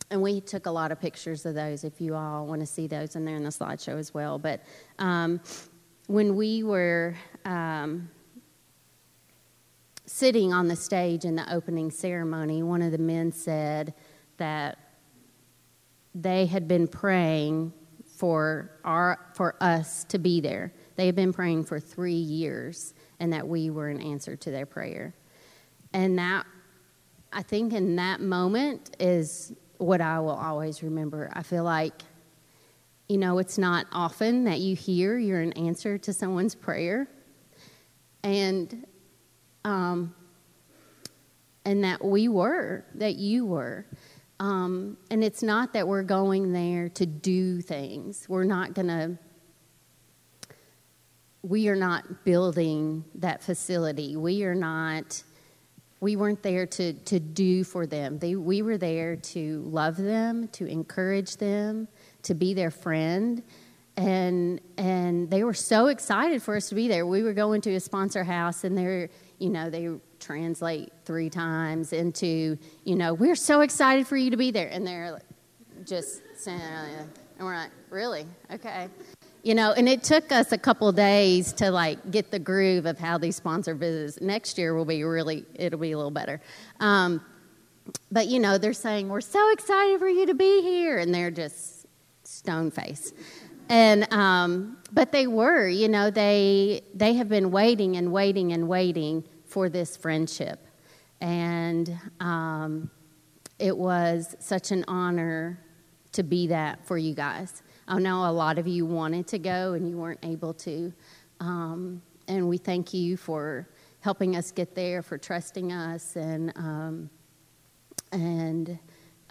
and 0.10 0.20
we 0.20 0.42
took 0.42 0.66
a 0.66 0.72
lot 0.72 0.92
of 0.92 1.00
pictures 1.00 1.46
of 1.46 1.54
those. 1.54 1.84
If 1.84 2.02
you 2.02 2.16
all 2.16 2.48
want 2.48 2.60
to 2.62 2.66
see 2.66 2.88
those, 2.88 3.16
and 3.16 3.28
they're 3.28 3.36
in 3.36 3.44
the 3.44 3.52
slideshow 3.52 4.00
as 4.00 4.16
well. 4.16 4.40
But 4.40 4.64
um, 4.98 5.42
when 6.08 6.36
we 6.36 6.64
were 6.64 7.16
um, 7.46 8.10
sitting 10.08 10.52
on 10.52 10.68
the 10.68 10.76
stage 10.76 11.24
in 11.24 11.36
the 11.36 11.54
opening 11.54 11.92
ceremony, 11.92 12.64
one 12.64 12.82
of 12.82 12.92
the 12.92 12.98
men 12.98 13.32
said 13.32 13.94
that 14.38 14.80
they 16.16 16.48
had 16.48 16.68
been 16.68 16.88
praying 16.88 17.74
for 18.18 18.72
our 18.84 19.20
for 19.36 19.56
us 19.62 20.04
to 20.06 20.18
be 20.18 20.42
there. 20.42 20.74
They 21.02 21.08
had 21.08 21.16
been 21.16 21.34
praying 21.34 21.64
for 21.64 21.80
three 21.80 22.14
years, 22.14 22.94
and 23.20 23.34
that 23.34 23.48
we 23.48 23.72
were 23.72 23.88
an 23.88 24.00
answer 24.00 24.36
to 24.36 24.52
their 24.52 24.68
prayer. 24.68 25.16
And 25.94 26.20
that, 26.20 26.46
I 27.34 27.42
think, 27.42 27.74
in 27.74 27.96
that 27.96 28.22
moment 28.22 28.96
is 29.00 29.52
what 29.80 30.00
I 30.00 30.20
will 30.20 30.36
always 30.36 30.84
remember. 30.84 31.32
I 31.34 31.42
feel 31.42 31.64
like, 31.64 32.04
you 33.10 33.18
know, 33.18 33.40
it's 33.40 33.58
not 33.58 33.88
often 33.92 34.44
that 34.44 34.60
you 34.60 34.76
hear 34.76 35.18
you're 35.18 35.42
an 35.42 35.54
answer 35.54 35.98
to 35.98 36.14
someone's 36.14 36.54
prayer, 36.54 37.08
and 38.22 38.86
um, 39.66 40.14
and 41.66 41.84
that 41.84 42.06
we 42.06 42.28
were, 42.28 42.86
that 42.94 43.16
you 43.16 43.48
were. 43.48 43.88
Um, 44.40 44.98
and 45.10 45.24
it's 45.24 45.42
not 45.42 45.74
that 45.74 45.88
we're 45.88 46.04
going 46.04 46.54
there 46.54 46.90
to 46.90 47.08
do 47.08 47.60
things. 47.60 48.30
We're 48.30 48.44
not 48.44 48.76
going 48.76 48.90
to, 48.90 49.18
we 51.44 51.68
are 51.70 51.76
not 51.76 52.24
building 52.24 53.04
that 53.16 53.42
facility. 53.42 54.16
We 54.16 54.44
are 54.44 54.56
not, 54.56 55.24
we 56.00 56.16
weren't 56.16 56.44
there 56.44 56.66
to, 56.68 56.94
to 56.94 57.20
do 57.20 57.64
for 57.64 57.86
them. 57.88 58.20
They, 58.20 58.36
we 58.36 58.62
were 58.62 58.78
there 58.78 59.16
to 59.16 59.62
love 59.66 59.98
them, 59.98 60.48
to 60.50 60.66
encourage 60.66 61.38
them, 61.38 61.88
to 62.24 62.34
be 62.36 62.54
their 62.54 62.72
friend. 62.72 63.42
and 63.98 64.62
and 64.78 65.30
they 65.30 65.44
were 65.44 65.54
so 65.54 65.88
excited 65.88 66.42
for 66.42 66.56
us 66.56 66.70
to 66.70 66.76
be 66.76 66.88
there. 66.88 67.06
We 67.06 67.24
were 67.24 67.34
going 67.34 67.62
to 67.62 67.76
a 67.76 67.80
sponsor 67.80 68.24
house, 68.24 68.64
and 68.64 68.78
they're 68.78 69.10
you 69.38 69.50
know 69.50 69.70
they 69.70 69.90
translate 70.20 70.94
three 71.04 71.30
times 71.30 71.92
into 71.94 72.58
you 72.86 72.96
know 72.96 73.14
we're 73.14 73.36
so 73.36 73.62
excited 73.62 74.08
for 74.08 74.16
you 74.16 74.32
to 74.32 74.38
be 74.38 74.52
there, 74.52 74.70
and 74.70 74.88
they're 74.88 75.22
just 75.86 76.22
saying, 76.38 76.62
oh, 76.62 77.06
and 77.38 77.46
we're 77.46 77.56
like, 77.56 77.72
really, 77.90 78.26
okay, 78.52 78.88
you 79.44 79.56
know. 79.56 79.74
And 79.74 79.88
it 79.88 80.04
took 80.04 80.32
us 80.32 80.52
a 80.52 80.58
couple 80.58 80.92
days 80.92 81.54
to 81.54 81.72
like 81.72 82.12
get 82.12 82.32
the 82.32 82.40
groove 82.40 82.86
of 82.86 83.00
how 83.00 83.18
these 83.18 83.36
sponsor 83.36 83.76
visits. 83.76 84.22
Next 84.22 84.58
year 84.58 84.74
will 84.74 84.86
be 84.86 85.04
really, 85.04 85.46
it'll 85.56 85.80
be 85.80 85.92
a 85.92 85.98
little 85.98 86.12
better. 86.12 86.42
Um, 86.80 87.24
but 88.12 88.28
you 88.28 88.40
know, 88.40 88.58
they're 88.58 88.74
saying 88.74 89.10
we're 89.10 89.22
so 89.22 89.52
excited 89.52 90.00
for 90.00 90.10
you 90.10 90.26
to 90.28 90.34
be 90.36 90.62
here, 90.62 90.98
and 90.98 91.14
they're 91.14 91.32
just 91.32 91.86
stone 92.24 92.72
face 92.72 93.14
and 93.72 94.12
um, 94.12 94.78
but 94.92 95.12
they 95.12 95.26
were 95.26 95.68
you 95.68 95.88
know 95.88 96.12
they 96.12 96.82
they 96.94 97.14
have 97.14 97.30
been 97.30 97.52
waiting 97.52 97.96
and 97.96 98.12
waiting 98.12 98.52
and 98.52 98.68
waiting 98.68 99.24
for 99.46 99.70
this 99.70 99.98
friendship 99.98 100.60
and 101.22 101.98
um, 102.20 102.92
it 103.58 103.76
was 103.76 104.36
such 104.40 104.72
an 104.72 104.84
honor 104.88 105.60
to 106.12 106.22
be 106.22 106.48
that 106.48 106.86
for 106.86 106.98
you 106.98 107.16
guys 107.16 107.64
i 107.92 108.00
know 108.00 108.28
a 108.28 108.32
lot 108.32 108.58
of 108.58 108.68
you 108.68 108.84
wanted 108.88 109.28
to 109.28 109.38
go 109.38 109.74
and 109.74 109.88
you 109.88 109.96
weren't 109.96 110.24
able 110.24 110.54
to 110.54 110.92
um, 111.40 112.02
and 112.28 112.48
we 112.48 112.58
thank 112.58 112.94
you 112.94 113.16
for 113.16 113.70
helping 114.00 114.36
us 114.36 114.52
get 114.52 114.74
there 114.74 115.04
for 115.04 115.20
trusting 115.20 115.72
us 115.72 116.16
and 116.16 116.52
um, 116.56 117.10
and 118.12 118.80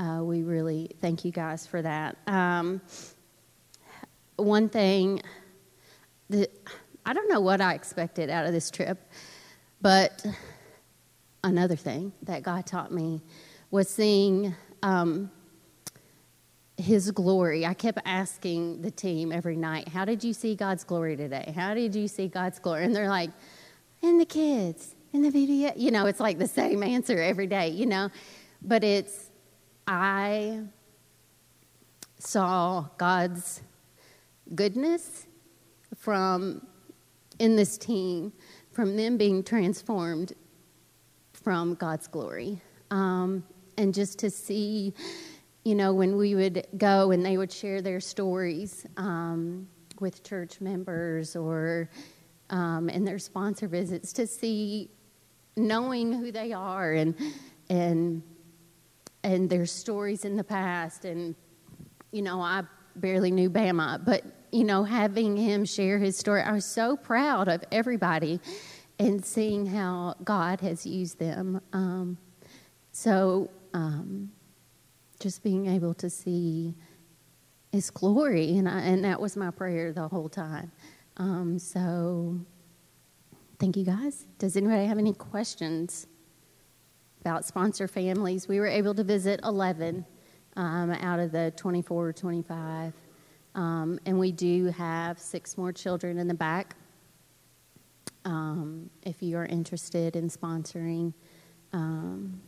uh, 0.00 0.20
we 0.22 0.42
really 0.42 0.90
thank 1.00 1.24
you 1.24 1.30
guys 1.30 1.66
for 1.66 1.82
that. 1.82 2.16
Um, 2.26 2.80
one 4.36 4.68
thing 4.68 5.20
I 7.04 7.12
don't 7.12 7.28
know 7.28 7.40
what 7.40 7.60
I 7.60 7.74
expected 7.74 8.30
out 8.30 8.46
of 8.46 8.52
this 8.52 8.70
trip, 8.70 9.10
but 9.82 10.24
another 11.44 11.76
thing 11.76 12.12
that 12.22 12.42
God 12.42 12.66
taught 12.66 12.92
me 12.92 13.20
was 13.70 13.88
seeing 13.88 14.54
um, 14.82 15.30
His 16.80 17.10
glory. 17.10 17.66
I 17.66 17.74
kept 17.74 17.98
asking 18.04 18.82
the 18.82 18.90
team 18.90 19.32
every 19.32 19.56
night, 19.56 19.88
How 19.88 20.04
did 20.04 20.24
you 20.24 20.32
see 20.32 20.54
God's 20.54 20.84
glory 20.84 21.16
today? 21.16 21.52
How 21.54 21.74
did 21.74 21.94
you 21.94 22.08
see 22.08 22.28
God's 22.28 22.58
glory? 22.58 22.84
And 22.84 22.94
they're 22.94 23.08
like, 23.08 23.30
In 24.02 24.18
the 24.18 24.24
kids, 24.24 24.94
in 25.12 25.22
the 25.22 25.30
video. 25.30 25.72
You 25.76 25.90
know, 25.90 26.06
it's 26.06 26.20
like 26.20 26.38
the 26.38 26.48
same 26.48 26.82
answer 26.82 27.20
every 27.20 27.46
day, 27.46 27.68
you 27.68 27.86
know? 27.86 28.10
But 28.62 28.84
it's, 28.84 29.30
I 29.86 30.62
saw 32.18 32.86
God's 32.98 33.62
goodness 34.54 35.26
from 35.96 36.66
in 37.38 37.56
this 37.56 37.78
team, 37.78 38.32
from 38.72 38.96
them 38.96 39.16
being 39.16 39.42
transformed 39.42 40.34
from 41.32 41.74
God's 41.74 42.06
glory. 42.06 42.60
Um, 42.90 43.44
and 43.78 43.94
just 43.94 44.18
to 44.18 44.30
see, 44.30 44.92
you 45.64 45.74
know, 45.74 45.92
when 45.92 46.16
we 46.16 46.34
would 46.34 46.66
go 46.76 47.10
and 47.10 47.24
they 47.24 47.36
would 47.36 47.52
share 47.52 47.82
their 47.82 48.00
stories 48.00 48.86
um, 48.96 49.68
with 50.00 50.22
church 50.22 50.60
members 50.60 51.36
or 51.36 51.90
um, 52.48 52.88
in 52.88 53.04
their 53.04 53.18
sponsor 53.18 53.68
visits, 53.68 54.12
to 54.14 54.26
see 54.26 54.90
knowing 55.56 56.12
who 56.12 56.32
they 56.32 56.52
are 56.52 56.92
and 56.92 57.14
and 57.68 58.22
and 59.22 59.50
their 59.50 59.66
stories 59.66 60.24
in 60.24 60.36
the 60.36 60.44
past 60.44 61.04
and 61.04 61.34
you 62.10 62.22
know 62.22 62.40
I 62.40 62.62
barely 62.96 63.30
knew 63.30 63.50
Bama, 63.50 64.04
but 64.04 64.24
you 64.52 64.64
know, 64.64 64.84
having 64.84 65.36
him 65.36 65.64
share 65.64 65.98
his 65.98 66.16
story, 66.16 66.42
I 66.42 66.52
was 66.52 66.64
so 66.64 66.96
proud 66.96 67.48
of 67.48 67.62
everybody 67.70 68.40
and 68.98 69.24
seeing 69.24 69.66
how 69.66 70.16
God 70.24 70.60
has 70.60 70.84
used 70.84 71.18
them. 71.18 71.60
Um, 71.72 72.18
so, 72.92 73.50
um, 73.72 74.30
just 75.20 75.42
being 75.42 75.66
able 75.66 75.94
to 75.94 76.10
see 76.10 76.74
His 77.70 77.90
glory, 77.90 78.56
and 78.56 78.68
I, 78.68 78.80
and 78.80 79.04
that 79.04 79.20
was 79.20 79.36
my 79.36 79.50
prayer 79.50 79.92
the 79.92 80.08
whole 80.08 80.28
time. 80.28 80.72
Um, 81.18 81.58
so, 81.58 82.40
thank 83.58 83.76
you 83.76 83.84
guys. 83.84 84.26
Does 84.38 84.56
anybody 84.56 84.86
have 84.86 84.98
any 84.98 85.12
questions 85.12 86.06
about 87.20 87.44
sponsor 87.44 87.86
families? 87.86 88.48
We 88.48 88.58
were 88.58 88.66
able 88.66 88.94
to 88.94 89.04
visit 89.04 89.40
11 89.44 90.04
um, 90.56 90.90
out 90.92 91.20
of 91.20 91.30
the 91.32 91.52
24 91.56 92.08
or 92.08 92.12
25. 92.12 92.94
Um, 93.54 93.98
and 94.06 94.18
we 94.18 94.32
do 94.32 94.66
have 94.66 95.18
six 95.18 95.58
more 95.58 95.72
children 95.72 96.18
in 96.18 96.28
the 96.28 96.34
back. 96.34 96.76
Um, 98.24 98.90
if 99.02 99.22
you 99.22 99.36
are 99.36 99.46
interested 99.46 100.16
in 100.16 100.28
sponsoring. 100.28 101.12
Um, 101.72 102.40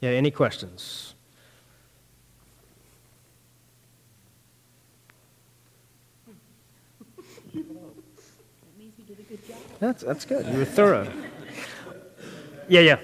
yeah, 0.00 0.10
any 0.10 0.30
questions? 0.30 1.14
that 7.52 7.64
means 8.78 8.92
you 8.96 9.04
did 9.04 9.18
a 9.18 9.22
good 9.22 9.40
That's, 9.80 10.02
that's 10.02 10.24
good. 10.24 10.46
You 10.46 10.58
were 10.58 10.64
thorough. 10.64 11.12
Yeah, 12.68 12.80
yeah. 12.80 12.98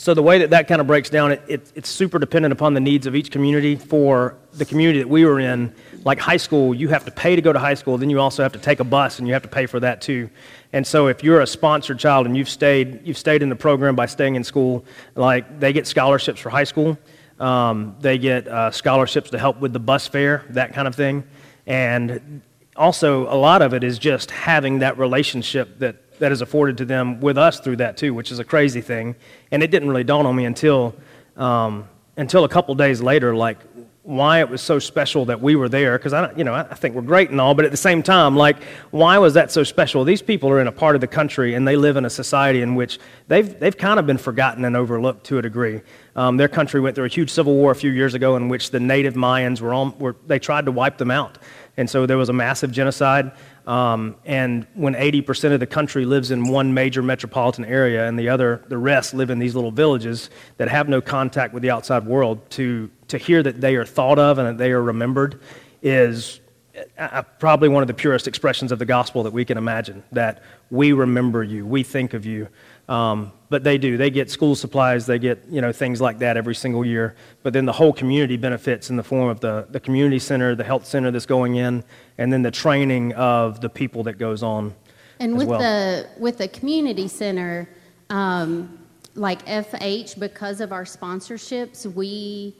So 0.00 0.14
the 0.14 0.22
way 0.22 0.38
that 0.38 0.48
that 0.48 0.66
kind 0.66 0.80
of 0.80 0.86
breaks 0.86 1.10
down, 1.10 1.32
it, 1.32 1.42
it, 1.46 1.72
it's 1.74 1.90
super 1.90 2.18
dependent 2.18 2.52
upon 2.52 2.72
the 2.72 2.80
needs 2.80 3.06
of 3.06 3.14
each 3.14 3.30
community. 3.30 3.76
For 3.76 4.34
the 4.54 4.64
community 4.64 5.00
that 5.00 5.08
we 5.08 5.26
were 5.26 5.38
in, 5.38 5.74
like 6.06 6.18
high 6.18 6.38
school, 6.38 6.74
you 6.74 6.88
have 6.88 7.04
to 7.04 7.10
pay 7.10 7.36
to 7.36 7.42
go 7.42 7.52
to 7.52 7.58
high 7.58 7.74
school. 7.74 7.98
Then 7.98 8.08
you 8.08 8.18
also 8.18 8.42
have 8.42 8.54
to 8.54 8.58
take 8.58 8.80
a 8.80 8.84
bus, 8.84 9.18
and 9.18 9.28
you 9.28 9.34
have 9.34 9.42
to 9.42 9.48
pay 9.48 9.66
for 9.66 9.78
that 9.80 10.00
too. 10.00 10.30
And 10.72 10.86
so 10.86 11.08
if 11.08 11.22
you're 11.22 11.42
a 11.42 11.46
sponsored 11.46 11.98
child 11.98 12.24
and 12.24 12.34
you've 12.34 12.48
stayed, 12.48 13.06
you've 13.06 13.18
stayed 13.18 13.42
in 13.42 13.50
the 13.50 13.56
program 13.56 13.94
by 13.94 14.06
staying 14.06 14.36
in 14.36 14.42
school, 14.42 14.86
like 15.16 15.60
they 15.60 15.74
get 15.74 15.86
scholarships 15.86 16.40
for 16.40 16.48
high 16.48 16.64
school. 16.64 16.98
Um, 17.38 17.94
they 18.00 18.16
get 18.16 18.48
uh, 18.48 18.70
scholarships 18.70 19.28
to 19.32 19.38
help 19.38 19.60
with 19.60 19.74
the 19.74 19.80
bus 19.80 20.06
fare, 20.06 20.46
that 20.48 20.72
kind 20.72 20.88
of 20.88 20.94
thing. 20.94 21.24
And 21.66 22.40
also, 22.74 23.24
a 23.30 23.36
lot 23.36 23.60
of 23.60 23.74
it 23.74 23.84
is 23.84 23.98
just 23.98 24.30
having 24.30 24.78
that 24.78 24.96
relationship 24.96 25.78
that 25.80 25.96
that 26.20 26.32
is 26.32 26.40
afforded 26.40 26.78
to 26.78 26.84
them 26.84 27.20
with 27.20 27.36
us 27.36 27.60
through 27.60 27.76
that 27.76 27.96
too, 27.96 28.14
which 28.14 28.30
is 28.30 28.38
a 28.38 28.44
crazy 28.44 28.80
thing. 28.80 29.16
And 29.50 29.62
it 29.62 29.70
didn't 29.70 29.88
really 29.88 30.04
dawn 30.04 30.26
on 30.26 30.36
me 30.36 30.44
until 30.44 30.94
um, 31.36 31.88
until 32.16 32.44
a 32.44 32.48
couple 32.48 32.74
days 32.74 33.02
later, 33.02 33.34
like 33.34 33.58
why 34.02 34.40
it 34.40 34.48
was 34.48 34.62
so 34.62 34.78
special 34.78 35.26
that 35.26 35.40
we 35.40 35.56
were 35.56 35.68
there. 35.68 35.98
Because 35.98 36.12
I, 36.12 36.32
you 36.32 36.44
know, 36.44 36.54
I 36.54 36.62
think 36.62 36.94
we're 36.94 37.02
great 37.02 37.30
and 37.30 37.40
all, 37.40 37.54
but 37.54 37.64
at 37.64 37.70
the 37.70 37.76
same 37.76 38.02
time, 38.02 38.36
like 38.36 38.62
why 38.90 39.18
was 39.18 39.34
that 39.34 39.50
so 39.50 39.62
special? 39.62 40.04
These 40.04 40.22
people 40.22 40.48
are 40.50 40.60
in 40.60 40.66
a 40.66 40.72
part 40.72 40.94
of 40.94 41.00
the 41.00 41.06
country 41.06 41.54
and 41.54 41.66
they 41.66 41.76
live 41.76 41.96
in 41.96 42.04
a 42.04 42.10
society 42.10 42.62
in 42.62 42.74
which 42.74 42.98
they've 43.28 43.58
they've 43.58 43.76
kind 43.76 43.98
of 43.98 44.06
been 44.06 44.18
forgotten 44.18 44.64
and 44.64 44.76
overlooked 44.76 45.24
to 45.26 45.38
a 45.38 45.42
degree. 45.42 45.80
Um, 46.16 46.36
their 46.36 46.48
country 46.48 46.80
went 46.80 46.96
through 46.96 47.06
a 47.06 47.08
huge 47.08 47.30
civil 47.30 47.54
war 47.54 47.72
a 47.72 47.76
few 47.76 47.90
years 47.90 48.14
ago 48.14 48.36
in 48.36 48.48
which 48.48 48.70
the 48.70 48.80
native 48.80 49.14
Mayans 49.14 49.60
were 49.60 49.72
on, 49.72 49.96
were 49.98 50.16
they 50.26 50.38
tried 50.38 50.64
to 50.66 50.72
wipe 50.72 50.98
them 50.98 51.10
out, 51.10 51.38
and 51.76 51.88
so 51.88 52.04
there 52.06 52.18
was 52.18 52.28
a 52.28 52.34
massive 52.34 52.72
genocide. 52.72 53.32
Um, 53.66 54.16
and 54.24 54.66
when 54.74 54.94
80% 54.94 55.52
of 55.52 55.60
the 55.60 55.66
country 55.66 56.04
lives 56.04 56.30
in 56.30 56.48
one 56.48 56.74
major 56.74 57.02
metropolitan 57.02 57.64
area 57.64 58.08
and 58.08 58.18
the 58.18 58.28
other, 58.28 58.64
the 58.68 58.78
rest 58.78 59.14
live 59.14 59.30
in 59.30 59.38
these 59.38 59.54
little 59.54 59.70
villages 59.70 60.30
that 60.56 60.68
have 60.68 60.88
no 60.88 61.00
contact 61.00 61.52
with 61.52 61.62
the 61.62 61.70
outside 61.70 62.06
world, 62.06 62.48
to, 62.50 62.90
to 63.08 63.18
hear 63.18 63.42
that 63.42 63.60
they 63.60 63.76
are 63.76 63.84
thought 63.84 64.18
of 64.18 64.38
and 64.38 64.48
that 64.48 64.58
they 64.58 64.72
are 64.72 64.82
remembered 64.82 65.40
is 65.82 66.40
uh, 66.76 67.02
uh, 67.02 67.22
probably 67.38 67.68
one 67.68 67.82
of 67.82 67.86
the 67.86 67.94
purest 67.94 68.26
expressions 68.28 68.72
of 68.72 68.78
the 68.78 68.86
gospel 68.86 69.22
that 69.22 69.32
we 69.32 69.44
can 69.44 69.58
imagine. 69.58 70.02
That 70.12 70.42
we 70.70 70.92
remember 70.92 71.42
you, 71.42 71.66
we 71.66 71.82
think 71.82 72.14
of 72.14 72.24
you, 72.24 72.48
um, 72.90 73.30
but 73.48 73.62
they 73.62 73.78
do. 73.78 73.96
They 73.96 74.10
get 74.10 74.30
school 74.30 74.56
supplies, 74.56 75.06
they 75.06 75.18
get 75.18 75.44
you 75.48 75.60
know 75.60 75.72
things 75.72 76.00
like 76.00 76.18
that 76.18 76.36
every 76.36 76.56
single 76.56 76.84
year. 76.84 77.14
But 77.44 77.52
then 77.52 77.64
the 77.64 77.72
whole 77.72 77.92
community 77.92 78.36
benefits 78.36 78.90
in 78.90 78.96
the 78.96 79.02
form 79.04 79.28
of 79.28 79.38
the, 79.40 79.66
the 79.70 79.78
community 79.78 80.18
center, 80.18 80.54
the 80.56 80.64
health 80.64 80.84
center 80.84 81.12
that's 81.12 81.24
going 81.24 81.54
in, 81.54 81.84
and 82.18 82.32
then 82.32 82.42
the 82.42 82.50
training 82.50 83.12
of 83.14 83.60
the 83.60 83.68
people 83.68 84.02
that 84.02 84.14
goes 84.14 84.42
on. 84.42 84.74
And 85.20 85.38
with 85.38 85.48
well. 85.48 85.60
the 85.60 86.08
with 86.18 86.38
the 86.38 86.48
community 86.48 87.06
center, 87.06 87.68
um, 88.10 88.78
like 89.14 89.46
FH, 89.46 90.18
because 90.18 90.60
of 90.60 90.72
our 90.72 90.84
sponsorships, 90.84 91.86
we 91.86 92.56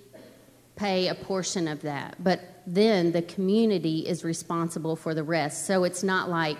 pay 0.76 1.09
a 1.09 1.14
portion 1.14 1.66
of 1.66 1.83
that. 1.83 2.16
But 2.22 2.62
then 2.68 3.11
the 3.11 3.22
community 3.22 4.07
is 4.07 4.22
responsible 4.22 4.95
for 4.95 5.12
the 5.12 5.24
rest. 5.24 5.66
So 5.66 5.83
it's 5.83 6.05
not 6.05 6.31
like 6.31 6.59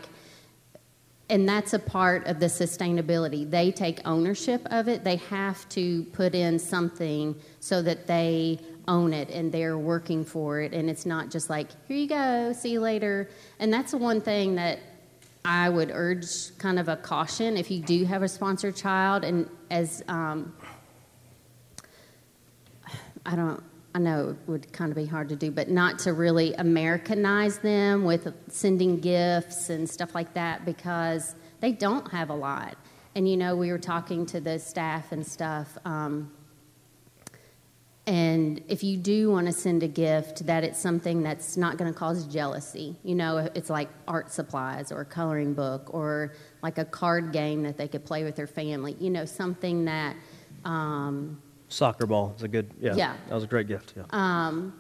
and 1.31 1.49
that's 1.49 1.73
a 1.73 1.79
part 1.79 2.27
of 2.27 2.41
the 2.41 2.47
sustainability. 2.47 3.49
They 3.49 3.71
take 3.71 4.01
ownership 4.05 4.67
of 4.71 4.89
it. 4.89 5.05
They 5.05 5.17
have 5.17 5.67
to 5.71 6.03
put 6.13 6.35
in 6.35 6.59
something 6.59 7.37
so 7.61 7.81
that 7.83 8.09
they 8.09 8.59
own 8.89 9.13
it 9.13 9.31
and 9.31 9.53
they're 9.53 9.79
working 9.79 10.25
for 10.25 10.61
it. 10.61 10.75
And 10.75 10.91
it's 10.91 11.07
not 11.07 11.31
just 11.31 11.49
like, 11.49 11.69
here 11.87 11.97
you 11.97 12.09
go, 12.09 12.53
see 12.53 12.73
you 12.73 12.81
later. 12.81 13.31
And 13.61 13.73
that's 13.73 13.93
the 13.93 13.99
one 13.99 14.21
thing 14.21 14.57
that 14.57 14.81
I 15.45 15.69
would 15.69 15.93
urge 15.95 16.59
kind 16.59 16.81
of 16.81 16.89
a 16.89 16.97
caution 16.97 17.57
if 17.57 17.71
you 17.71 17.81
do 17.81 18.05
have 18.05 18.25
a 18.25 18.29
sponsored 18.29 18.75
child. 18.75 19.23
And 19.23 19.49
as 19.71 20.03
um, 20.09 20.53
I 23.25 23.37
don't, 23.37 23.63
I 23.95 23.99
know 23.99 24.31
it 24.31 24.49
would 24.49 24.73
kind 24.73 24.93
of 24.93 24.97
be 24.97 25.07
hard 25.07 25.29
to 25.31 25.37
do, 25.37 25.51
but 25.51 25.69
not 25.69 25.99
to 26.01 26.13
really 26.13 26.55
Americanize 26.55 27.59
them 27.59 28.05
with 28.05 28.33
sending 28.49 29.01
gifts 29.01 29.69
and 29.69 29.89
stuff 29.89 30.15
like 30.15 30.33
that 30.35 30.65
because 30.65 31.35
they 31.61 31.73
don't 31.73 32.09
have 32.13 32.31
a 32.31 32.35
lot. 32.35 32.77
And 33.17 33.29
you 33.29 33.37
know, 33.37 33.57
we 33.57 33.73
were 33.73 33.79
talking 33.79 34.27
to 34.27 34.41
the 34.41 34.61
staff 34.61 35.11
and 35.11 35.27
stuff. 35.27 35.77
Um, 35.85 36.31
and 38.07 38.63
if 38.69 38.85
you 38.85 38.97
do 38.97 39.31
want 39.31 39.47
to 39.47 39.53
send 39.53 39.83
a 39.83 39.89
gift, 39.89 40.47
that 40.47 40.63
it's 40.63 40.79
something 40.79 41.23
that's 41.23 41.57
not 41.57 41.77
going 41.77 41.93
to 41.93 41.99
cause 41.99 42.27
jealousy. 42.27 42.97
You 43.03 43.17
know, 43.17 43.39
it's 43.55 43.71
like 43.71 43.89
art 44.07 44.33
supplies 44.33 44.93
or 44.93 45.01
a 45.01 45.05
coloring 45.05 45.55
book 45.55 45.93
or 45.93 46.35
like 46.63 46.79
a 46.79 46.85
card 46.85 47.33
game 47.33 47.65
that 47.65 47.77
they 47.77 47.89
could 47.89 48.05
play 48.05 48.23
with 48.23 48.37
their 48.37 48.47
family. 48.47 48.97
You 49.01 49.11
know, 49.11 49.25
something 49.25 49.87
that. 49.87 50.15
Um, 50.65 51.43
Soccer 51.71 52.07
ball 52.07 52.35
is 52.37 52.43
a 52.43 52.49
good, 52.49 52.71
yeah. 52.81 52.95
Yeah. 52.95 53.17
That 53.29 53.35
was 53.35 53.45
a 53.45 53.47
great 53.47 53.69
gift, 53.69 53.95
yeah. 53.97 54.03
um, 54.11 54.79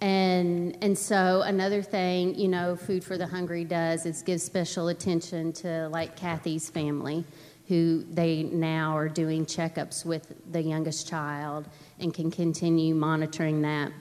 and 0.00 0.78
and 0.80 0.96
so 0.96 1.42
another 1.42 1.82
thing, 1.82 2.34
you 2.34 2.48
know, 2.48 2.76
Food 2.76 3.04
for 3.04 3.18
the 3.18 3.26
Hungry 3.26 3.64
does 3.64 4.06
is 4.06 4.22
give 4.22 4.40
special 4.40 4.88
attention 4.88 5.52
to 5.54 5.88
like 5.88 6.16
Kathy's 6.16 6.70
family, 6.70 7.24
who 7.68 8.04
they 8.10 8.44
now 8.44 8.96
are 8.96 9.08
doing 9.08 9.44
checkups 9.44 10.06
with 10.06 10.32
the 10.52 10.62
youngest 10.62 11.08
child 11.08 11.68
and 11.98 12.14
can 12.14 12.30
continue 12.30 12.94
monitoring 12.94 13.60
that 13.62 13.92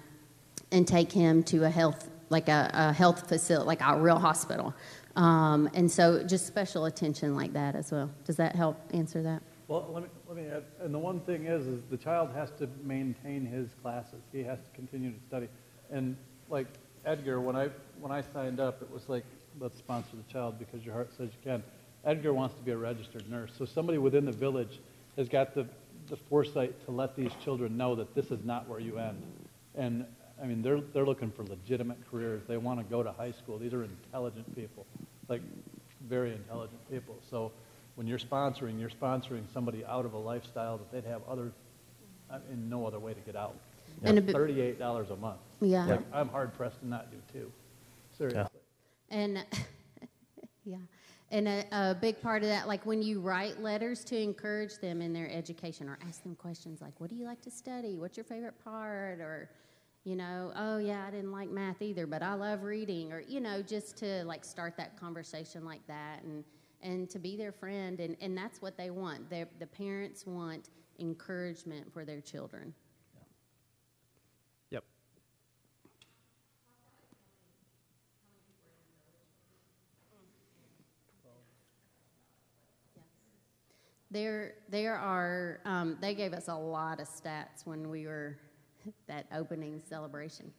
and 0.71 0.87
take 0.87 1.11
him 1.11 1.43
to 1.43 1.65
a 1.65 1.69
health 1.69 2.09
like 2.29 2.47
a, 2.47 2.69
a 2.73 2.93
health 2.93 3.27
facility, 3.27 3.65
like 3.65 3.81
a 3.81 3.99
real 3.99 4.19
hospital. 4.19 4.73
Um, 5.15 5.69
and 5.73 5.91
so 5.91 6.23
just 6.23 6.45
special 6.45 6.85
attention 6.85 7.35
like 7.35 7.53
that 7.53 7.75
as 7.75 7.91
well. 7.91 8.09
Does 8.23 8.37
that 8.37 8.55
help 8.55 8.77
answer 8.93 9.21
that? 9.23 9.41
Well, 9.69 9.87
let 9.93 10.01
me, 10.01 10.09
let 10.27 10.35
me 10.35 10.47
add, 10.51 10.63
and 10.81 10.91
the 10.91 10.97
one 10.97 11.19
thing 11.19 11.45
is, 11.45 11.67
is 11.67 11.83
the 11.91 11.97
child 11.97 12.31
has 12.33 12.49
to 12.57 12.67
maintain 12.83 13.45
his 13.45 13.69
classes. 13.83 14.19
He 14.31 14.41
has 14.41 14.57
to 14.57 14.69
continue 14.73 15.11
to 15.11 15.19
study. 15.27 15.47
And 15.91 16.17
like 16.49 16.65
Edgar, 17.05 17.39
when 17.39 17.55
I, 17.55 17.69
when 18.01 18.11
I 18.11 18.23
signed 18.33 18.59
up, 18.59 18.81
it 18.81 18.91
was 18.91 19.07
like, 19.07 19.23
let's 19.59 19.77
sponsor 19.77 20.15
the 20.15 20.33
child 20.33 20.57
because 20.57 20.83
your 20.83 20.95
heart 20.95 21.11
says 21.15 21.29
you 21.29 21.51
can. 21.51 21.63
Edgar 22.03 22.33
wants 22.33 22.55
to 22.55 22.61
be 22.63 22.71
a 22.71 22.77
registered 22.77 23.29
nurse. 23.29 23.51
So 23.59 23.65
somebody 23.65 23.99
within 23.99 24.25
the 24.25 24.31
village 24.31 24.79
has 25.17 25.29
got 25.29 25.53
the, 25.53 25.67
the 26.07 26.17
foresight 26.17 26.73
to 26.85 26.91
let 26.91 27.15
these 27.15 27.31
children 27.43 27.77
know 27.77 27.93
that 27.93 28.15
this 28.15 28.31
is 28.31 28.43
not 28.43 28.67
where 28.67 28.79
you 28.79 28.97
end. 28.97 29.21
And 29.75 30.03
I 30.41 30.47
mean, 30.47 30.63
they're, 30.63 30.81
they're 30.81 31.05
looking 31.05 31.29
for 31.29 31.43
legitimate 31.43 31.99
careers. 32.09 32.41
They 32.47 32.57
want 32.57 32.79
to 32.79 32.85
go 32.85 33.03
to 33.03 33.11
high 33.11 33.33
school. 33.33 33.59
These 33.59 33.75
are 33.75 33.83
intelligent 33.83 34.55
people, 34.55 34.87
like 35.27 35.41
very 36.07 36.31
intelligent 36.33 36.89
people. 36.89 37.19
So 37.29 37.51
when 37.99 38.07
you're 38.07 38.17
sponsoring, 38.17 38.79
you're 38.79 38.89
sponsoring 38.89 39.43
somebody 39.53 39.83
out 39.83 40.05
of 40.05 40.13
a 40.13 40.17
lifestyle 40.17 40.77
that 40.77 40.89
they'd 40.89 41.03
have 41.03 41.21
other, 41.29 41.51
uh, 42.31 42.35
I 42.35 42.49
mean, 42.49 42.69
no 42.69 42.87
other 42.87 42.97
way 42.97 43.13
to 43.13 43.19
get 43.19 43.35
out. 43.35 43.55
And 44.03 44.17
a 44.17 44.21
bit- 44.21 44.33
Thirty-eight 44.33 44.79
dollars 44.79 45.09
a 45.09 45.17
month. 45.17 45.41
Yeah. 45.59 45.85
Like, 45.85 45.99
I'm 46.13 46.29
hard 46.29 46.53
pressed 46.53 46.79
to 46.79 46.87
not 46.87 47.11
do 47.11 47.17
two. 47.33 47.51
Seriously. 48.17 48.61
And 49.09 49.43
yeah, 50.63 50.77
and 51.29 51.49
a, 51.49 51.65
a 51.73 51.93
big 51.99 52.21
part 52.21 52.41
of 52.41 52.47
that, 52.47 52.69
like 52.69 52.85
when 52.85 53.01
you 53.01 53.19
write 53.19 53.61
letters 53.61 54.05
to 54.05 54.17
encourage 54.17 54.77
them 54.77 55.01
in 55.01 55.11
their 55.11 55.29
education 55.29 55.89
or 55.89 55.99
ask 56.07 56.23
them 56.23 56.35
questions 56.35 56.79
like, 56.79 56.93
"What 56.99 57.09
do 57.09 57.17
you 57.17 57.25
like 57.25 57.41
to 57.41 57.51
study? 57.51 57.97
What's 57.97 58.15
your 58.15 58.23
favorite 58.23 58.63
part?" 58.63 59.19
or 59.19 59.49
you 60.05 60.15
know, 60.15 60.53
"Oh 60.55 60.77
yeah, 60.77 61.03
I 61.05 61.11
didn't 61.11 61.33
like 61.33 61.49
math 61.49 61.81
either, 61.81 62.07
but 62.07 62.23
I 62.23 62.33
love 62.35 62.63
reading," 62.63 63.11
or 63.11 63.19
you 63.19 63.41
know, 63.41 63.61
just 63.61 63.97
to 63.97 64.23
like 64.23 64.45
start 64.45 64.77
that 64.77 64.97
conversation 64.97 65.65
like 65.65 65.85
that 65.87 66.23
and 66.23 66.45
and 66.81 67.09
to 67.09 67.19
be 67.19 67.35
their 67.35 67.51
friend, 67.51 67.99
and 67.99 68.15
and 68.21 68.37
that's 68.37 68.61
what 68.61 68.77
they 68.77 68.89
want. 68.89 69.29
They 69.29 69.45
the 69.59 69.67
parents 69.67 70.25
want 70.25 70.69
encouragement 70.99 71.91
for 71.91 72.05
their 72.05 72.21
children. 72.21 72.73
Yep. 74.69 74.83
There, 84.11 84.53
there 84.69 84.95
are. 84.95 85.59
Um, 85.65 85.97
they 86.01 86.13
gave 86.13 86.33
us 86.33 86.47
a 86.47 86.55
lot 86.55 86.99
of 86.99 87.07
stats 87.07 87.65
when 87.65 87.89
we 87.89 88.07
were 88.07 88.37
that 89.07 89.27
opening 89.33 89.81
celebration, 89.87 90.51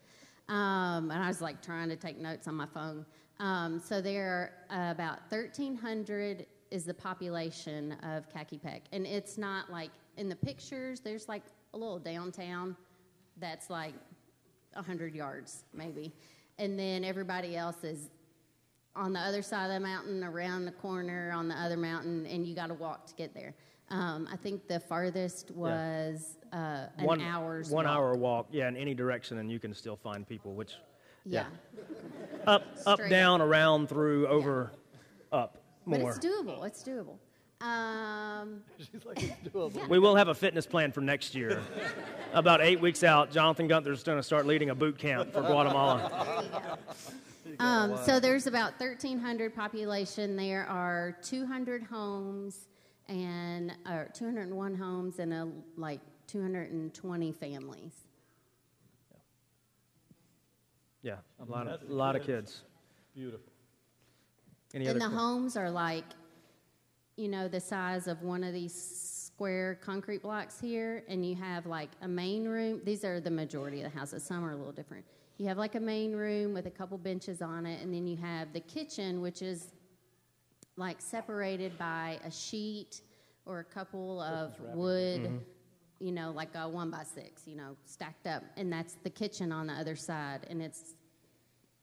um, 0.48 1.10
and 1.10 1.22
I 1.22 1.28
was 1.28 1.40
like 1.40 1.62
trying 1.62 1.88
to 1.88 1.96
take 1.96 2.18
notes 2.18 2.46
on 2.48 2.54
my 2.54 2.66
phone. 2.66 3.04
Um, 3.40 3.80
so 3.80 4.02
there 4.02 4.52
are 4.70 4.92
about 4.92 5.20
1,300 5.30 6.46
is 6.70 6.84
the 6.84 6.94
population 6.94 7.92
of 8.02 8.28
Kakipek, 8.28 8.82
and 8.92 9.06
it's 9.06 9.38
not 9.38 9.72
like 9.72 9.90
in 10.18 10.28
the 10.28 10.36
pictures. 10.36 11.00
There's 11.00 11.26
like 11.26 11.42
a 11.72 11.78
little 11.78 11.98
downtown 11.98 12.76
that's 13.38 13.70
like 13.70 13.94
100 14.74 15.14
yards 15.14 15.64
maybe, 15.72 16.12
and 16.58 16.78
then 16.78 17.02
everybody 17.02 17.56
else 17.56 17.82
is 17.82 18.10
on 18.94 19.14
the 19.14 19.20
other 19.20 19.40
side 19.40 19.66
of 19.66 19.72
the 19.72 19.80
mountain, 19.80 20.22
around 20.22 20.66
the 20.66 20.72
corner 20.72 21.32
on 21.32 21.48
the 21.48 21.54
other 21.54 21.78
mountain, 21.78 22.26
and 22.26 22.46
you 22.46 22.54
got 22.54 22.66
to 22.66 22.74
walk 22.74 23.06
to 23.06 23.14
get 23.14 23.32
there. 23.32 23.54
Um, 23.88 24.28
I 24.30 24.36
think 24.36 24.68
the 24.68 24.78
farthest 24.78 25.50
was 25.50 26.36
uh, 26.52 26.86
an 26.98 27.06
one 27.06 27.20
hour's 27.20 27.70
one 27.70 27.86
walk. 27.86 27.96
hour 27.96 28.14
walk, 28.14 28.48
yeah, 28.52 28.68
in 28.68 28.76
any 28.76 28.94
direction, 28.94 29.38
and 29.38 29.50
you 29.50 29.58
can 29.58 29.72
still 29.72 29.96
find 29.96 30.28
people. 30.28 30.54
Which 30.54 30.74
Yeah, 31.24 31.44
up, 32.46 32.64
up, 32.86 32.98
Straight 32.98 33.10
down, 33.10 33.40
around, 33.40 33.88
through, 33.88 34.26
over, 34.28 34.70
up, 35.32 35.58
but 35.86 36.00
more. 36.00 36.10
it's 36.10 36.24
doable. 36.24 36.64
It's 36.66 36.82
doable. 36.82 37.18
Um, 37.60 38.62
She's 38.78 39.04
like, 39.04 39.22
it's 39.22 39.54
doable. 39.54 39.86
We 39.88 39.98
will 39.98 40.16
have 40.16 40.28
a 40.28 40.34
fitness 40.34 40.66
plan 40.66 40.92
for 40.92 41.00
next 41.00 41.34
year. 41.34 41.62
About 42.32 42.62
eight 42.62 42.80
weeks 42.80 43.04
out, 43.04 43.30
Jonathan 43.30 43.68
Gunther's 43.68 44.02
going 44.02 44.18
to 44.18 44.22
start 44.22 44.46
leading 44.46 44.70
a 44.70 44.74
boot 44.74 44.96
camp 44.98 45.32
for 45.32 45.42
Guatemala. 45.42 46.38
um, 47.58 47.98
so 48.04 48.20
there's 48.20 48.46
about 48.46 48.78
1,300 48.78 49.54
population. 49.54 50.36
There 50.36 50.64
are 50.66 51.16
200 51.22 51.82
homes 51.82 52.68
and 53.08 53.72
uh, 53.84 54.04
201 54.14 54.74
homes 54.76 55.18
and 55.18 55.34
a, 55.34 55.48
like 55.76 56.00
220 56.28 57.32
families. 57.32 57.92
Yeah, 61.02 61.16
a 61.40 61.50
lot 61.50 61.66
of, 61.66 61.80
a 61.88 61.92
lot 61.92 62.16
of 62.16 62.24
kids. 62.24 62.62
Beautiful. 63.14 63.52
Any 64.74 64.86
and 64.86 64.96
other 64.96 65.08
the 65.08 65.10
que- 65.10 65.18
homes 65.18 65.56
are 65.56 65.70
like, 65.70 66.04
you 67.16 67.28
know, 67.28 67.48
the 67.48 67.60
size 67.60 68.06
of 68.06 68.22
one 68.22 68.44
of 68.44 68.52
these 68.52 68.74
square 69.40 69.78
concrete 69.82 70.22
blocks 70.22 70.60
here, 70.60 71.02
and 71.08 71.24
you 71.24 71.34
have 71.34 71.66
like 71.66 71.90
a 72.02 72.08
main 72.08 72.46
room. 72.46 72.80
These 72.84 73.04
are 73.04 73.20
the 73.20 73.30
majority 73.30 73.82
of 73.82 73.90
the 73.90 73.98
houses. 73.98 74.22
Some 74.22 74.44
are 74.44 74.52
a 74.52 74.56
little 74.56 74.72
different. 74.72 75.04
You 75.38 75.48
have 75.48 75.56
like 75.56 75.74
a 75.74 75.80
main 75.80 76.12
room 76.12 76.52
with 76.52 76.66
a 76.66 76.70
couple 76.70 76.98
benches 76.98 77.40
on 77.40 77.64
it, 77.64 77.82
and 77.82 77.92
then 77.92 78.06
you 78.06 78.16
have 78.18 78.52
the 78.52 78.60
kitchen, 78.60 79.22
which 79.22 79.40
is 79.40 79.72
like 80.76 81.00
separated 81.00 81.78
by 81.78 82.18
a 82.24 82.30
sheet 82.30 83.00
or 83.46 83.60
a 83.60 83.64
couple 83.64 84.20
of 84.20 84.58
wood, 84.74 85.22
mm-hmm. 85.22 85.36
You 86.00 86.12
know, 86.12 86.32
like 86.32 86.54
a 86.54 86.68
one 86.68 86.90
by 86.90 87.04
six, 87.04 87.42
you 87.46 87.56
know, 87.56 87.76
stacked 87.84 88.26
up, 88.26 88.42
and 88.56 88.72
that's 88.72 88.94
the 89.04 89.10
kitchen 89.10 89.52
on 89.52 89.66
the 89.66 89.74
other 89.74 89.94
side, 89.94 90.46
and 90.48 90.62
it's 90.62 90.94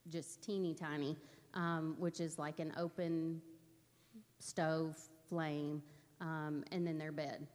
just 0.09 0.41
teeny 0.41 0.73
tiny, 0.73 1.15
um, 1.53 1.95
which 1.99 2.19
is 2.19 2.39
like 2.39 2.59
an 2.59 2.73
open 2.77 3.41
stove 4.39 4.97
flame, 5.29 5.81
um, 6.19 6.63
and 6.71 6.85
then 6.85 6.97
their 6.97 7.11
bed 7.11 7.45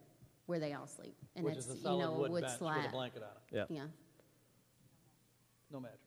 where 0.46 0.58
they 0.58 0.72
all 0.72 0.86
sleep, 0.86 1.16
and 1.36 1.44
Which 1.44 1.56
it's 1.56 1.66
is 1.66 1.72
a 1.74 1.76
you 1.76 1.82
solid 1.82 1.98
know 2.04 2.14
a 2.14 2.18
wood 2.18 2.30
wood 2.30 2.42
bench 2.42 2.58
slab. 2.58 2.76
with 2.76 2.86
a 2.86 2.90
blanket 2.90 3.22
on 3.22 3.28
it. 3.28 3.68
Yeah. 3.70 3.76
Yeah. 3.76 3.84
No 5.72 5.80
mattress. 5.80 5.98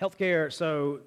Healthcare. 0.00 0.52
So, 0.52 1.00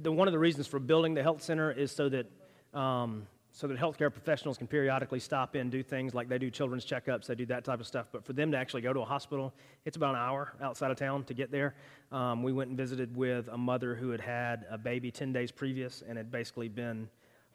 the 0.00 0.10
one 0.10 0.26
of 0.26 0.32
the 0.32 0.38
reasons 0.38 0.66
for 0.66 0.78
building 0.78 1.12
the 1.12 1.22
health 1.22 1.42
center 1.42 1.70
is 1.70 1.92
so 1.92 2.08
that 2.08 2.26
um, 2.72 3.26
so 3.60 3.66
that 3.66 3.76
healthcare 3.76 4.10
professionals 4.10 4.56
can 4.56 4.66
periodically 4.66 5.20
stop 5.20 5.54
in, 5.54 5.68
do 5.68 5.82
things 5.82 6.14
like 6.14 6.30
they 6.30 6.38
do 6.38 6.50
children's 6.50 6.86
checkups, 6.86 7.26
they 7.26 7.34
do 7.34 7.44
that 7.44 7.62
type 7.62 7.78
of 7.78 7.86
stuff. 7.86 8.06
But 8.10 8.24
for 8.24 8.32
them 8.32 8.50
to 8.52 8.56
actually 8.56 8.80
go 8.80 8.94
to 8.94 9.00
a 9.00 9.04
hospital, 9.04 9.52
it's 9.84 9.98
about 9.98 10.14
an 10.14 10.20
hour 10.22 10.54
outside 10.62 10.90
of 10.90 10.96
town 10.96 11.24
to 11.24 11.34
get 11.34 11.52
there. 11.52 11.74
Um, 12.10 12.42
we 12.42 12.54
went 12.54 12.70
and 12.70 12.78
visited 12.78 13.14
with 13.14 13.48
a 13.48 13.58
mother 13.58 13.94
who 13.94 14.08
had 14.08 14.20
had 14.22 14.64
a 14.70 14.78
baby 14.78 15.10
10 15.10 15.34
days 15.34 15.52
previous 15.52 16.02
and 16.08 16.16
had 16.16 16.30
basically 16.30 16.68
been 16.70 17.06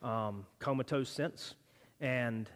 um, 0.04 0.46
comatose 0.60 1.10
since, 1.10 1.56
and 2.00 2.52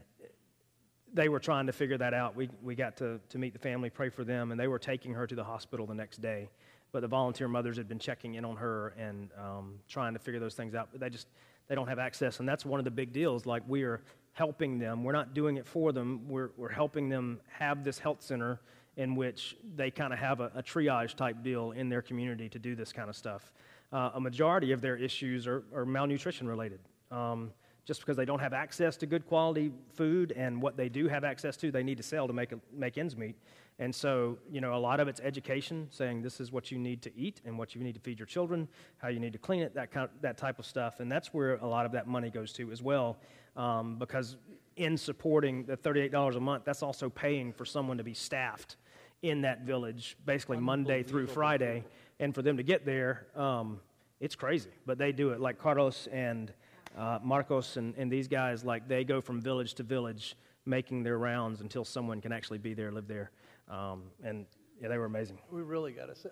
they 1.11 1.27
were 1.27 1.39
trying 1.39 1.65
to 1.65 1.73
figure 1.73 1.97
that 1.97 2.13
out. 2.13 2.35
We, 2.35 2.51
we 2.61 2.75
got 2.75 2.97
to, 2.97 3.19
to 3.29 3.39
meet 3.39 3.53
the 3.53 3.59
family, 3.59 3.89
pray 3.89 4.09
for 4.09 4.23
them, 4.23 4.51
and 4.51 4.59
they 4.59 4.67
were 4.67 4.77
taking 4.77 5.15
her 5.15 5.25
to 5.25 5.33
the 5.33 5.43
hospital 5.43 5.87
the 5.87 5.95
next 5.95 6.21
day 6.21 6.49
but 6.91 7.01
the 7.01 7.07
volunteer 7.07 7.47
mothers 7.47 7.77
had 7.77 7.87
been 7.87 7.99
checking 7.99 8.33
in 8.33 8.43
on 8.43 8.55
her 8.55 8.95
and 8.97 9.29
um, 9.37 9.75
trying 9.87 10.13
to 10.13 10.19
figure 10.19 10.39
those 10.39 10.55
things 10.55 10.73
out. 10.73 10.89
But 10.91 10.99
they 10.99 11.09
just 11.11 11.27
they 11.69 11.75
don't 11.75 11.87
have 11.87 11.99
access, 11.99 12.39
and 12.39 12.49
that's 12.49 12.65
one 12.65 12.79
of 12.79 12.83
the 12.83 12.91
big 12.91 13.13
deals. 13.13 13.45
Like 13.45 13.63
we 13.67 13.83
are 13.83 14.01
helping 14.33 14.79
them. 14.79 15.03
We're 15.03 15.13
not 15.13 15.33
doing 15.33 15.57
it 15.57 15.65
for 15.65 15.93
them. 15.93 16.27
We're 16.27 16.49
we're 16.57 16.69
helping 16.69 17.07
them 17.07 17.39
have 17.47 17.83
this 17.83 17.99
health 17.99 18.21
center 18.21 18.59
in 18.97 19.15
which 19.15 19.55
they 19.75 19.89
kind 19.89 20.11
of 20.11 20.19
have 20.19 20.41
a, 20.41 20.51
a, 20.55 20.61
triage 20.61 21.15
type 21.15 21.41
deal 21.41 21.71
in 21.71 21.87
their 21.87 22.01
community 22.01 22.49
to 22.49 22.59
do 22.59 22.75
this 22.75 22.91
kind 22.91 23.09
of 23.09 23.15
stuff. 23.15 23.53
Uh, 23.93 24.09
a 24.15 24.19
majority 24.19 24.73
of 24.73 24.81
their 24.81 24.97
issues 24.97 25.47
are, 25.47 25.63
are 25.73 25.85
malnutrition 25.85 26.47
related. 26.47 26.79
Um, 27.09 27.51
just 27.85 28.01
because 28.01 28.17
they 28.17 28.25
don't 28.25 28.39
have 28.39 28.53
access 28.53 28.97
to 28.97 29.05
good 29.05 29.25
quality 29.25 29.71
food 29.95 30.33
and 30.33 30.61
what 30.61 30.75
they 30.75 30.89
do 30.89 31.07
have 31.07 31.23
access 31.23 31.55
to, 31.57 31.71
they 31.71 31.81
need 31.81 31.97
to 31.97 32.03
sell 32.03 32.27
to 32.27 32.33
make, 32.33 32.51
make 32.73 32.97
ends 32.97 33.15
meet. 33.15 33.35
And 33.79 33.95
so, 33.95 34.37
you 34.51 34.59
know, 34.59 34.75
a 34.75 34.77
lot 34.77 34.99
of 34.99 35.07
it's 35.07 35.21
education, 35.21 35.87
saying 35.89 36.21
this 36.21 36.41
is 36.41 36.51
what 36.51 36.69
you 36.69 36.77
need 36.77 37.01
to 37.03 37.17
eat 37.17 37.41
and 37.45 37.57
what 37.57 37.75
you 37.75 37.81
need 37.81 37.95
to 37.95 38.01
feed 38.01 38.19
your 38.19 38.25
children, 38.25 38.67
how 38.97 39.07
you 39.07 39.21
need 39.21 39.31
to 39.31 39.39
clean 39.39 39.61
it, 39.61 39.73
that, 39.75 39.89
kind 39.89 40.03
of, 40.03 40.21
that 40.21 40.37
type 40.37 40.59
of 40.59 40.65
stuff. 40.65 40.99
And 40.99 41.09
that's 41.09 41.33
where 41.33 41.55
a 41.55 41.65
lot 41.65 41.85
of 41.85 41.93
that 41.93 42.05
money 42.05 42.29
goes 42.29 42.51
to 42.53 42.71
as 42.71 42.83
well, 42.83 43.17
um, 43.55 43.97
because 43.97 44.35
in 44.75 44.97
supporting 44.97 45.63
the 45.63 45.77
$38 45.77 46.35
a 46.35 46.39
month, 46.41 46.65
that's 46.65 46.83
also 46.83 47.09
paying 47.09 47.53
for 47.53 47.63
someone 47.63 47.97
to 47.97 48.03
be 48.03 48.13
staffed 48.13 48.75
in 49.21 49.41
that 49.41 49.61
village, 49.61 50.17
basically 50.25 50.57
Monday 50.57 51.01
through 51.01 51.27
Friday. 51.27 51.85
And 52.19 52.35
for 52.35 52.41
them 52.41 52.57
to 52.57 52.63
get 52.63 52.85
there, 52.85 53.27
um, 53.33 53.79
it's 54.19 54.35
crazy. 54.35 54.71
But 54.85 54.97
they 54.97 55.13
do 55.13 55.29
it 55.29 55.39
like 55.39 55.57
Carlos 55.57 56.07
and 56.11 56.51
uh, 56.97 57.19
Marcos 57.23 57.77
and, 57.77 57.95
and 57.95 58.11
these 58.11 58.27
guys, 58.27 58.65
like 58.65 58.89
they 58.89 59.05
go 59.05 59.21
from 59.21 59.39
village 59.39 59.73
to 59.75 59.83
village 59.83 60.35
making 60.65 61.03
their 61.03 61.17
rounds 61.17 61.61
until 61.61 61.85
someone 61.85 62.19
can 62.19 62.31
actually 62.31 62.57
be 62.57 62.73
there, 62.73 62.91
live 62.91 63.07
there. 63.07 63.31
Um, 63.69 64.03
and 64.23 64.45
yeah, 64.81 64.87
they 64.87 64.97
were 64.97 65.05
amazing. 65.05 65.39
We 65.51 65.61
really 65.61 65.91
got 65.91 66.07
to 66.07 66.15
say 66.15 66.29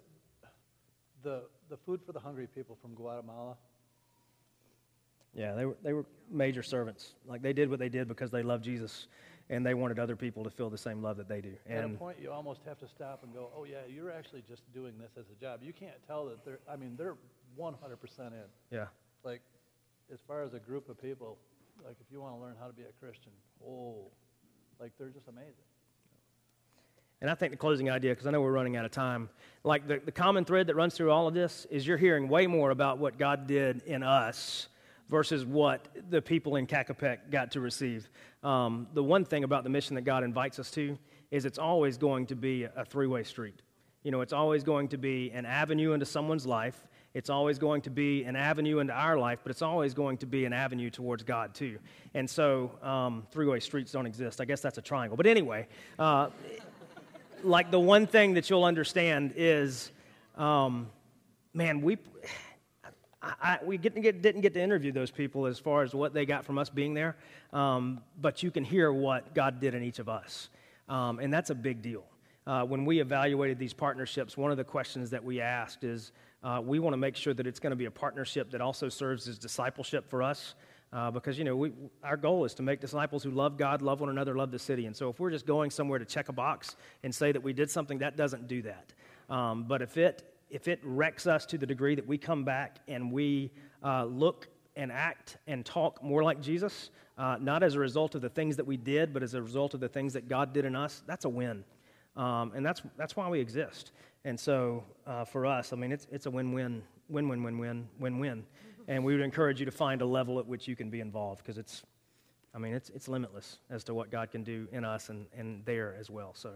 the, 1.24 1.44
the 1.70 1.78
food 1.78 2.02
for 2.06 2.12
the 2.14 2.20
hungry 2.20 2.48
people 2.48 2.78
from 2.82 2.96
Guatemala. 2.96 3.56
Yeah, 5.34 5.54
they 5.54 5.66
were, 5.66 5.78
they 5.84 5.94
were 5.94 6.06
major 6.32 6.64
servants. 6.64 7.14
Like 7.28 7.42
they 7.42 7.54
did 7.54 7.70
what 7.70 7.80
they 7.80 7.90
did 7.90 8.08
because 8.08 8.32
they 8.32 8.44
loved 8.44 8.64
Jesus 8.64 9.08
and 9.50 9.66
they 9.66 9.74
wanted 9.74 10.00
other 10.00 10.16
people 10.16 10.44
to 10.44 10.50
feel 10.50 10.70
the 10.70 10.78
same 10.78 11.02
love 11.02 11.18
that 11.18 11.30
they 11.30 11.42
do. 11.42 11.54
And 11.68 11.80
At 11.80 11.86
a 11.86 11.90
point, 11.90 12.18
you 12.22 12.32
almost 12.32 12.62
have 12.66 12.80
to 12.80 12.88
stop 12.88 13.24
and 13.24 13.34
go, 13.34 13.50
"Oh 13.56 13.64
yeah, 13.64 13.86
you're 13.88 14.12
actually 14.12 14.44
just 14.48 14.62
doing 14.74 14.94
this 14.98 15.12
as 15.18 15.26
a 15.32 15.40
job. 15.40 15.62
You 15.64 15.74
can't 15.74 15.96
tell 16.06 16.26
that 16.26 16.44
they're. 16.44 16.60
I 16.70 16.76
mean, 16.76 16.96
they're 16.98 17.16
100% 17.58 17.74
in. 18.20 18.34
Yeah. 18.72 18.86
Like, 19.24 19.42
as 20.12 20.20
far 20.28 20.42
as 20.42 20.54
a 20.54 20.60
group 20.60 20.90
of 20.90 21.02
people, 21.02 21.38
like 21.86 21.96
if 22.00 22.12
you 22.12 22.22
want 22.22 22.36
to 22.36 22.42
learn 22.42 22.56
how 22.60 22.68
to 22.68 22.74
be 22.74 22.84
a 22.84 23.04
Christian, 23.04 23.32
oh, 23.66 24.08
like 24.80 24.92
they're 24.98 25.10
just 25.10 25.28
amazing. 25.28 25.68
And 27.22 27.30
I 27.30 27.36
think 27.36 27.52
the 27.52 27.58
closing 27.58 27.90
idea, 27.90 28.12
because 28.12 28.28
I 28.28 28.32
know 28.32 28.42
we're 28.42 28.52
running 28.52 28.76
out 28.76 28.86
of 28.86 28.92
time, 28.92 29.30
like 29.64 29.88
the, 29.88 30.00
the 30.04 30.12
common 30.12 30.46
thread 30.46 30.68
that 30.68 30.76
runs 30.76 30.94
through 30.94 31.12
all 31.12 31.28
of 31.28 31.34
this 31.34 31.66
is 31.72 31.88
you're 31.88 31.98
hearing 31.98 32.30
way 32.30 32.46
more 32.46 32.70
about 32.70 33.00
what 33.00 33.18
God 33.18 33.48
did 33.48 33.82
in 33.84 34.04
us 34.04 34.68
versus 35.10 35.46
what 35.46 35.88
the 36.10 36.22
people 36.22 36.58
in 36.58 36.68
Cacopec 36.68 37.32
got 37.32 37.52
to 37.52 37.62
receive. 37.62 38.10
Um, 38.44 38.88
the 38.94 39.04
one 39.04 39.26
thing 39.26 39.44
about 39.44 39.64
the 39.64 39.70
mission 39.70 39.96
that 39.96 40.02
God 40.02 40.24
invites 40.24 40.60
us 40.60 40.70
to 40.72 40.98
is 41.32 41.46
it's 41.46 41.58
always 41.58 41.98
going 41.98 42.28
to 42.28 42.36
be 42.36 42.64
a 42.64 42.86
three 42.86 43.08
way 43.08 43.24
street. 43.24 43.62
You 44.04 44.12
know, 44.12 44.22
it's 44.22 44.34
always 44.34 44.64
going 44.64 44.88
to 44.90 44.98
be 44.98 45.32
an 45.32 45.46
avenue 45.46 45.94
into 45.94 46.06
someone's 46.06 46.46
life. 46.46 46.88
It's 47.14 47.30
always 47.30 47.58
going 47.58 47.82
to 47.82 47.90
be 47.90 48.24
an 48.26 48.36
avenue 48.36 48.80
into 48.80 48.94
our 48.94 49.18
life, 49.18 49.40
but 49.44 49.50
it's 49.50 49.64
always 49.64 49.94
going 49.94 50.18
to 50.20 50.28
be 50.28 50.46
an 50.46 50.54
avenue 50.54 50.90
towards 50.90 51.24
God, 51.24 51.56
too. 51.56 51.80
And 52.14 52.30
so, 52.30 52.72
um, 52.84 53.26
three 53.32 53.48
way 53.48 53.60
streets 53.60 53.92
don't 53.92 54.06
exist. 54.06 54.40
I 54.40 54.46
guess 54.46 54.62
that's 54.62 54.78
a 54.78 54.82
triangle. 54.82 55.18
But 55.18 55.26
anyway, 55.26 55.68
uh, 55.98 56.30
like 57.44 57.72
the 57.72 57.80
one 57.80 58.08
thing 58.08 58.34
that 58.34 58.50
you'll 58.50 58.64
understand 58.64 59.34
is, 59.36 59.92
um, 60.36 60.90
man, 61.54 61.82
we 61.82 61.98
I, 63.22 63.60
we 63.64 63.78
get, 63.78 64.00
get, 64.02 64.22
didn't 64.22 64.42
get 64.42 64.54
to 64.54 64.62
interview 64.62 64.92
those 64.92 65.12
people 65.12 65.48
as 65.48 65.60
far 65.60 65.84
as 65.84 65.94
what 65.94 66.14
they 66.14 66.26
got 66.26 66.46
from 66.46 66.58
us 66.58 66.70
being 66.70 66.94
there, 66.94 67.18
um, 67.52 68.02
but 68.22 68.44
you 68.44 68.52
can 68.52 68.64
hear 68.64 68.92
what 68.92 69.34
God 69.34 69.60
did 69.60 69.74
in 69.74 69.84
each 69.84 70.00
of 70.00 70.08
us. 70.08 70.50
Um, 70.88 71.20
and 71.20 71.34
that's 71.34 71.50
a 71.50 71.56
big 71.56 71.82
deal. 71.82 72.06
Uh, 72.46 72.64
when 72.64 72.86
we 72.86 73.02
evaluated 73.02 73.60
these 73.60 73.74
partnerships, 73.74 74.38
one 74.38 74.52
of 74.52 74.58
the 74.58 74.64
questions 74.64 75.10
that 75.10 75.24
we 75.24 75.42
asked 75.42 75.84
is 75.84 76.12
uh, 76.44 76.62
we 76.64 76.80
want 76.80 76.94
to 76.94 76.98
make 76.98 77.16
sure 77.16 77.34
that 77.34 77.46
it's 77.46 77.60
going 77.60 77.72
to 77.72 77.76
be 77.76 77.86
a 77.86 77.92
partnership 77.92 78.52
that 78.52 78.62
also 78.62 78.88
serves 78.88 79.28
as 79.28 79.38
discipleship 79.38 80.10
for 80.10 80.24
us. 80.24 80.56
Uh, 80.94 81.12
because 81.12 81.38
you 81.38 81.44
know 81.44 81.56
we, 81.56 81.72
our 82.02 82.16
goal 82.16 82.46
is 82.46 82.54
to 82.54 82.64
make 82.64 82.80
disciples 82.80 83.22
who 83.22 83.30
love 83.30 83.58
god 83.58 83.82
love 83.82 84.00
one 84.00 84.10
another 84.10 84.38
love 84.38 84.52
the 84.52 84.60
city 84.60 84.86
and 84.86 84.96
so 84.96 85.10
if 85.10 85.20
we're 85.20 85.30
just 85.30 85.46
going 85.46 85.70
somewhere 85.70 86.00
to 86.00 86.06
check 86.06 86.30
a 86.30 86.32
box 86.32 86.78
and 87.04 87.14
say 87.14 87.30
that 87.34 87.44
we 87.44 87.52
did 87.52 87.70
something 87.70 87.98
that 87.98 88.16
doesn't 88.16 88.48
do 88.48 88.62
that 88.62 88.94
um, 89.30 89.66
but 89.68 89.82
if 89.82 89.98
it 89.98 90.34
if 90.50 90.68
it 90.68 90.80
wrecks 90.84 91.28
us 91.28 91.46
to 91.46 91.58
the 91.58 91.66
degree 91.66 91.96
that 91.96 92.08
we 92.08 92.18
come 92.18 92.44
back 92.44 92.80
and 92.88 93.12
we 93.12 93.52
uh, 93.84 94.06
look 94.06 94.48
and 94.76 94.92
act 94.92 95.38
and 95.48 95.66
talk 95.66 96.02
more 96.04 96.24
like 96.24 96.42
Jesus, 96.42 96.92
uh, 97.18 97.38
not 97.40 97.64
as 97.64 97.76
a 97.76 97.80
result 97.80 98.16
of 98.16 98.22
the 98.22 98.30
things 98.30 98.56
that 98.56 98.66
we 98.66 98.78
did, 98.78 99.14
but 99.14 99.24
as 99.24 99.34
a 99.34 99.42
result 99.42 99.74
of 99.74 99.80
the 99.80 99.90
things 99.90 100.14
that 100.14 100.30
God 100.30 100.54
did 100.54 100.66
in 100.66 100.76
us, 100.76 101.04
that's 101.08 101.26
a 101.26 101.30
win. 101.30 101.64
Um, 102.16 102.54
and 102.56 102.66
that's, 102.66 102.82
that's 102.96 103.16
why 103.16 103.28
we 103.28 103.40
exist. 103.40 103.92
And 104.24 104.40
so 104.40 104.84
uh, 105.06 105.26
for 105.26 105.46
us, 105.46 105.74
I 105.74 105.76
mean, 105.76 105.92
it's, 105.92 106.08
it's 106.12 106.26
a 106.26 106.32
win-win 106.32 106.84
win-win 107.10 107.42
win 107.42 107.58
win, 107.58 107.88
win 108.00 108.20
win 108.20 108.44
And 108.88 109.04
we 109.04 109.14
would 109.14 109.22
encourage 109.22 109.60
you 109.60 109.66
to 109.66 109.72
find 109.72 110.02
a 110.02 110.06
level 110.06 110.40
at 110.40 110.48
which 110.48 110.68
you 110.68 110.76
can 110.76 110.90
be 110.90 111.02
involved 111.02 111.44
because 111.44 111.58
it's, 111.58 111.84
I 112.56 112.58
mean, 112.58 112.74
it's, 112.74 112.90
it's 112.90 113.08
limitless 113.08 113.60
as 113.70 113.84
to 113.86 113.94
what 113.94 114.10
God 114.10 114.32
can 114.32 114.44
do 114.44 114.68
in 114.72 114.86
us 114.86 115.10
and, 115.10 115.26
and 115.38 115.66
there 115.66 115.96
as 116.00 116.10
well. 116.10 116.34
So 116.34 116.52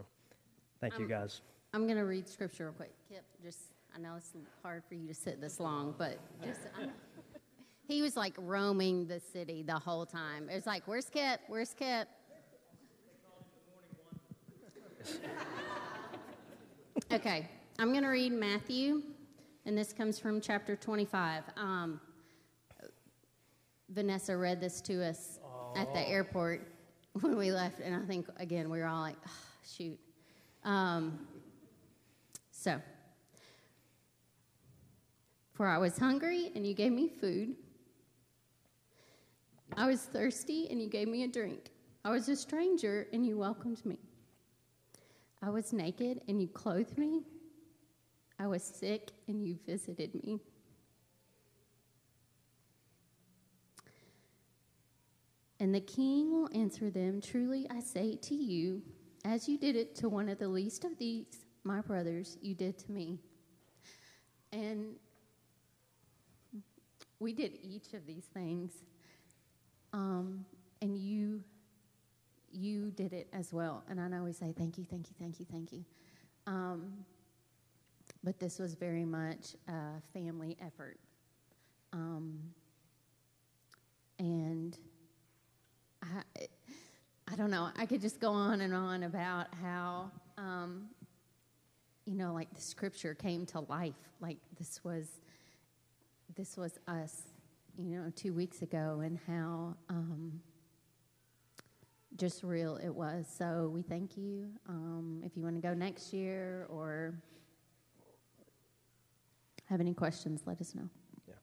thank 0.80 0.98
you 0.98 1.08
guys. 1.08 1.42
I'm 1.74 1.86
going 1.86 1.98
to 1.98 2.06
read 2.06 2.28
scripture 2.28 2.66
real 2.66 2.74
quick. 2.74 2.92
Kip, 3.10 3.24
just 3.44 3.60
I 3.96 4.00
know 4.00 4.16
it's 4.16 4.32
hard 4.64 4.84
for 4.88 4.96
you 4.96 5.08
to 5.08 5.14
sit 5.14 5.42
this 5.42 5.60
long, 5.60 5.94
but 5.98 6.18
just. 6.44 6.62
he 7.88 8.02
was 8.02 8.16
like 8.16 8.34
roaming 8.38 9.06
the 9.08 9.20
city 9.20 9.64
the 9.64 9.78
whole 9.80 10.06
time. 10.06 10.50
It 10.50 10.56
was 10.56 10.66
like, 10.66 10.84
"Where's 10.86 11.10
Kip? 11.10 11.42
Where's 11.48 11.74
Kip?" 11.74 12.08
okay, 17.12 17.50
I'm 17.80 17.92
going 17.92 18.04
to 18.04 18.10
read 18.10 18.32
Matthew, 18.32 19.02
and 19.66 19.78
this 19.78 19.92
comes 19.94 20.20
from 20.20 20.40
chapter 20.40 20.76
25. 20.76 21.44
Um, 21.58 22.00
Vanessa 23.92 24.38
read 24.38 24.62
this 24.62 24.80
to 24.82 25.04
us 25.04 25.40
at 25.76 25.94
the 25.94 26.08
airport 26.08 26.72
when 27.20 27.38
we 27.38 27.52
left, 27.52 27.80
and 27.82 27.94
I 27.94 28.06
think 28.06 28.28
again 28.38 28.70
we 28.70 28.80
were 28.80 28.88
all 28.88 29.02
like, 29.02 29.18
oh, 29.28 29.32
"Shoot." 29.66 30.00
Um, 30.64 31.20
so 32.52 32.80
for 35.54 35.68
I 35.68 35.78
was 35.78 35.98
hungry, 35.98 36.52
and 36.56 36.66
you 36.66 36.74
gave 36.74 36.92
me 36.92 37.08
food. 37.08 37.56
I 39.76 39.88
was 39.88 40.02
thirsty, 40.02 40.68
and 40.70 40.82
you 40.82 40.90
gave 40.90 41.08
me 41.08 41.24
a 41.24 41.28
drink. 41.28 41.72
I 42.04 42.12
was 42.12 42.30
a 42.30 42.36
stranger, 42.36 43.08
and 43.14 43.26
you 43.26 43.38
welcomed 43.38 43.86
me. 43.86 44.00
I 45.42 45.50
was 45.50 45.74
naked, 45.74 46.22
and 46.28 46.42
you 46.42 46.48
clothed 46.48 46.98
me. 46.98 47.24
I 48.40 48.48
was 48.48 48.64
sick, 48.64 49.12
and 49.28 49.46
you 49.46 49.58
visited 49.66 50.16
me. 50.16 50.40
And 55.62 55.76
the 55.76 55.80
king 55.80 56.32
will 56.32 56.50
answer 56.56 56.90
them 56.90 57.22
Truly 57.22 57.68
I 57.70 57.82
say 57.82 58.16
to 58.16 58.34
you, 58.34 58.82
as 59.24 59.48
you 59.48 59.60
did 59.60 59.76
it 59.76 59.96
to 59.98 60.10
one 60.10 60.28
of 60.28 60.40
the 60.40 60.48
least 60.48 60.84
of 60.86 60.98
these, 60.98 61.46
my 61.64 61.82
brothers, 61.82 62.40
you 62.42 62.56
did 62.56 62.80
to 62.80 62.92
me. 62.92 63.20
And 64.52 64.96
we 67.20 67.32
did 67.32 67.60
each 67.62 67.94
of 67.94 68.08
these 68.08 68.26
things, 68.34 68.72
um, 69.94 70.44
and 70.82 70.98
you 70.98 71.44
you 72.52 72.90
did 72.90 73.14
it 73.14 73.28
as 73.32 73.54
well. 73.54 73.84
And 73.88 74.02
I 74.02 74.22
we 74.22 74.34
say 74.34 74.54
thank 74.58 74.80
you, 74.80 74.86
thank 74.90 75.10
you, 75.10 75.16
thank 75.20 75.40
you, 75.40 75.46
thank 75.50 75.72
you. 75.72 75.86
Um, 76.48 76.92
but 78.24 78.40
this 78.40 78.58
was 78.58 78.74
very 78.74 79.06
much 79.06 79.56
a 79.68 80.02
family 80.12 80.58
effort. 80.60 80.98
Um, 81.94 82.40
and 84.18 84.76
I, 86.02 86.48
I 87.32 87.36
don't 87.36 87.52
know, 87.52 87.70
I 87.78 87.86
could 87.86 88.02
just 88.02 88.20
go 88.20 88.32
on 88.32 88.62
and 88.62 88.74
on 88.74 89.04
about 89.04 89.48
how, 89.62 90.12
um, 90.38 90.90
you 92.06 92.16
know, 92.16 92.34
like 92.34 92.54
the 92.54 92.62
scripture 92.62 93.14
came 93.14 93.46
to 93.48 93.62
life. 93.62 93.96
Like 94.20 94.38
this 94.58 94.84
was 94.84 95.08
this 96.36 96.58
was 96.58 96.80
us, 96.88 97.24
you 97.78 97.90
know, 97.90 98.12
two 98.16 98.34
weeks 98.34 98.62
ago, 98.62 99.02
and 99.04 99.20
how 99.28 99.76
um, 99.90 100.42
just 102.18 102.44
real 102.44 102.78
it 102.78 102.90
was. 102.90 103.28
So 103.38 103.70
we 103.74 103.82
thank 103.82 104.18
you. 104.18 104.50
Um, 104.68 105.22
if 105.26 105.36
you 105.36 105.44
want 105.44 105.56
to 105.56 105.62
go 105.62 105.74
next 105.74 106.14
year 106.14 106.66
or 106.70 107.14
have 109.66 109.80
any 109.80 109.94
questions, 109.94 110.42
let 110.46 110.60
us 110.60 110.76
know. 110.76 110.90
Yeah. 111.28 111.36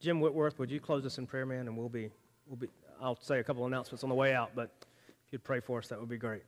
Jim 0.00 0.20
Whitworth, 0.20 0.58
would 0.58 0.70
you 0.70 0.80
close 0.80 1.06
us 1.06 1.18
in 1.18 1.26
prayer, 1.26 1.46
man? 1.46 1.68
And 1.68 1.76
we'll 1.76 1.88
be, 1.88 2.10
we'll 2.46 2.56
be. 2.56 2.68
I'll 3.02 3.18
say 3.20 3.40
a 3.40 3.44
couple 3.44 3.66
announcements 3.66 4.04
on 4.04 4.08
the 4.08 4.14
way 4.14 4.32
out, 4.32 4.52
but 4.54 4.70
if 5.08 5.32
you'd 5.32 5.42
pray 5.42 5.58
for 5.58 5.78
us, 5.78 5.88
that 5.88 5.98
would 5.98 6.08
be 6.08 6.16
great. 6.16 6.44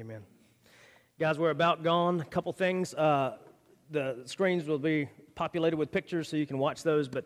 Amen. 0.00 0.22
Guys, 1.18 1.38
we're 1.38 1.50
about 1.50 1.82
gone. 1.82 2.22
A 2.22 2.24
couple 2.24 2.50
things. 2.54 2.94
Uh, 2.94 3.36
the 3.90 4.22
screens 4.24 4.64
will 4.64 4.78
be 4.78 5.10
populated 5.40 5.78
with 5.78 5.90
pictures 5.90 6.28
so 6.28 6.36
you 6.36 6.44
can 6.44 6.58
watch 6.58 6.82
those. 6.82 7.08
But 7.08 7.24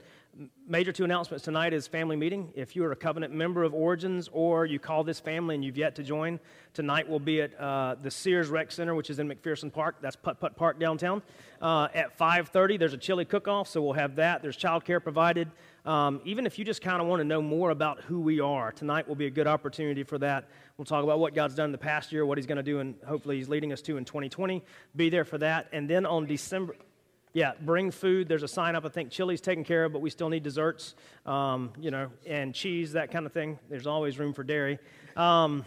major 0.69 0.93
two 0.93 1.03
announcements 1.03 1.43
tonight 1.43 1.73
is 1.73 1.89
family 1.89 2.15
meeting. 2.15 2.53
If 2.55 2.77
you 2.77 2.85
are 2.85 2.93
a 2.93 2.97
covenant 2.97 3.35
member 3.35 3.65
of 3.65 3.75
Origins 3.75 4.31
or 4.33 4.67
you 4.67 4.79
call 4.79 5.03
this 5.03 5.19
family 5.19 5.57
and 5.57 5.65
you've 5.65 5.77
yet 5.77 5.97
to 5.97 6.05
join, 6.05 6.39
tonight 6.75 7.09
we'll 7.09 7.19
be 7.19 7.43
at 7.43 7.61
uh, 7.61 7.97
the 8.01 8.13
Sears 8.13 8.51
Rec 8.51 8.71
Center, 8.71 8.95
which 8.95 9.11
is 9.11 9.19
in 9.19 9.29
McPherson 9.29 9.73
Park. 9.73 9.97
That's 10.01 10.15
Putt 10.15 10.39
Putt 10.39 10.55
Park 10.55 10.79
downtown. 10.79 11.23
Uh, 11.61 11.89
at 11.93 12.17
5:30, 12.17 12.79
there's 12.79 12.93
a 12.93 12.99
chili 12.99 13.25
cook-off, 13.25 13.67
so 13.67 13.83
we'll 13.83 13.95
have 13.95 14.15
that. 14.15 14.43
There's 14.43 14.57
childcare 14.57 15.03
provided. 15.03 15.51
Um, 15.85 16.21
even 16.25 16.47
if 16.47 16.57
you 16.57 16.65
just 16.65 16.83
kind 16.83 17.03
of 17.03 17.09
want 17.09 17.19
to 17.19 17.25
know 17.25 17.43
more 17.43 17.71
about 17.71 18.01
who 18.03 18.21
we 18.21 18.39
are, 18.39 18.71
tonight 18.71 19.09
will 19.09 19.17
be 19.17 19.27
a 19.27 19.31
good 19.31 19.49
opportunity 19.49 20.05
for 20.05 20.19
that. 20.19 20.49
We'll 20.79 20.85
talk 20.85 21.03
about 21.03 21.19
what 21.19 21.35
God's 21.35 21.57
done 21.57 21.67
in 21.67 21.73
the 21.73 21.79
past 21.79 22.13
year, 22.13 22.25
what 22.25 22.39
He's 22.39 22.47
going 22.47 22.59
to 22.59 22.63
do, 22.63 22.79
and 22.79 22.95
hopefully 23.05 23.39
He's 23.39 23.49
leading 23.49 23.73
us 23.73 23.83
to 23.83 23.97
in 23.97 24.05
2020. 24.05 24.63
Be 24.95 25.11
there 25.11 25.25
for 25.25 25.39
that. 25.39 25.67
And 25.73 25.91
then 25.91 26.07
on 26.07 26.27
December, 26.27 26.77
yeah, 27.35 27.53
bring 27.61 27.91
food. 27.91 28.29
There's 28.29 28.45
a 28.45 28.49
sign 28.49 28.77
up. 28.77 28.87
I 28.87 28.89
think 28.89 29.11
chili's 29.11 29.41
taken 29.41 29.65
care 29.65 29.85
of, 29.85 29.93
but 29.93 30.01
we 30.01 30.09
still 30.09 30.29
need 30.29 30.45
desserts, 30.45 30.95
um, 31.27 31.73
you 31.79 31.91
know, 31.91 32.11
and 32.25 32.55
cheese, 32.55 32.93
that 32.93 33.11
kind 33.11 33.27
of 33.27 33.33
thing. 33.33 33.59
There's 33.69 33.89
always 33.89 34.21
room 34.21 34.33
for 34.33 34.45
dairy. 34.45 34.79
Um, 35.17 35.65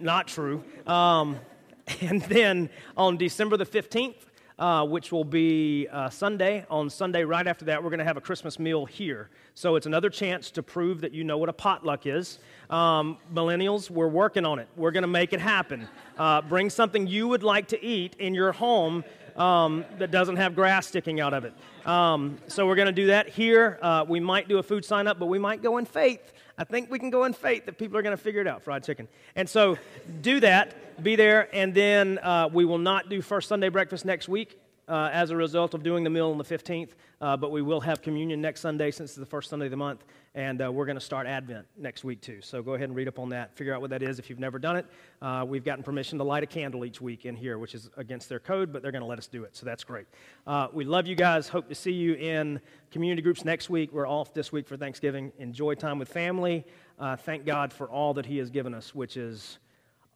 not 0.00 0.26
true. 0.26 0.64
Um, 0.86 1.38
and 2.00 2.22
then 2.22 2.70
on 2.96 3.18
December 3.18 3.58
the 3.58 3.66
15th, 3.66 4.16
uh, 4.58 4.86
which 4.86 5.12
will 5.12 5.24
be 5.24 5.86
uh, 5.90 6.08
Sunday. 6.08 6.64
On 6.70 6.88
Sunday, 6.88 7.24
right 7.24 7.46
after 7.46 7.66
that, 7.66 7.82
we're 7.82 7.90
going 7.90 7.98
to 7.98 8.04
have 8.04 8.16
a 8.16 8.22
Christmas 8.22 8.58
meal 8.58 8.86
here. 8.86 9.28
So 9.54 9.76
it's 9.76 9.86
another 9.86 10.08
chance 10.08 10.50
to 10.52 10.62
prove 10.62 11.00
that 11.02 11.12
you 11.12 11.24
know 11.24 11.38
what 11.38 11.48
a 11.48 11.52
potluck 11.52 12.06
is. 12.06 12.38
Um, 12.70 13.18
millennials, 13.34 13.90
we're 13.90 14.08
working 14.08 14.46
on 14.46 14.60
it. 14.60 14.68
We're 14.76 14.92
going 14.92 15.02
to 15.02 15.08
make 15.08 15.32
it 15.32 15.40
happen. 15.40 15.88
Uh, 16.16 16.40
bring 16.40 16.70
something 16.70 17.06
you 17.06 17.28
would 17.28 17.42
like 17.42 17.68
to 17.68 17.84
eat 17.84 18.16
in 18.18 18.32
your 18.32 18.52
home 18.52 19.04
um, 19.36 19.84
that 19.98 20.10
doesn't 20.10 20.36
have 20.36 20.54
grass 20.54 20.86
sticking 20.86 21.20
out 21.20 21.34
of 21.34 21.44
it. 21.44 21.52
Um, 21.86 22.38
so 22.48 22.66
we're 22.66 22.76
going 22.76 22.86
to 22.86 22.92
do 22.92 23.06
that 23.08 23.28
here. 23.28 23.78
Uh, 23.82 24.04
we 24.06 24.20
might 24.20 24.48
do 24.48 24.58
a 24.58 24.62
food 24.62 24.84
sign 24.84 25.06
up, 25.06 25.18
but 25.18 25.26
we 25.26 25.38
might 25.38 25.62
go 25.62 25.78
in 25.78 25.84
faith. 25.84 26.32
I 26.56 26.64
think 26.64 26.90
we 26.90 26.98
can 26.98 27.10
go 27.10 27.24
in 27.24 27.32
faith 27.32 27.66
that 27.66 27.78
people 27.78 27.98
are 27.98 28.02
going 28.02 28.16
to 28.16 28.22
figure 28.22 28.40
it 28.40 28.46
out, 28.46 28.62
fried 28.62 28.84
chicken. 28.84 29.08
And 29.34 29.48
so 29.48 29.76
do 30.20 30.40
that, 30.40 31.02
be 31.02 31.16
there, 31.16 31.48
and 31.54 31.74
then 31.74 32.18
uh, 32.18 32.48
we 32.52 32.64
will 32.64 32.78
not 32.78 33.08
do 33.08 33.20
first 33.20 33.48
Sunday 33.48 33.68
breakfast 33.68 34.04
next 34.04 34.28
week. 34.28 34.58
Uh, 34.86 35.08
as 35.12 35.30
a 35.30 35.36
result 35.36 35.72
of 35.72 35.82
doing 35.82 36.04
the 36.04 36.10
meal 36.10 36.30
on 36.30 36.36
the 36.36 36.44
15th, 36.44 36.90
uh, 37.22 37.34
but 37.34 37.50
we 37.50 37.62
will 37.62 37.80
have 37.80 38.02
communion 38.02 38.42
next 38.42 38.60
Sunday 38.60 38.90
since 38.90 39.10
it's 39.10 39.18
the 39.18 39.24
first 39.24 39.48
Sunday 39.48 39.64
of 39.64 39.70
the 39.70 39.76
month, 39.78 40.04
and 40.34 40.60
uh, 40.60 40.70
we're 40.70 40.84
going 40.84 40.98
to 40.98 41.04
start 41.04 41.26
Advent 41.26 41.66
next 41.78 42.04
week 42.04 42.20
too. 42.20 42.42
So 42.42 42.62
go 42.62 42.74
ahead 42.74 42.90
and 42.90 42.96
read 42.96 43.08
up 43.08 43.18
on 43.18 43.30
that, 43.30 43.56
figure 43.56 43.72
out 43.72 43.80
what 43.80 43.88
that 43.88 44.02
is 44.02 44.18
if 44.18 44.28
you've 44.28 44.38
never 44.38 44.58
done 44.58 44.76
it. 44.76 44.86
Uh, 45.22 45.42
we've 45.48 45.64
gotten 45.64 45.82
permission 45.82 46.18
to 46.18 46.24
light 46.24 46.42
a 46.42 46.46
candle 46.46 46.84
each 46.84 47.00
week 47.00 47.24
in 47.24 47.34
here, 47.34 47.58
which 47.58 47.74
is 47.74 47.88
against 47.96 48.28
their 48.28 48.40
code, 48.40 48.74
but 48.74 48.82
they're 48.82 48.92
going 48.92 49.00
to 49.00 49.08
let 49.08 49.16
us 49.16 49.26
do 49.26 49.44
it, 49.44 49.56
so 49.56 49.64
that's 49.64 49.84
great. 49.84 50.06
Uh, 50.46 50.68
we 50.70 50.84
love 50.84 51.06
you 51.06 51.14
guys. 51.14 51.48
Hope 51.48 51.66
to 51.70 51.74
see 51.74 51.92
you 51.92 52.12
in 52.14 52.60
community 52.90 53.22
groups 53.22 53.42
next 53.42 53.70
week. 53.70 53.90
We're 53.90 54.06
off 54.06 54.34
this 54.34 54.52
week 54.52 54.68
for 54.68 54.76
Thanksgiving. 54.76 55.32
Enjoy 55.38 55.74
time 55.74 55.98
with 55.98 56.08
family. 56.10 56.66
Uh, 56.98 57.16
thank 57.16 57.46
God 57.46 57.72
for 57.72 57.88
all 57.88 58.12
that 58.14 58.26
He 58.26 58.36
has 58.36 58.50
given 58.50 58.74
us, 58.74 58.94
which 58.94 59.16
is 59.16 59.58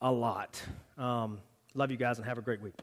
a 0.02 0.12
lot. 0.12 0.62
Um, 0.98 1.38
love 1.74 1.90
you 1.90 1.96
guys 1.96 2.18
and 2.18 2.26
have 2.26 2.36
a 2.36 2.42
great 2.42 2.60
week. 2.60 2.74